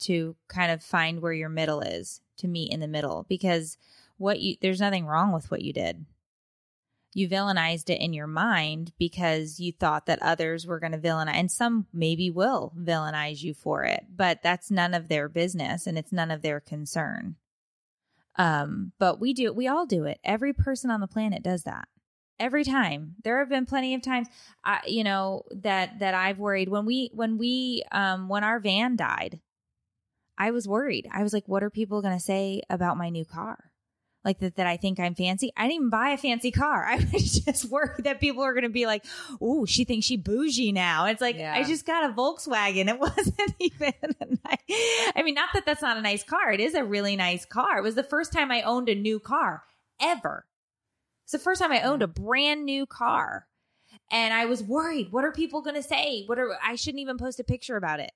to 0.01 0.37
kind 0.47 0.71
of 0.71 0.81
find 0.83 1.21
where 1.21 1.33
your 1.33 1.49
middle 1.49 1.81
is, 1.81 2.21
to 2.37 2.47
meet 2.47 2.73
in 2.73 2.79
the 2.79 2.87
middle 2.87 3.27
because 3.29 3.77
what 4.17 4.39
you 4.41 4.57
there's 4.63 4.81
nothing 4.81 5.07
wrong 5.07 5.33
with 5.33 5.51
what 5.51 5.63
you 5.63 5.73
did. 5.73 6.07
You 7.15 7.29
villainized 7.29 7.89
it 7.91 8.01
in 8.01 8.13
your 8.13 8.27
mind 8.29 8.93
because 8.99 9.59
you 9.59 9.73
thought 9.73 10.07
that 10.07 10.23
others 10.23 10.67
were 10.67 10.79
going 10.79 10.93
to 10.93 10.99
villainize, 10.99 11.35
and 11.35 11.51
some 11.51 11.87
maybe 11.93 12.31
will 12.31 12.73
villainize 12.79 13.43
you 13.43 13.55
for 13.55 13.83
it, 13.85 14.05
but 14.15 14.41
that's 14.43 14.71
none 14.71 14.95
of 14.95 15.09
their 15.09 15.29
business 15.29 15.87
and 15.87 15.99
it's 15.99 16.13
none 16.13 16.31
of 16.31 16.43
their 16.43 16.61
concern. 16.61 17.35
Um, 18.37 18.93
but 19.01 19.19
we 19.19 19.33
do, 19.33 19.53
we 19.53 19.67
all 19.67 19.85
do 19.87 20.05
it. 20.05 20.21
Every 20.23 20.53
person 20.53 20.91
on 20.91 21.01
the 21.01 21.09
planet 21.09 21.43
does 21.43 21.65
that. 21.65 21.89
Every 22.41 22.65
time. 22.65 23.17
There 23.25 23.39
have 23.41 23.49
been 23.49 23.67
plenty 23.67 23.95
of 23.95 24.03
times, 24.03 24.29
I, 24.65 24.81
you 24.87 25.03
know, 25.05 25.43
that 25.51 25.99
that 25.99 26.15
I've 26.15 26.39
worried 26.39 26.69
when 26.69 26.87
we 26.87 27.11
when 27.13 27.37
we 27.39 27.83
um 27.91 28.29
when 28.29 28.45
our 28.45 28.61
van 28.61 28.97
died. 28.97 29.41
I 30.39 30.53
was 30.53 30.69
worried. 30.69 31.09
I 31.13 31.25
was 31.25 31.33
like, 31.33 31.49
what 31.49 31.65
are 31.65 31.71
people 31.71 32.01
going 32.01 32.17
to 32.17 32.23
say 32.23 32.63
about 32.71 32.97
my 32.97 33.09
new 33.09 33.25
car? 33.25 33.73
Like 34.25 34.39
that, 34.41 34.57
that 34.57 34.67
I 34.67 34.77
think 34.77 35.01
I'm 35.01 35.15
fancy. 35.15 35.53
I 35.57 35.63
didn't 35.63 35.75
even 35.75 35.91
buy 35.91 36.11
a 36.11 36.17
fancy 36.17 36.51
car. 36.53 36.85
I 36.89 36.97
was 37.13 37.41
just 37.41 37.65
worried 37.71 38.05
that 38.05 38.21
people 38.21 38.45
are 38.45 38.53
going 38.53 38.63
to 38.63 38.69
be 38.69 38.87
like, 38.87 39.05
oh, 39.41 39.65
she 39.65 39.85
thinks 39.85 40.07
she 40.07 40.17
bougie 40.17 40.71
now. 40.71 41.07
It's 41.07 41.21
like, 41.21 41.37
Yeah. 41.37 41.55
I 41.55 41.65
just 41.65 41.87
got 41.87 42.09
a 42.09 42.13
Volkswagen. 42.13 42.89
It 42.89 43.01
wasn't 43.01 43.55
even 43.59 43.95
a 44.21 44.27
nice, 44.27 45.13
I 45.17 45.23
mean, 45.25 45.35
not 45.35 45.49
that 45.55 45.67
that's 45.67 45.83
not 45.83 45.97
a 45.97 46.03
nice 46.03 46.23
car. 46.23 46.53
It 46.53 46.61
is 46.61 46.75
a 46.75 46.85
really 46.85 47.17
nice 47.17 47.45
car. 47.45 47.79
It 47.79 47.83
was 47.83 47.95
the 47.97 48.03
first 48.05 48.33
time 48.33 48.53
I 48.53 48.63
owned 48.63 48.89
a 48.89 48.95
new 48.95 49.19
car 49.19 49.65
ever. 50.01 50.47
It's 51.29 51.33
the 51.33 51.39
first 51.39 51.61
time 51.61 51.73
I 51.73 51.83
owned 51.83 52.01
a 52.01 52.07
brand 52.07 52.65
new 52.65 52.87
car. 52.87 53.47
And 54.11 54.33
I 54.33 54.47
was 54.47 54.63
worried. 54.63 55.13
What 55.13 55.27
are 55.27 55.33
people 55.33 55.61
going 55.61 55.77
to 55.77 55.83
say? 55.83 56.25
What 56.25 56.39
are, 56.39 56.57
I 56.65 56.75
shouldn't 56.75 57.03
even 57.03 57.19
post 57.19 57.39
a 57.39 57.45
picture 57.45 57.77
about 57.77 58.01
it. 58.01 58.13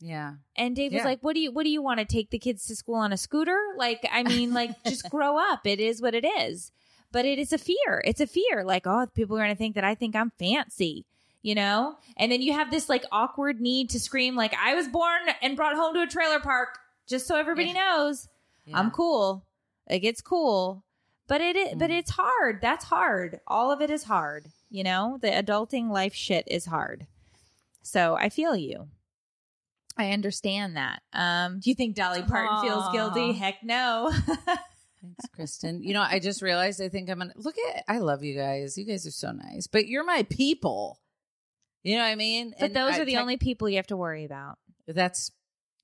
Yeah. 0.00 0.32
And 0.56 0.74
Dave 0.74 0.92
was 0.92 1.04
like, 1.04 1.20
"What 1.20 1.34
do 1.34 1.40
you 1.40 1.52
what 1.52 1.62
do 1.62 1.70
you 1.70 1.80
want 1.80 2.00
to 2.00 2.04
take 2.04 2.30
the 2.30 2.38
kids 2.40 2.66
to 2.66 2.74
school 2.74 2.96
on 2.96 3.12
a 3.12 3.16
scooter? 3.16 3.56
Like, 3.78 4.04
I 4.10 4.24
mean, 4.24 4.52
like 4.52 4.70
just 4.86 5.08
grow 5.08 5.38
up. 5.38 5.68
It 5.68 5.78
is 5.78 6.02
what 6.02 6.14
it 6.14 6.26
is." 6.26 6.72
But 7.12 7.24
it 7.24 7.38
is 7.38 7.52
a 7.52 7.58
fear. 7.58 8.02
It's 8.04 8.20
a 8.20 8.26
fear. 8.26 8.64
Like, 8.64 8.88
oh, 8.88 9.06
people 9.14 9.36
are 9.36 9.40
going 9.40 9.54
to 9.54 9.56
think 9.56 9.76
that 9.76 9.84
I 9.84 9.94
think 9.94 10.16
I'm 10.16 10.32
fancy, 10.38 11.06
you 11.42 11.54
know? 11.54 11.96
And 12.16 12.30
then 12.32 12.42
you 12.42 12.52
have 12.52 12.72
this 12.72 12.88
like 12.88 13.04
awkward 13.12 13.60
need 13.60 13.88
to 13.90 14.00
scream 14.00 14.34
like 14.34 14.52
I 14.60 14.74
was 14.74 14.88
born 14.88 15.22
and 15.40 15.56
brought 15.56 15.76
home 15.76 15.94
to 15.94 16.02
a 16.02 16.06
trailer 16.08 16.40
park 16.40 16.76
just 17.06 17.28
so 17.28 17.36
everybody 17.36 17.72
knows 17.72 18.28
I'm 18.74 18.90
cool. 18.90 19.46
Like 19.88 20.04
it's 20.04 20.20
cool. 20.20 20.82
But 21.28 21.40
it 21.40 21.56
is, 21.56 21.74
but 21.76 21.90
Mm. 21.90 21.98
it's 21.98 22.10
hard. 22.10 22.60
That's 22.60 22.84
hard. 22.84 23.40
All 23.46 23.72
of 23.72 23.80
it 23.80 23.90
is 23.90 24.04
hard, 24.04 24.46
you 24.70 24.84
know? 24.84 25.18
The 25.20 25.28
adulting 25.28 25.90
life 25.90 26.14
shit 26.14 26.44
is 26.46 26.66
hard. 26.66 27.06
So, 27.82 28.14
I 28.16 28.28
feel 28.28 28.54
you. 28.56 28.88
I 29.96 30.12
understand 30.12 30.76
that. 30.76 31.02
Um, 31.12 31.58
do 31.60 31.70
you 31.70 31.74
think 31.74 31.96
Dolly 31.96 32.22
Parton 32.22 32.62
feels 32.68 32.88
guilty? 32.92 33.32
Heck 33.32 33.62
no. 33.64 34.12
Thanks, 34.26 35.26
Kristen. 35.34 35.82
You 35.82 35.94
know, 35.94 36.02
I 36.02 36.18
just 36.18 36.42
realized 36.42 36.80
I 36.82 36.88
think 36.88 37.08
I'm 37.08 37.18
gonna 37.18 37.32
look 37.36 37.54
at 37.74 37.84
I 37.88 37.98
love 37.98 38.22
you 38.22 38.36
guys. 38.36 38.76
You 38.76 38.84
guys 38.84 39.06
are 39.06 39.10
so 39.10 39.30
nice. 39.32 39.66
But 39.66 39.86
you're 39.86 40.04
my 40.04 40.24
people. 40.24 41.00
You 41.82 41.96
know 41.96 42.02
what 42.02 42.08
I 42.10 42.14
mean? 42.16 42.50
but 42.58 42.66
And 42.66 42.76
those 42.76 42.94
I 42.94 43.00
are 43.00 43.04
the 43.04 43.12
tech- 43.12 43.20
only 43.22 43.36
people 43.36 43.68
you 43.68 43.76
have 43.76 43.86
to 43.88 43.96
worry 43.96 44.24
about. 44.24 44.58
that's 44.86 45.30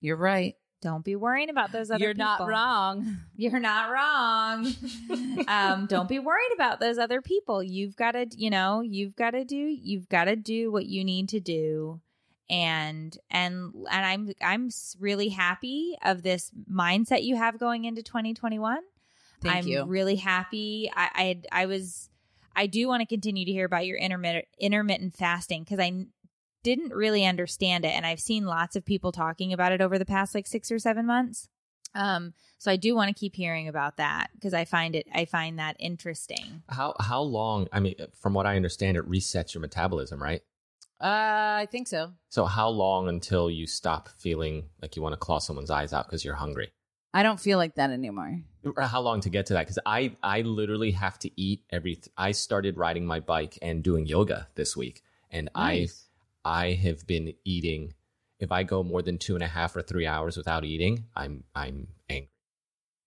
you're 0.00 0.16
right. 0.16 0.56
Don't 0.82 1.04
be 1.04 1.14
worrying 1.14 1.48
about 1.48 1.70
those 1.70 1.92
other 1.92 1.98
people. 1.98 2.08
You're 2.08 2.14
not 2.14 2.46
wrong. 2.46 3.18
You're 3.36 3.60
not 3.60 3.90
wrong. 3.92 4.74
um, 5.48 5.86
don't 5.86 6.08
be 6.08 6.18
worried 6.18 6.50
about 6.54 6.80
those 6.80 6.98
other 6.98 7.22
people. 7.22 7.62
You've 7.62 7.94
got 7.94 8.12
to, 8.12 8.26
you 8.36 8.50
know, 8.50 8.80
you've 8.80 9.14
got 9.14 9.30
to 9.30 9.44
do, 9.44 9.56
you've 9.56 10.08
got 10.08 10.24
to 10.24 10.34
do 10.34 10.72
what 10.72 10.86
you 10.86 11.04
need 11.04 11.28
to 11.30 11.40
do. 11.40 12.00
And 12.50 13.16
and 13.30 13.72
and 13.90 14.04
I'm 14.04 14.32
I'm 14.42 14.70
really 14.98 15.28
happy 15.28 15.96
of 16.02 16.22
this 16.22 16.50
mindset 16.70 17.22
you 17.22 17.36
have 17.36 17.58
going 17.58 17.84
into 17.84 18.02
2021. 18.02 18.78
Thank 19.40 19.54
I'm 19.54 19.66
you. 19.66 19.84
really 19.84 20.16
happy. 20.16 20.90
I 20.94 21.40
I, 21.52 21.62
I 21.62 21.66
was 21.66 22.10
I 22.54 22.66
do 22.66 22.88
want 22.88 23.00
to 23.00 23.06
continue 23.06 23.46
to 23.46 23.52
hear 23.52 23.64
about 23.64 23.86
your 23.86 23.96
intermittent 23.96 24.46
intermittent 24.58 25.14
fasting 25.14 25.62
because 25.62 25.78
I 25.78 26.06
didn't 26.62 26.92
really 26.92 27.24
understand 27.24 27.84
it, 27.84 27.88
and 27.88 28.06
I've 28.06 28.20
seen 28.20 28.46
lots 28.46 28.76
of 28.76 28.84
people 28.84 29.12
talking 29.12 29.52
about 29.52 29.72
it 29.72 29.80
over 29.80 29.98
the 29.98 30.04
past 30.04 30.34
like 30.34 30.46
six 30.46 30.70
or 30.70 30.78
seven 30.78 31.06
months. 31.06 31.48
Um, 31.94 32.32
so 32.58 32.70
I 32.70 32.76
do 32.76 32.94
want 32.94 33.08
to 33.08 33.18
keep 33.18 33.36
hearing 33.36 33.68
about 33.68 33.96
that 33.98 34.28
because 34.34 34.54
I 34.54 34.64
find 34.64 34.94
it 34.96 35.06
I 35.14 35.24
find 35.24 35.58
that 35.58 35.76
interesting. 35.78 36.62
How 36.68 36.94
how 37.00 37.20
long? 37.20 37.68
I 37.72 37.80
mean, 37.80 37.96
from 38.20 38.34
what 38.34 38.46
I 38.46 38.56
understand, 38.56 38.96
it 38.96 39.08
resets 39.08 39.54
your 39.54 39.60
metabolism, 39.60 40.22
right? 40.22 40.42
Uh, 41.00 41.58
I 41.58 41.68
think 41.70 41.88
so. 41.88 42.12
So 42.28 42.44
how 42.44 42.68
long 42.68 43.08
until 43.08 43.50
you 43.50 43.66
stop 43.66 44.08
feeling 44.18 44.68
like 44.80 44.94
you 44.94 45.02
want 45.02 45.14
to 45.14 45.16
claw 45.16 45.40
someone's 45.40 45.70
eyes 45.70 45.92
out 45.92 46.06
because 46.06 46.24
you're 46.24 46.36
hungry? 46.36 46.72
I 47.12 47.24
don't 47.24 47.40
feel 47.40 47.58
like 47.58 47.74
that 47.74 47.90
anymore. 47.90 48.40
Or 48.64 48.82
how 48.84 49.00
long 49.00 49.20
to 49.22 49.28
get 49.28 49.46
to 49.46 49.54
that? 49.54 49.62
Because 49.62 49.80
I 49.84 50.16
I 50.22 50.42
literally 50.42 50.92
have 50.92 51.18
to 51.20 51.30
eat 51.40 51.64
every. 51.70 51.96
Th- 51.96 52.08
I 52.16 52.32
started 52.32 52.78
riding 52.78 53.04
my 53.04 53.20
bike 53.20 53.58
and 53.60 53.82
doing 53.82 54.06
yoga 54.06 54.48
this 54.54 54.76
week, 54.76 55.02
and 55.30 55.50
Nice. 55.56 56.06
I 56.06 56.11
I 56.44 56.72
have 56.72 57.06
been 57.06 57.34
eating. 57.44 57.94
If 58.38 58.50
I 58.50 58.64
go 58.64 58.82
more 58.82 59.02
than 59.02 59.18
two 59.18 59.34
and 59.34 59.42
a 59.44 59.48
half 59.48 59.76
or 59.76 59.82
three 59.82 60.06
hours 60.06 60.36
without 60.36 60.64
eating, 60.64 61.04
I'm 61.14 61.44
I'm 61.54 61.88
angry. 62.08 62.28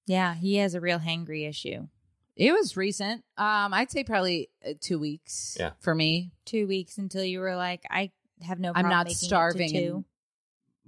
Yeah, 0.08 0.36
he 0.36 0.56
has 0.58 0.76
a 0.76 0.80
real 0.82 1.00
hangry 1.00 1.48
issue. 1.50 1.88
It 2.36 2.52
was 2.52 2.76
recent. 2.78 3.24
Um, 3.38 3.74
I'd 3.74 3.90
say 3.92 4.04
probably 4.04 4.50
uh, 4.66 4.74
two 4.80 5.00
weeks. 5.00 5.58
Yeah. 5.60 5.72
For 5.80 5.96
me, 5.96 6.32
Two 6.46 6.68
weeks 6.68 6.98
until 6.98 7.24
you 7.24 7.40
were 7.40 7.56
like, 7.56 7.84
I 7.90 8.12
have 8.42 8.60
no. 8.60 8.70
I'm 8.70 8.74
Problem 8.84 8.90
not 8.92 9.06
making 9.08 9.16
it 9.16 9.20
to 9.20 9.26
starving. 9.26 9.70
two. 9.72 10.06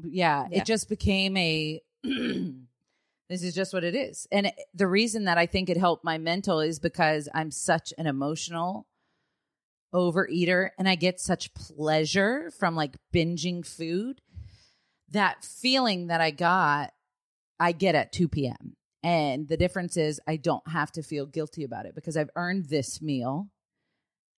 and- 0.04 0.14
yeah, 0.14 0.48
Yeah. 0.52 0.60
it 0.62 0.66
just 0.66 0.88
became 0.90 1.36
a. 1.38 1.82
this 2.04 3.44
is 3.44 3.54
just 3.56 3.74
what 3.74 3.84
it 3.84 3.96
is, 3.96 4.28
and 4.32 4.46
it, 4.48 4.56
the 4.74 4.88
reason 4.88 5.26
that 5.26 5.38
I 5.38 5.46
think 5.48 5.70
it 5.70 5.78
helped 5.78 6.04
my 6.06 6.18
mental 6.18 6.60
is 6.60 6.80
because 6.80 7.28
I'm 7.34 7.52
such 7.52 7.94
an 7.98 8.08
emotional 8.08 8.86
overeater, 9.98 10.70
and 10.78 10.88
I 10.88 10.96
get 10.96 11.20
such 11.20 11.54
pleasure 11.54 12.52
from 12.58 12.76
like 12.76 12.98
binging 13.14 13.66
food. 13.66 14.22
That 15.10 15.44
feeling 15.44 16.08
that 16.08 16.22
I 16.22 16.32
got, 16.32 16.94
I 17.60 17.72
get 17.72 17.96
at 17.96 18.12
2 18.12 18.28
p.m. 18.28 18.76
And 19.04 19.48
the 19.48 19.58
difference 19.58 19.98
is 19.98 20.20
I 20.28 20.36
don't 20.36 20.68
have 20.68 20.92
to 20.94 21.04
feel 21.04 21.26
guilty 21.26 21.64
about 21.64 21.86
it 21.86 21.96
because 21.96 22.18
I've 22.18 22.30
earned 22.36 22.66
this 22.66 23.02
meal. 23.02 23.48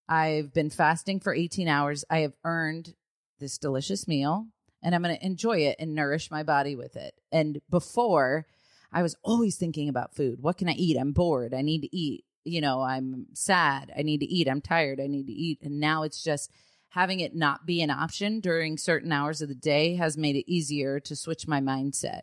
I've 0.08 0.54
been 0.54 0.70
fasting 0.70 1.20
for 1.20 1.34
18 1.34 1.68
hours. 1.68 2.06
I 2.10 2.20
have 2.20 2.34
earned 2.44 2.94
this 3.40 3.58
delicious 3.58 4.08
meal 4.08 4.48
and 4.82 4.96
I'm 4.96 5.04
going 5.04 5.16
to 5.16 5.26
enjoy 5.26 5.60
it 5.60 5.76
and 5.80 5.94
nourish 5.94 6.32
my 6.32 6.44
body 6.44 6.76
with 6.76 6.96
it. 6.96 7.14
And 7.32 7.62
before, 7.70 8.46
I 8.92 9.02
was 9.02 9.16
always 9.24 9.58
thinking 9.58 9.90
about 9.90 10.16
food. 10.16 10.42
What 10.42 10.58
can 10.58 10.70
I 10.70 10.74
eat? 10.74 10.98
I'm 10.98 11.12
bored. 11.12 11.54
I 11.54 11.62
need 11.62 11.82
to 11.82 11.96
eat. 11.96 12.26
You 12.44 12.62
know, 12.62 12.82
I'm 12.82 13.28
sad. 13.34 13.92
I 13.98 14.02
need 14.02 14.20
to 14.20 14.26
eat. 14.26 14.48
I'm 14.48 14.62
tired. 14.62 15.00
I 15.00 15.08
need 15.08 15.28
to 15.28 15.34
eat. 15.34 15.60
And 15.62 15.80
now 15.80 16.04
it's 16.04 16.24
just 16.24 16.52
having 16.90 17.20
it 17.20 17.36
not 17.36 17.66
be 17.66 17.82
an 17.82 17.92
option 17.92 18.40
during 18.40 18.78
certain 18.78 19.12
hours 19.12 19.42
of 19.42 19.50
the 19.50 19.56
day 19.56 19.96
has 19.96 20.18
made 20.18 20.36
it 20.36 20.52
easier 20.52 21.00
to 21.02 21.16
switch 21.16 21.48
my 21.48 21.60
mindset. 21.62 22.22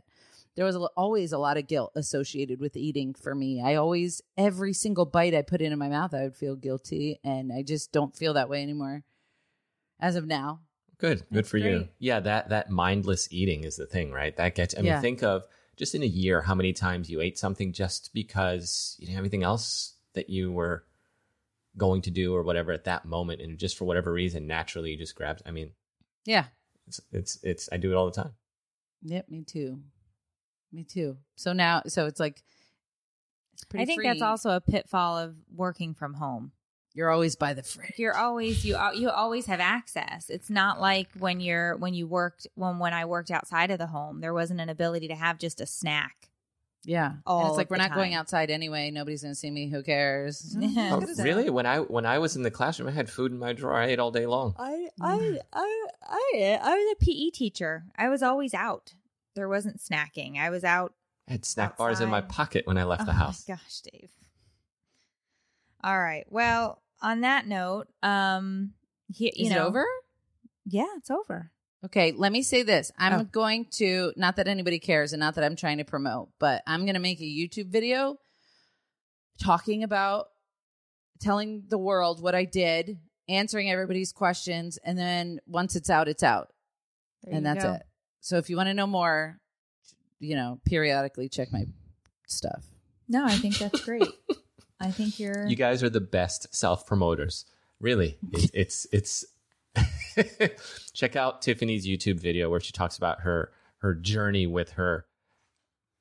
There 0.56 0.64
was 0.64 0.76
always 0.96 1.32
a 1.32 1.38
lot 1.38 1.58
of 1.58 1.68
guilt 1.68 1.92
associated 1.94 2.60
with 2.60 2.76
eating 2.76 3.12
for 3.14 3.34
me. 3.34 3.62
I 3.62 3.74
always, 3.74 4.22
every 4.38 4.72
single 4.72 5.04
bite 5.04 5.34
I 5.34 5.42
put 5.42 5.60
into 5.60 5.76
my 5.76 5.88
mouth, 5.88 6.14
I 6.14 6.22
would 6.22 6.36
feel 6.36 6.56
guilty. 6.56 7.20
And 7.22 7.52
I 7.52 7.62
just 7.62 7.92
don't 7.92 8.16
feel 8.16 8.34
that 8.34 8.48
way 8.48 8.62
anymore 8.62 9.04
as 10.00 10.16
of 10.16 10.26
now. 10.26 10.60
Good, 10.98 11.18
good 11.18 11.26
That's 11.30 11.50
for 11.50 11.58
you. 11.58 11.88
Yeah, 11.98 12.20
that 12.20 12.48
that 12.48 12.70
mindless 12.70 13.28
eating 13.30 13.64
is 13.64 13.76
the 13.76 13.86
thing, 13.86 14.12
right? 14.12 14.34
That 14.36 14.54
gets. 14.54 14.74
I 14.74 14.78
mean, 14.78 14.86
Yeah. 14.86 15.00
think 15.02 15.22
of 15.22 15.44
just 15.76 15.94
in 15.94 16.02
a 16.02 16.06
year 16.06 16.40
how 16.40 16.54
many 16.54 16.72
times 16.72 17.10
you 17.10 17.20
ate 17.20 17.38
something 17.38 17.74
just 17.74 18.14
because 18.14 18.96
you 18.98 19.06
didn't 19.06 19.16
have 19.16 19.24
anything 19.24 19.42
else 19.42 19.95
that 20.16 20.28
you 20.28 20.50
were 20.52 20.84
going 21.78 22.02
to 22.02 22.10
do 22.10 22.34
or 22.34 22.42
whatever 22.42 22.72
at 22.72 22.84
that 22.84 23.04
moment, 23.04 23.40
and 23.40 23.58
just 23.58 23.76
for 23.78 23.84
whatever 23.84 24.12
reason, 24.12 24.46
naturally 24.46 24.90
you 24.90 24.96
just 24.98 25.14
grabbed. 25.14 25.42
I 25.46 25.50
mean, 25.52 25.70
Yeah. 26.24 26.46
it's 26.88 27.00
it's 27.12 27.38
it's. 27.42 27.68
I 27.70 27.76
do 27.76 27.92
it 27.92 27.94
all 27.94 28.06
the 28.06 28.12
time. 28.22 28.32
Yep, 29.02 29.28
me 29.28 29.44
too. 29.44 29.80
Me 30.72 30.82
too. 30.84 31.16
So 31.36 31.52
now, 31.52 31.82
so 31.86 32.06
it's 32.06 32.18
like, 32.18 32.42
it's 33.54 33.64
pretty 33.64 33.82
I 33.82 33.86
think 33.86 34.02
that's 34.02 34.22
also 34.22 34.50
a 34.50 34.60
pitfall 34.60 35.16
of 35.18 35.36
working 35.54 35.94
from 35.94 36.14
home. 36.14 36.52
You're 36.94 37.10
always 37.10 37.36
by 37.36 37.52
the 37.52 37.62
fridge. 37.62 37.92
You're 37.98 38.16
always 38.16 38.64
you 38.64 38.78
you 38.94 39.10
always 39.10 39.46
have 39.46 39.60
access. 39.60 40.30
It's 40.30 40.48
not 40.48 40.80
like 40.80 41.08
when 41.18 41.40
you're 41.40 41.76
when 41.76 41.92
you 41.92 42.06
worked 42.06 42.46
when 42.54 42.78
when 42.78 42.94
I 42.94 43.04
worked 43.04 43.30
outside 43.30 43.70
of 43.70 43.78
the 43.78 43.86
home, 43.88 44.20
there 44.22 44.32
wasn't 44.32 44.60
an 44.60 44.70
ability 44.70 45.08
to 45.08 45.14
have 45.14 45.38
just 45.38 45.60
a 45.60 45.66
snack. 45.66 46.30
Yeah. 46.86 47.12
And 47.26 47.48
it's 47.48 47.56
like 47.56 47.68
we're 47.68 47.76
the 47.76 47.82
not 47.88 47.94
going 47.94 48.14
outside 48.14 48.50
anyway. 48.50 48.90
Nobody's 48.90 49.22
going 49.22 49.32
to 49.34 49.38
see 49.38 49.50
me. 49.50 49.68
Who 49.68 49.82
cares? 49.82 50.56
Yeah. 50.60 50.90
Oh, 50.92 50.98
Look 50.98 51.04
at 51.04 51.10
us. 51.10 51.20
really? 51.20 51.50
When 51.50 51.66
I 51.66 51.80
when 51.80 52.06
I 52.06 52.18
was 52.18 52.36
in 52.36 52.42
the 52.42 52.50
classroom, 52.50 52.88
I 52.88 52.92
had 52.92 53.10
food 53.10 53.32
in 53.32 53.38
my 53.38 53.52
drawer. 53.52 53.74
I 53.74 53.86
ate 53.86 53.98
all 53.98 54.10
day 54.10 54.26
long. 54.26 54.54
I 54.58 54.88
I 55.00 55.38
I 55.52 55.86
I 56.02 56.58
I 56.62 56.74
was 56.74 56.96
a 56.98 57.04
PE 57.04 57.30
teacher. 57.30 57.84
I 57.98 58.08
was 58.08 58.22
always 58.22 58.54
out. 58.54 58.94
There 59.34 59.48
wasn't 59.48 59.80
snacking. 59.80 60.38
I 60.38 60.48
was 60.50 60.64
out. 60.64 60.94
I 61.28 61.32
had 61.32 61.44
snack 61.44 61.76
bars 61.76 62.00
in 62.00 62.08
my 62.08 62.20
pocket 62.20 62.66
when 62.66 62.78
I 62.78 62.84
left 62.84 63.04
the 63.04 63.10
oh 63.10 63.14
house. 63.14 63.44
my 63.48 63.56
gosh, 63.56 63.80
Dave. 63.80 64.10
All 65.82 65.98
right. 65.98 66.24
Well, 66.30 66.80
on 67.02 67.20
that 67.22 67.46
note, 67.46 67.88
um, 68.02 68.72
he, 69.12 69.32
you 69.36 69.46
Is 69.46 69.50
know, 69.52 69.64
it 69.66 69.68
over? 69.68 69.86
Yeah, 70.64 70.86
it's 70.96 71.10
over. 71.10 71.50
Okay, 71.86 72.12
let 72.12 72.32
me 72.32 72.42
say 72.42 72.62
this. 72.62 72.90
I'm 72.98 73.12
Oh. 73.20 73.24
going 73.24 73.66
to, 73.72 74.12
not 74.16 74.36
that 74.36 74.48
anybody 74.48 74.78
cares 74.78 75.12
and 75.12 75.20
not 75.20 75.36
that 75.36 75.44
I'm 75.44 75.56
trying 75.56 75.78
to 75.78 75.84
promote, 75.84 76.30
but 76.38 76.62
I'm 76.66 76.82
going 76.82 76.94
to 76.94 77.00
make 77.00 77.20
a 77.20 77.24
YouTube 77.24 77.66
video 77.68 78.18
talking 79.42 79.82
about 79.82 80.26
telling 81.20 81.64
the 81.68 81.78
world 81.78 82.20
what 82.20 82.34
I 82.34 82.44
did, 82.44 82.98
answering 83.28 83.70
everybody's 83.70 84.12
questions, 84.12 84.78
and 84.78 84.98
then 84.98 85.40
once 85.46 85.76
it's 85.76 85.88
out, 85.90 86.08
it's 86.08 86.22
out. 86.22 86.52
There 87.22 87.34
and 87.34 87.46
that's 87.46 87.64
go. 87.64 87.72
it. 87.74 87.82
So 88.20 88.36
if 88.38 88.50
you 88.50 88.56
want 88.56 88.68
to 88.68 88.74
know 88.74 88.86
more, 88.86 89.38
you 90.18 90.34
know, 90.34 90.60
periodically 90.64 91.28
check 91.28 91.52
my 91.52 91.66
stuff. 92.26 92.64
No, 93.08 93.24
I 93.24 93.36
think 93.36 93.58
that's 93.58 93.80
great. 93.84 94.08
I 94.80 94.90
think 94.90 95.18
you're. 95.20 95.46
You 95.46 95.56
guys 95.56 95.82
are 95.82 95.90
the 95.90 96.00
best 96.00 96.54
self 96.54 96.86
promoters. 96.86 97.44
Really, 97.80 98.18
it, 98.32 98.50
it's 98.52 98.86
it's. 98.92 99.24
Check 100.94 101.16
out 101.16 101.42
Tiffany's 101.42 101.86
YouTube 101.86 102.20
video 102.20 102.50
where 102.50 102.60
she 102.60 102.72
talks 102.72 102.96
about 102.96 103.20
her 103.20 103.52
her 103.78 103.94
journey 103.94 104.46
with 104.46 104.72
her 104.72 105.06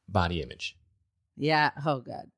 body 0.07 0.41
image. 0.41 0.77
Yeah. 1.35 1.71
Oh, 1.85 1.99
God. 1.99 2.31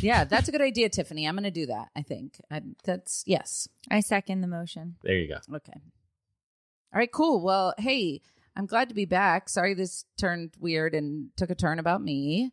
Yeah, 0.00 0.24
that's 0.24 0.48
a 0.48 0.52
good 0.52 0.60
idea, 0.60 0.88
Tiffany. 0.88 1.26
I'm 1.26 1.34
going 1.34 1.44
to 1.44 1.50
do 1.50 1.66
that. 1.66 1.88
I 1.96 2.02
think 2.02 2.40
I, 2.50 2.62
that's 2.84 3.22
yes. 3.26 3.68
I 3.90 4.00
second 4.00 4.42
the 4.42 4.46
motion. 4.46 4.96
There 5.02 5.16
you 5.16 5.28
go. 5.28 5.56
Okay. 5.56 5.80
All 6.92 6.98
right, 6.98 7.10
cool. 7.10 7.42
Well, 7.42 7.74
hey, 7.78 8.20
I'm 8.56 8.66
glad 8.66 8.88
to 8.88 8.94
be 8.94 9.06
back. 9.06 9.48
Sorry 9.48 9.74
this 9.74 10.04
turned 10.18 10.52
weird 10.58 10.94
and 10.94 11.30
took 11.36 11.50
a 11.50 11.54
turn 11.54 11.78
about 11.78 12.02
me. 12.02 12.52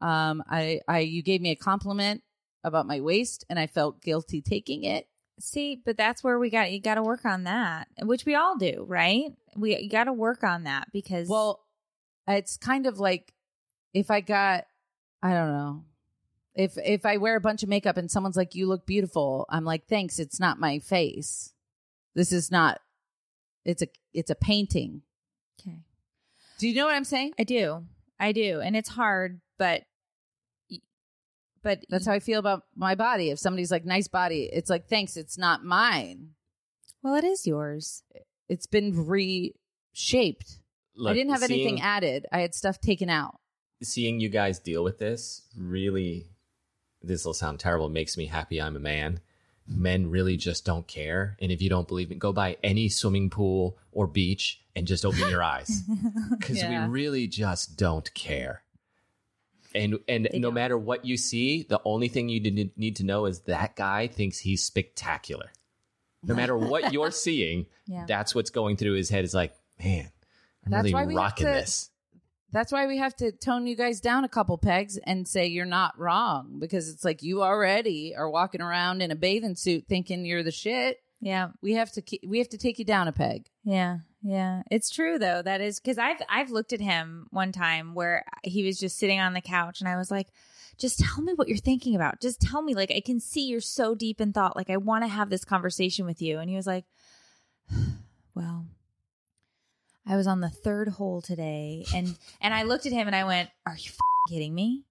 Um, 0.00 0.42
I, 0.48 0.80
I, 0.88 1.00
you 1.00 1.22
gave 1.22 1.40
me 1.40 1.50
a 1.50 1.56
compliment 1.56 2.22
about 2.64 2.86
my 2.86 3.00
waist, 3.00 3.44
and 3.50 3.58
I 3.58 3.66
felt 3.66 4.00
guilty 4.00 4.40
taking 4.40 4.84
it. 4.84 5.06
See, 5.40 5.80
but 5.84 5.96
that's 5.96 6.22
where 6.22 6.38
we 6.38 6.50
got 6.50 6.70
you 6.70 6.80
got 6.80 6.96
to 6.96 7.02
work 7.02 7.24
on 7.24 7.44
that, 7.44 7.88
which 8.02 8.24
we 8.24 8.34
all 8.34 8.56
do, 8.56 8.84
right? 8.86 9.32
We 9.56 9.88
got 9.88 10.04
to 10.04 10.12
work 10.12 10.44
on 10.44 10.64
that 10.64 10.88
because 10.92 11.28
Well, 11.28 11.60
it's 12.28 12.56
kind 12.56 12.86
of 12.86 12.98
like 12.98 13.32
if 13.94 14.10
I 14.10 14.20
got, 14.20 14.66
I 15.22 15.32
don't 15.32 15.48
know, 15.48 15.84
if 16.54 16.76
if 16.78 17.06
I 17.06 17.16
wear 17.16 17.36
a 17.36 17.40
bunch 17.40 17.62
of 17.62 17.68
makeup 17.68 17.96
and 17.96 18.10
someone's 18.10 18.36
like, 18.36 18.54
"You 18.54 18.66
look 18.66 18.86
beautiful," 18.86 19.46
I'm 19.48 19.64
like, 19.64 19.86
"Thanks." 19.86 20.18
It's 20.18 20.38
not 20.38 20.60
my 20.60 20.78
face. 20.78 21.52
This 22.14 22.32
is 22.32 22.50
not. 22.50 22.80
It's 23.64 23.82
a 23.82 23.88
it's 24.12 24.30
a 24.30 24.34
painting. 24.34 25.02
okay. 25.60 25.78
Do 26.58 26.68
you 26.68 26.74
know 26.74 26.86
what 26.86 26.94
I'm 26.94 27.04
saying? 27.04 27.32
I 27.38 27.44
do, 27.44 27.84
I 28.18 28.32
do, 28.32 28.60
and 28.60 28.76
it's 28.76 28.90
hard, 28.90 29.40
but 29.58 29.82
but 31.62 31.80
That's 31.88 32.06
how 32.06 32.12
I 32.12 32.20
feel 32.20 32.38
about 32.38 32.62
my 32.76 32.94
body. 32.94 33.30
If 33.30 33.38
somebody's 33.38 33.70
like, 33.70 33.84
nice 33.84 34.08
body, 34.08 34.48
it's 34.52 34.70
like, 34.70 34.86
thanks, 34.88 35.16
it's 35.16 35.36
not 35.38 35.64
mine. 35.64 36.30
well, 37.02 37.14
it 37.14 37.24
is 37.24 37.46
yours. 37.46 38.02
It's 38.48 38.66
been 38.66 39.06
reshaped. 39.06 40.58
Look, 40.96 41.12
I 41.12 41.14
didn't 41.14 41.32
have 41.32 41.42
anything 41.42 41.80
added. 41.80 42.26
I 42.32 42.40
had 42.40 42.54
stuff 42.54 42.80
taken 42.80 43.08
out. 43.08 43.38
seeing 43.82 44.20
you 44.20 44.28
guys 44.28 44.58
deal 44.58 44.84
with 44.84 44.98
this 44.98 45.42
really 45.56 46.26
this 47.02 47.24
will 47.24 47.32
sound 47.32 47.58
terrible 47.58 47.88
makes 47.88 48.18
me 48.18 48.26
happy 48.26 48.60
i'm 48.60 48.76
a 48.76 48.80
man 48.80 49.18
men 49.66 50.10
really 50.10 50.36
just 50.36 50.66
don't 50.66 50.86
care 50.86 51.34
and 51.40 51.50
if 51.50 51.62
you 51.62 51.70
don't 51.70 51.88
believe 51.88 52.10
me 52.10 52.16
go 52.16 52.30
by 52.30 52.58
any 52.62 52.90
swimming 52.90 53.30
pool 53.30 53.78
or 53.90 54.06
beach 54.06 54.60
and 54.76 54.86
just 54.86 55.06
open 55.06 55.30
your 55.30 55.42
eyes 55.42 55.82
because 56.38 56.58
Yeah. 56.58 56.84
we 56.86 56.92
really 56.92 57.26
just 57.26 57.78
don't 57.78 58.12
care 58.12 58.62
and 59.74 59.98
and 60.08 60.28
They 60.32 60.38
no 60.38 60.48
don't. 60.48 60.54
matter 60.54 60.76
what 60.78 61.04
you 61.04 61.16
see 61.16 61.62
the 61.68 61.80
only 61.84 62.08
thing 62.08 62.28
you 62.28 62.70
need 62.76 62.96
to 62.96 63.04
know 63.04 63.26
is 63.26 63.40
that 63.42 63.76
guy 63.76 64.06
thinks 64.08 64.38
he's 64.38 64.62
spectacular 64.62 65.50
no 66.22 66.34
matter 66.34 66.56
what 66.72 66.92
you're 66.92 67.10
seeing 67.10 67.66
Yeah. 67.86 68.04
that's 68.06 68.34
what's 68.34 68.50
going 68.50 68.76
through 68.76 68.94
his 68.94 69.08
head 69.10 69.24
is 69.24 69.34
like 69.34 69.54
man 69.82 70.10
i'm 70.66 70.72
That's 70.72 70.92
why 70.92 71.02
really 71.02 71.14
we 71.14 71.18
rocking 71.18 71.46
to- 71.46 71.52
this 71.52 71.90
That's 72.52 72.72
why 72.72 72.86
we 72.88 72.98
have 72.98 73.14
to 73.16 73.30
tone 73.32 73.66
you 73.68 73.76
guys 73.76 74.00
down 74.00 74.24
a 74.24 74.28
couple 74.28 74.58
pegs 74.58 74.98
and 74.98 75.26
say 75.28 75.46
you're 75.46 75.64
not 75.66 75.96
wrong 75.98 76.56
because 76.58 76.88
it's 76.88 77.04
like 77.04 77.22
you 77.22 77.42
already 77.44 78.14
are 78.16 78.28
walking 78.28 78.60
around 78.60 79.02
in 79.02 79.10
a 79.12 79.14
bathing 79.16 79.54
suit 79.54 79.84
thinking 79.88 80.24
you're 80.24 80.42
the 80.42 80.50
shit. 80.50 80.98
yeah, 81.20 81.50
We 81.62 81.74
have 81.74 81.92
to 81.92 82.02
we 82.26 82.38
have 82.38 82.48
to 82.48 82.58
take 82.58 82.80
you 82.80 82.84
down 82.84 83.06
a 83.06 83.12
peg. 83.12 83.48
yeah, 83.62 83.98
yeah. 84.22 84.62
It's 84.70 84.90
true 84.90 85.18
though. 85.18 85.42
That 85.42 85.60
is 85.60 85.80
because 85.80 85.98
I've 85.98 86.20
I've 86.28 86.50
looked 86.50 86.72
at 86.72 86.80
him 86.80 87.26
one 87.30 87.52
time 87.52 87.94
where 87.94 88.24
he 88.44 88.64
was 88.64 88.78
just 88.78 88.98
sitting 88.98 89.20
on 89.20 89.32
the 89.32 89.40
couch, 89.40 89.80
and 89.80 89.88
I 89.88 89.96
was 89.96 90.10
like, 90.10 90.28
"Just 90.78 91.00
tell 91.00 91.22
me 91.22 91.32
what 91.34 91.48
you're 91.48 91.56
thinking 91.56 91.94
about. 91.94 92.20
Just 92.20 92.40
tell 92.40 92.62
me. 92.62 92.74
Like 92.74 92.90
I 92.90 93.00
can 93.00 93.20
see 93.20 93.46
you're 93.46 93.60
so 93.60 93.94
deep 93.94 94.20
in 94.20 94.32
thought. 94.32 94.56
Like 94.56 94.70
I 94.70 94.76
want 94.76 95.04
to 95.04 95.08
have 95.08 95.30
this 95.30 95.44
conversation 95.44 96.06
with 96.06 96.20
you." 96.20 96.38
And 96.38 96.50
he 96.50 96.56
was 96.56 96.66
like, 96.66 96.84
"Well." 98.34 98.66
I 100.06 100.16
was 100.16 100.26
on 100.26 100.40
the 100.40 100.48
third 100.48 100.88
hole 100.88 101.22
today 101.22 101.84
and 101.94 102.16
and 102.40 102.52
I 102.52 102.64
looked 102.64 102.86
at 102.86 102.92
him 102.92 103.06
and 103.06 103.14
I 103.14 103.24
went, 103.24 103.50
"Are 103.64 103.76
you 103.76 103.90
kidding 104.28 104.54
me?" 104.54 104.84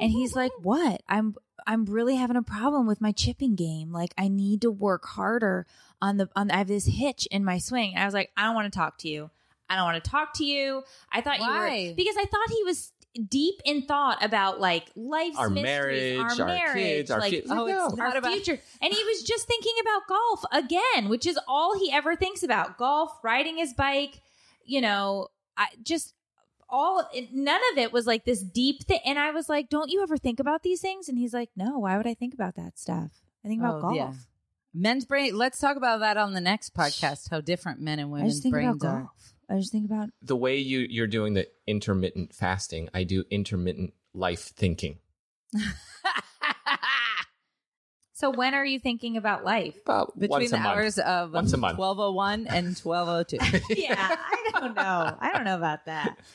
And 0.00 0.10
he's 0.10 0.34
like, 0.34 0.50
"What? 0.62 1.02
I'm 1.08 1.36
I'm 1.66 1.84
really 1.84 2.16
having 2.16 2.36
a 2.36 2.42
problem 2.42 2.86
with 2.86 3.00
my 3.00 3.12
chipping 3.12 3.54
game. 3.54 3.92
Like 3.92 4.14
I 4.18 4.28
need 4.28 4.62
to 4.62 4.70
work 4.70 5.04
harder 5.04 5.66
on 6.00 6.16
the 6.16 6.28
on 6.36 6.50
I 6.50 6.58
have 6.58 6.68
this 6.68 6.86
hitch 6.86 7.26
in 7.30 7.44
my 7.44 7.58
swing." 7.58 7.94
And 7.94 8.02
I 8.02 8.06
was 8.06 8.14
like, 8.14 8.30
"I 8.36 8.44
don't 8.44 8.54
want 8.54 8.72
to 8.72 8.76
talk 8.78 8.98
to 8.98 9.08
you. 9.08 9.30
I 9.68 9.76
don't 9.76 9.84
want 9.84 10.02
to 10.02 10.10
talk 10.10 10.34
to 10.34 10.44
you." 10.44 10.82
I 11.12 11.20
thought 11.20 11.38
you 11.38 11.46
were 11.46 11.94
because 11.94 12.16
I 12.16 12.24
thought 12.24 12.50
he 12.50 12.62
was 12.64 12.92
deep 13.28 13.60
in 13.64 13.82
thought 13.82 14.22
about 14.24 14.60
like 14.60 14.88
life's 14.94 15.36
Our 15.36 15.50
mysteries, 15.50 16.16
marriage, 16.16 16.18
our 16.18 16.30
our 16.42 16.46
marriage, 16.46 16.74
kids, 16.74 17.10
our 17.10 17.20
like 17.20 17.30
kids. 17.30 17.46
Oh, 17.50 17.66
it's 17.66 17.96
not 17.96 18.12
our 18.12 18.18
about- 18.18 18.32
future. 18.32 18.58
And 18.80 18.92
he 18.92 19.04
was 19.04 19.22
just 19.22 19.46
thinking 19.46 19.74
about 19.80 20.02
golf 20.08 20.44
again, 20.52 21.08
which 21.08 21.26
is 21.26 21.38
all 21.48 21.78
he 21.78 21.92
ever 21.92 22.14
thinks 22.14 22.42
about. 22.42 22.78
Golf, 22.78 23.12
riding 23.22 23.56
his 23.56 23.74
bike, 23.74 24.20
you 24.64 24.80
know, 24.80 25.28
I 25.56 25.66
just 25.82 26.14
all 26.70 27.08
none 27.32 27.60
of 27.72 27.78
it 27.78 27.92
was 27.92 28.06
like 28.06 28.24
this 28.24 28.42
deep 28.42 28.84
thing. 28.84 29.00
And 29.04 29.18
I 29.18 29.30
was 29.32 29.48
like, 29.48 29.68
"Don't 29.68 29.90
you 29.90 30.02
ever 30.02 30.16
think 30.16 30.40
about 30.40 30.62
these 30.62 30.80
things?" 30.80 31.08
And 31.08 31.18
he's 31.18 31.34
like, 31.34 31.50
"No, 31.56 31.78
why 31.78 31.96
would 31.96 32.06
I 32.06 32.14
think 32.14 32.34
about 32.34 32.56
that 32.56 32.78
stuff? 32.78 33.10
I 33.44 33.48
think 33.48 33.60
about 33.60 33.78
Oh, 33.78 33.80
golf. 33.82 33.94
yeah. 33.96 34.12
Men's 34.72 35.04
brain. 35.04 35.36
Let's 35.36 35.58
talk 35.58 35.76
about 35.76 36.00
that 36.00 36.16
on 36.16 36.32
the 36.32 36.40
next 36.40 36.74
podcast. 36.74 37.30
How 37.30 37.40
different 37.40 37.80
men 37.80 37.98
and 37.98 38.10
women's 38.10 38.34
just 38.34 38.44
about 38.46 38.50
brains 38.52 38.84
are. 38.84 39.00
golf. 39.00 39.34
I 39.48 39.56
just 39.58 39.72
think 39.72 39.84
about 39.84 40.10
the 40.22 40.36
way 40.36 40.58
you 40.58 40.80
you're 40.88 41.06
doing 41.08 41.34
the 41.34 41.48
intermittent 41.66 42.34
fasting, 42.34 42.88
I 42.94 43.02
do 43.04 43.24
intermittent 43.30 43.92
life 44.14 44.42
thinking. 44.56 44.98
So 48.12 48.28
when 48.28 48.52
are 48.52 48.66
you 48.66 48.78
thinking 48.78 49.16
about 49.16 49.46
life? 49.46 49.76
About 49.82 50.12
Between 50.18 50.28
once 50.40 50.48
a 50.48 50.50
the 50.50 50.56
month. 50.58 50.66
hours 50.76 50.98
of 50.98 51.32
Once 51.32 51.54
a 51.54 51.56
month. 51.56 51.78
1201 51.78 52.48
and 52.54 52.76
1202. 52.76 53.74
yeah, 53.80 53.94
I 53.98 54.50
don't 54.60 54.74
know. 54.76 55.16
I 55.18 55.32
don't 55.32 55.44
know 55.44 55.56
about 55.56 55.86
that. 55.86 56.18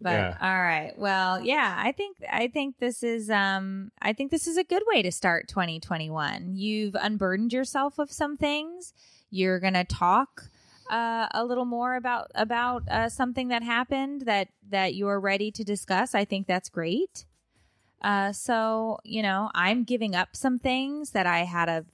But 0.00 0.10
Yeah. 0.10 0.36
all 0.40 0.62
right. 0.62 0.92
Well, 0.96 1.42
yeah, 1.42 1.74
I 1.78 1.92
think 1.92 2.18
I 2.30 2.48
think 2.48 2.78
this 2.78 3.02
is 3.02 3.30
um 3.30 3.90
I 4.00 4.12
think 4.12 4.30
this 4.30 4.46
is 4.46 4.56
a 4.56 4.64
good 4.64 4.82
way 4.86 5.02
to 5.02 5.10
start 5.10 5.48
2021. 5.48 6.54
You've 6.54 6.94
unburdened 6.94 7.52
yourself 7.52 7.98
of 7.98 8.10
some 8.12 8.36
things. 8.36 8.92
You're 9.30 9.58
going 9.58 9.74
to 9.74 9.84
talk 9.84 10.44
uh, 10.90 11.26
a 11.32 11.44
little 11.44 11.64
more 11.64 11.96
about 11.96 12.30
about 12.34 12.82
uh, 12.88 13.08
something 13.08 13.48
that 13.48 13.62
happened 13.62 14.22
that 14.22 14.48
that 14.68 14.94
you're 14.94 15.18
ready 15.18 15.50
to 15.50 15.64
discuss. 15.64 16.14
I 16.14 16.24
think 16.24 16.46
that's 16.46 16.68
great. 16.68 17.24
Uh, 18.02 18.32
so 18.32 18.98
you 19.02 19.22
know, 19.22 19.50
I'm 19.54 19.82
giving 19.84 20.14
up 20.14 20.36
some 20.36 20.58
things 20.58 21.10
that 21.10 21.26
I 21.26 21.40
had 21.44 21.68
a 21.68 21.86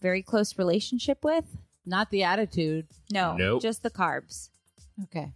very 0.00 0.22
close 0.22 0.56
relationship 0.58 1.24
with. 1.24 1.44
Not 1.84 2.10
the 2.10 2.22
attitude. 2.22 2.86
No, 3.12 3.36
Nope. 3.36 3.62
just 3.62 3.82
the 3.82 3.90
carbs. 3.90 4.50
Okay. 5.04 5.32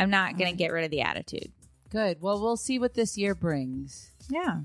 I'm 0.00 0.10
not 0.10 0.38
going 0.38 0.50
to 0.50 0.54
mm. 0.54 0.58
get 0.58 0.72
rid 0.72 0.84
of 0.84 0.90
the 0.90 1.02
attitude. 1.02 1.52
Good. 1.90 2.20
Well, 2.20 2.40
we'll 2.40 2.56
see 2.56 2.78
what 2.78 2.94
this 2.94 3.18
year 3.18 3.34
brings. 3.34 4.10
Yeah. 4.28 4.60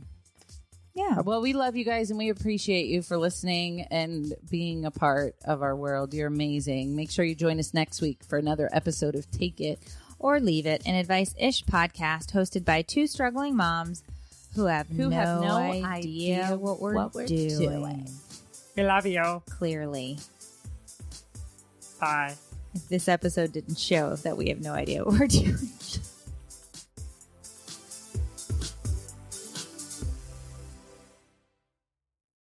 Yeah. 0.93 1.17
Uh, 1.19 1.23
well, 1.23 1.41
we 1.41 1.53
love 1.53 1.75
you 1.75 1.83
guys 1.83 2.09
and 2.09 2.17
we 2.17 2.29
appreciate 2.29 2.85
you 2.87 3.01
for 3.01 3.17
listening 3.17 3.81
and 3.91 4.33
being 4.49 4.85
a 4.85 4.91
part 4.91 5.35
of 5.43 5.61
our 5.61 5.75
world. 5.75 6.13
You're 6.13 6.27
amazing. 6.27 6.95
Make 6.95 7.11
sure 7.11 7.25
you 7.25 7.35
join 7.35 7.59
us 7.59 7.73
next 7.73 8.01
week 8.01 8.23
for 8.23 8.37
another 8.37 8.69
episode 8.71 9.15
of 9.15 9.29
Take 9.29 9.59
It. 9.59 9.79
Or 10.17 10.39
Leave 10.39 10.65
It, 10.65 10.83
an 10.85 10.95
advice 10.95 11.35
ish 11.37 11.65
podcast 11.65 12.31
hosted 12.31 12.63
by 12.63 12.83
two 12.83 13.05
struggling 13.05 13.57
moms 13.57 14.01
who 14.55 14.65
have, 14.65 14.87
Who 14.87 15.09
no, 15.09 15.15
have 15.15 15.41
no 15.41 15.57
idea, 15.57 16.43
idea 16.45 16.57
what 16.57 16.79
we're, 16.79 16.95
what 16.95 17.13
we're 17.13 17.25
doing. 17.25 17.59
doing. 17.59 18.09
We 18.77 18.83
love 18.83 19.05
you. 19.05 19.43
Clearly. 19.49 20.17
Bye. 21.99 22.35
If 22.75 22.89
this 22.89 23.07
episode 23.07 23.53
didn't 23.53 23.79
show 23.79 24.15
that 24.17 24.35
we 24.37 24.49
have 24.49 24.61
no 24.61 24.73
idea 24.73 25.03
what 25.03 25.19
we're 25.19 25.27
doing. 25.27 25.57